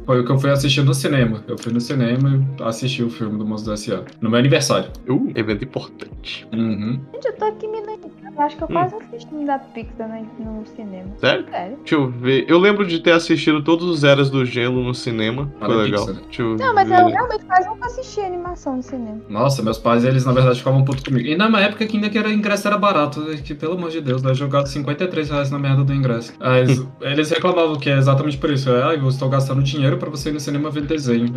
[0.06, 1.42] Foi o que eu fui assistir no cinema.
[1.48, 4.04] Eu fui no cinema e assisti o filme do Monstro do S.A.
[4.20, 4.90] No meu aniversário.
[5.08, 6.46] Uh, evento importante.
[6.52, 7.00] Uhum.
[7.14, 8.23] Gente, eu tô aqui me lembrando.
[8.36, 8.72] Eu acho que eu Hum.
[8.72, 10.08] quase assisti filme da Pixar
[10.38, 11.06] no, no cinema.
[11.18, 11.44] Sério?
[11.50, 11.76] Sério.
[11.78, 12.44] Deixa eu ver.
[12.48, 15.52] Eu lembro de ter assistido todos os Eras do Gelo no cinema.
[15.60, 16.06] Ah, Foi legal.
[16.06, 16.22] Pixar.
[16.24, 17.00] Deixa eu Não, mas ver.
[17.00, 19.20] eu realmente quase nunca assisti animação no cinema.
[19.28, 21.26] Nossa, meus pais, eles na verdade ficavam putos comigo.
[21.28, 24.22] E na época que ainda que era ingresso era barato, que pelo amor de Deus,
[24.22, 24.34] né?
[24.34, 26.32] Jogado 53 reais na merda do ingresso.
[26.40, 28.68] Mas eles reclamavam que é exatamente por isso.
[28.70, 31.32] É, ah, eu estou gastando dinheiro pra você ir no cinema ver desenho.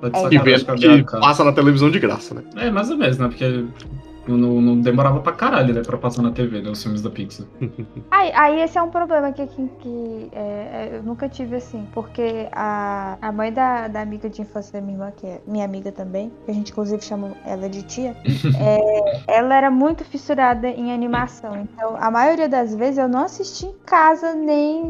[0.00, 1.20] Tá de É, minha que cara.
[1.20, 2.42] passa na televisão de graça, né?
[2.56, 3.28] É, mais ou menos, né?
[3.28, 3.64] Porque
[4.26, 5.82] não, não- demorava pra caralho, né?
[5.82, 6.70] Pra passar na TV, né?
[6.70, 7.46] Os filmes da Pixar.
[8.10, 10.38] Aí, aí esse é um problema que, que, que, é,
[10.92, 14.80] é, eu nunca tive assim, porque a, a mãe da, da amiga de infância da
[14.80, 18.16] minha irmã, que é minha amiga também, que a gente inclusive chama ela de tia,
[18.58, 21.56] é, ela era muito fissurada em animação.
[21.56, 24.82] Então, a maioria das vezes eu não assisti em casa, nem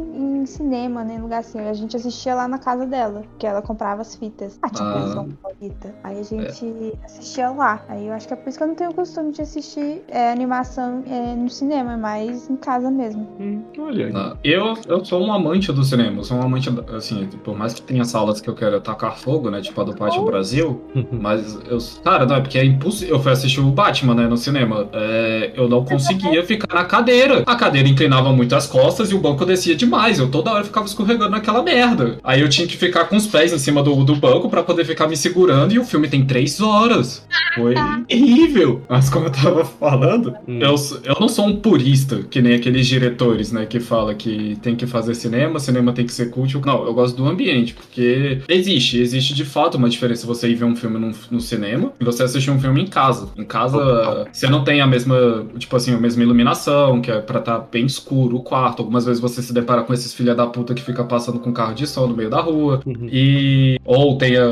[0.42, 1.60] em cinema, nem em lugar assim.
[1.60, 4.58] A gente assistia lá na casa dela, que ela comprava as fitas.
[4.62, 5.26] Ah, tinha Ah.
[5.42, 5.94] favorita.
[6.04, 7.82] Aí a gente assistia lá.
[7.88, 8.94] Aí eu acho que é por isso que eu não tenho o
[9.24, 13.26] costume de assistir é, animação é, no cinema, mas em casa mesmo.
[13.40, 14.10] Hum, olha.
[14.14, 17.72] Ah, Eu, eu sou um amante do cinema, eu sou um amante, assim, por mais
[17.74, 20.82] que tenha salas que eu quero tacar fogo, né, tipo a do Pátio Brasil,
[21.12, 24.36] mas eu, cara, não, é porque é impossível, eu fui assistir o Batman, né, no
[24.36, 29.14] cinema, é, eu não conseguia ficar na cadeira, a cadeira inclinava muito as costas e
[29.14, 32.76] o banco descia demais, eu toda hora ficava escorregando naquela merda, aí eu tinha que
[32.76, 35.78] ficar com os pés em cima do, do banco pra poder ficar me segurando e
[35.78, 37.74] o filme tem três horas, foi
[38.08, 40.58] terrível, mas como eu tava falando, Hum.
[40.60, 40.74] eu,
[41.04, 44.86] eu não sou um purista, que nem aqueles diretores, né, que fala que tem que
[44.86, 46.60] fazer cinema, cinema tem que ser culto.
[46.64, 50.64] Não, eu gosto do ambiente, porque existe, existe de fato uma diferença você ir ver
[50.64, 53.28] um filme num- no, cinema e você assistir um filme em casa.
[53.38, 57.38] Em casa, você não tem a mesma, tipo assim, a mesma iluminação, que é pra
[57.38, 58.80] estar bem escuro o quarto.
[58.80, 61.74] Algumas vezes você se depara com esses filha da puta que fica passando com carro
[61.74, 62.80] de som no meio da rua.
[62.84, 63.08] Uhum.
[63.10, 63.78] E.
[63.84, 64.44] Ou tem a.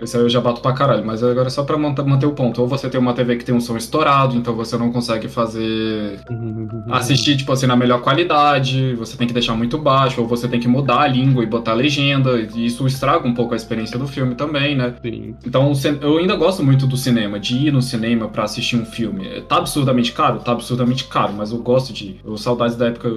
[0.00, 2.32] Esse aí eu já bato pra caralho, mas agora é só pra manter, manter o
[2.32, 2.60] ponto.
[2.60, 6.20] Ou você tem uma TV que tem um som estourado, então você não consegue fazer.
[6.90, 10.60] Assistir, tipo assim, na melhor qualidade, você tem que deixar muito baixo, ou você tem
[10.60, 13.98] que mudar a língua e botar a legenda, e isso estraga um pouco a experiência
[13.98, 14.94] do filme também, né?
[15.02, 15.34] Sim.
[15.46, 19.42] Então, eu ainda gosto muito do cinema, de ir no cinema pra assistir um filme.
[19.48, 20.40] Tá absurdamente caro?
[20.40, 22.20] Tá absurdamente caro, mas eu gosto de ir.
[22.24, 23.10] Eu saudades da época.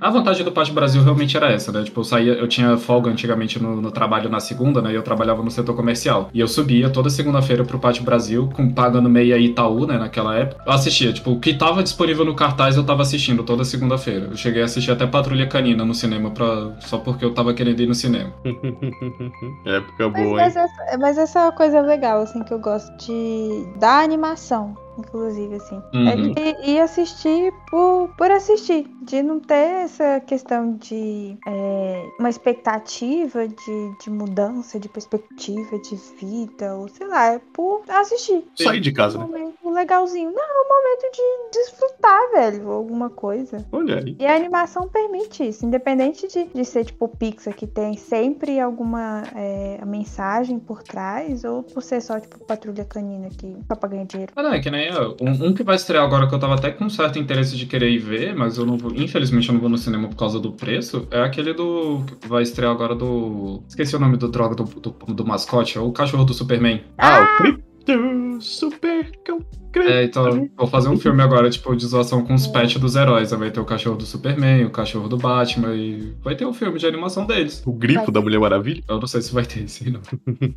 [0.00, 1.82] A vantagem do Pátio Brasil realmente era essa, né?
[1.82, 4.92] Tipo, eu saía, eu tinha folga antigamente no, no trabalho na segunda, né?
[4.92, 6.28] E eu trabalhava no setor comercial.
[6.34, 9.91] E eu subia toda segunda-feira pro Pátio Brasil, com pagando meia Itaú, né?
[9.98, 10.62] Naquela época.
[10.64, 14.28] Eu assistia, tipo, o que tava disponível no cartaz eu tava assistindo toda segunda-feira.
[14.30, 17.80] Eu cheguei a assistir até Patrulha Canina no cinema, pra, só porque eu tava querendo
[17.80, 18.32] ir no cinema.
[19.64, 20.34] Época Mas, boa, hein?
[20.36, 23.66] mas, essa, mas essa é uma coisa legal, assim, que eu gosto de.
[23.78, 25.82] da animação, inclusive, assim.
[25.94, 26.08] Uhum.
[26.08, 28.86] É de ir assistir por, por assistir.
[29.02, 35.96] De não ter essa questão de é, uma expectativa de, de mudança, de perspectiva de
[36.20, 38.44] vida, ou sei lá, é por assistir.
[38.56, 39.52] Sair de casa, Um né?
[39.72, 40.32] Legalzinho.
[40.32, 43.64] Não, é um momento de desfrutar, velho, alguma coisa.
[43.72, 44.16] Olha aí.
[44.18, 49.22] E a animação permite isso, independente de, de ser tipo Pixar, que tem sempre alguma
[49.34, 54.04] é, mensagem por trás, ou por ser só tipo Patrulha Canina, que só pra ganhar
[54.04, 54.32] dinheiro.
[54.36, 55.16] Ah, não, é que nem eu.
[55.20, 57.90] Um, um que vai estrear agora que eu tava até com certo interesse de querer
[57.90, 58.92] ir ver, mas eu não vou.
[58.94, 61.06] Infelizmente eu não vou no cinema por causa do preço.
[61.10, 62.04] É aquele do.
[62.20, 63.62] que vai estrear agora do.
[63.68, 66.82] Esqueci o nome do droga do, do, do mascote, é o cachorro do Superman.
[66.98, 69.44] Ah, o Cripto Super Cão.
[69.74, 73.30] É, então, vou fazer um filme agora, tipo, de zoação com os pets dos heróis.
[73.30, 76.78] Vai ter o cachorro do Superman, o cachorro do Batman e vai ter um filme
[76.78, 77.62] de animação deles.
[77.64, 78.82] O grifo da Mulher Maravilha.
[78.86, 80.00] Eu não sei se vai ter esse, não.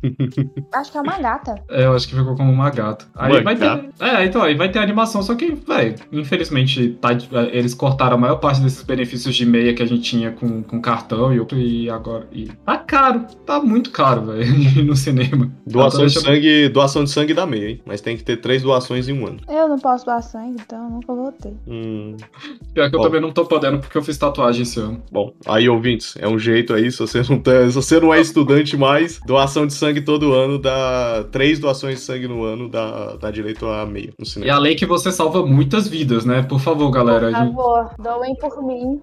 [0.74, 1.54] Acho que é uma gata.
[1.70, 3.06] É, eu acho que ficou como uma gata.
[3.14, 3.88] Aí Uma vai gata?
[3.98, 4.04] ter.
[4.04, 7.10] É, então, aí vai ter animação, só que, velho, infelizmente, tá,
[7.52, 10.80] eles cortaram a maior parte desses benefícios de meia que a gente tinha com, com
[10.80, 12.26] cartão e, outro, e agora.
[12.32, 14.46] E tá caro, tá muito caro, velho,
[14.84, 15.50] no cinema.
[15.66, 17.80] Doação de sangue, doação de sangue dá meia, hein?
[17.84, 19.38] Mas tem que ter três doações em um ano.
[19.48, 21.54] Eu não posso doar sangue, então eu nunca vou ter.
[21.66, 22.16] Hum,
[22.74, 23.04] Pior que eu Bom.
[23.06, 25.02] também não tô podendo porque eu fiz tatuagem esse ano.
[25.10, 28.20] bom, aí ouvintes, é um jeito aí, se você não tá, se você não é
[28.20, 33.16] estudante mais, doação de sangue todo ano dá três doações de sangue no ano dá,
[33.16, 34.52] dá direito a meia no E cinema.
[34.54, 36.42] a lei que você salva muitas vidas, né?
[36.42, 37.28] Por favor, galera.
[37.30, 39.00] Por A gente, favor, doem por mim.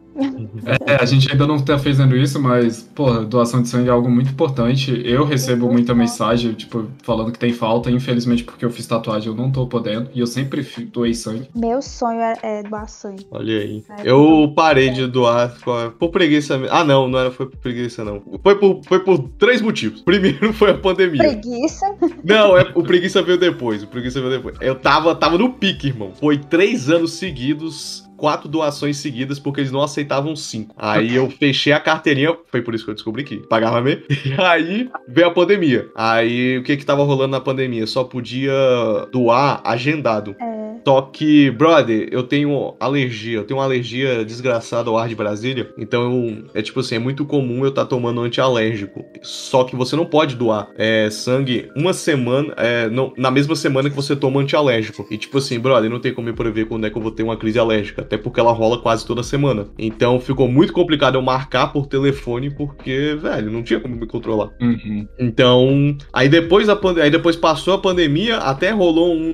[0.85, 4.09] é, a gente ainda não tá fazendo isso, mas, porra, doação de sangue é algo
[4.09, 5.01] muito importante.
[5.05, 7.89] Eu recebo muita mensagem, tipo, falando que tem falta.
[8.03, 10.09] Infelizmente, porque eu fiz tatuagem, eu não tô podendo.
[10.13, 10.61] E eu sempre
[10.91, 11.47] doei sangue.
[11.55, 13.25] Meu sonho é, é doar sangue.
[13.31, 13.83] Olha aí.
[13.89, 15.55] É, Eu parei de doar
[15.97, 16.57] por preguiça.
[16.57, 16.75] mesmo.
[16.75, 18.21] Ah, não, não era foi por preguiça, não.
[18.43, 20.01] Foi por, foi por três motivos.
[20.03, 21.23] Primeiro foi a pandemia.
[21.23, 21.95] Preguiça.
[22.23, 23.83] Não, é, o preguiça veio depois.
[23.83, 24.57] O preguiça veio depois.
[24.59, 26.11] Eu tava, tava no pique, irmão.
[26.13, 30.75] Foi três anos seguidos quatro doações seguidas porque eles não aceitavam cinco.
[30.77, 34.03] Aí eu fechei a carteirinha, foi por isso que eu descobri que pagava mesmo.
[34.23, 35.89] E aí veio a pandemia.
[35.95, 37.85] Aí o que que tava rolando na pandemia?
[37.85, 38.53] Só podia
[39.11, 40.35] doar agendado.
[40.39, 40.52] É.
[40.85, 43.37] Só que, brother, eu tenho alergia.
[43.37, 45.69] Eu tenho uma alergia desgraçada ao ar de Brasília.
[45.77, 49.03] Então, é tipo assim, é muito comum eu estar tomando antialérgico.
[49.21, 53.89] Só que você não pode doar é, sangue uma semana, é, não- na mesma semana
[53.89, 55.07] que você toma antialérgico.
[55.09, 57.23] E tipo assim, brother, não tem como eu prever quando é que eu vou ter
[57.23, 58.01] uma crise alérgica.
[58.01, 59.67] Até porque ela rola quase toda semana.
[59.77, 64.49] Então ficou muito complicado eu marcar por telefone, porque, velho, não tinha como me controlar.
[64.61, 65.07] Uhum.
[65.17, 69.33] Então, aí depois pande- aí depois passou a pandemia, até rolou um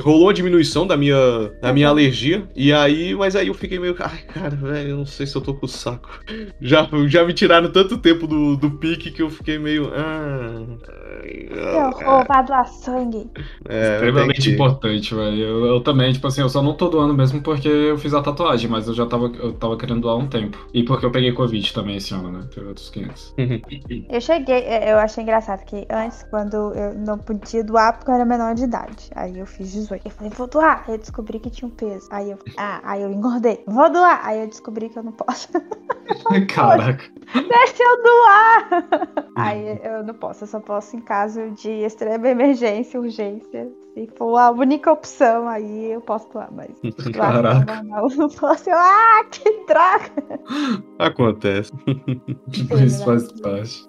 [0.00, 1.16] rolou uma diminuição da minha
[1.60, 2.48] da minha alergia.
[2.54, 5.40] E aí, mas aí eu fiquei meio, ai, cara, velho, eu não sei se eu
[5.42, 6.08] tô com o saco.
[6.60, 10.64] Já já me tiraram tanto tempo do, do pique que eu fiquei meio, ah,
[11.22, 13.30] Que ah, vai doar sangue.
[13.68, 15.36] é, Extremamente importante, velho.
[15.40, 18.22] Eu, eu também, tipo assim, eu só não tô doando mesmo porque eu fiz a
[18.22, 20.58] tatuagem, mas eu já tava, eu tava querendo doar há um tempo.
[20.72, 22.46] E porque eu peguei Covid também esse ano, né?
[22.54, 23.34] Teve outros 500.
[24.08, 28.14] Eu cheguei, é, eu achei engraçado que antes, quando eu não podia doar porque eu
[28.14, 29.10] era menor de idade.
[29.14, 30.06] Aí eu fiz 18.
[30.06, 30.84] Eu falei, vou doar.
[30.86, 32.08] Aí eu descobri que tinha um peso.
[32.10, 33.62] Aí eu, ah, aí eu engordei.
[33.66, 34.20] Vou doar.
[34.24, 35.48] Aí eu descobri que eu não posso.
[36.48, 37.04] Caraca.
[37.34, 38.68] Deixa eu doar!
[39.34, 43.68] Aí eu não posso, eu só posso em caso de extrema emergência, urgência.
[43.94, 46.70] Se for a única opção, aí eu posso doar, mas
[47.12, 47.82] doar Caraca.
[47.84, 48.70] eu não posso.
[48.70, 50.40] Eu, ah, que droga!
[50.98, 51.72] Acontece.
[52.84, 53.86] Isso faz parte.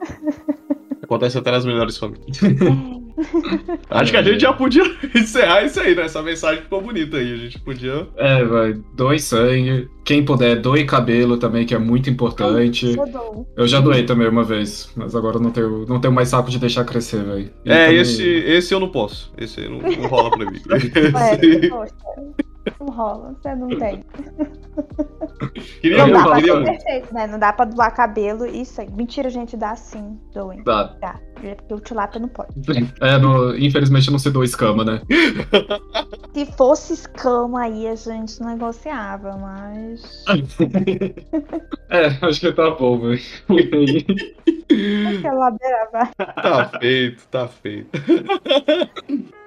[1.08, 2.38] Acontece até nas melhores famílias.
[3.90, 4.84] Acho que a gente já podia
[5.16, 6.04] encerrar isso aí, né?
[6.04, 7.34] Essa mensagem ficou bonita aí.
[7.34, 8.06] A gente podia.
[8.18, 8.74] É, vai.
[8.94, 9.88] Doe sangue.
[10.04, 12.96] Quem puder, doe cabelo também, que é muito importante.
[12.98, 13.48] Eu dou.
[13.58, 16.50] Eu já doei também uma vez, mas agora eu não tenho, não tenho mais saco
[16.52, 17.50] de deixar crescer, velho.
[17.66, 19.32] É, também- esse, esse eu não posso.
[19.38, 20.60] Esse aí não, não rola pra mim.
[20.70, 21.70] Ué, Esse-
[22.80, 24.04] não rola, você não tem.
[25.82, 27.28] Queria, Não dá pra ser perfeito, né?
[27.28, 28.94] Não dá pra doar cabelo e sangue.
[28.94, 30.64] Mentira, gente, dá sim, doem.
[30.64, 30.96] Dá.
[31.00, 31.20] Dá.
[31.44, 32.50] É Porque o tilápia não pode.
[33.02, 35.02] É, no- infelizmente não se doa escama, né?
[36.34, 40.24] Se fosse escama aí, a gente negociava, mas.
[41.90, 43.20] É, acho que tá bom, velho.
[46.18, 47.90] Tá feito, tá feito.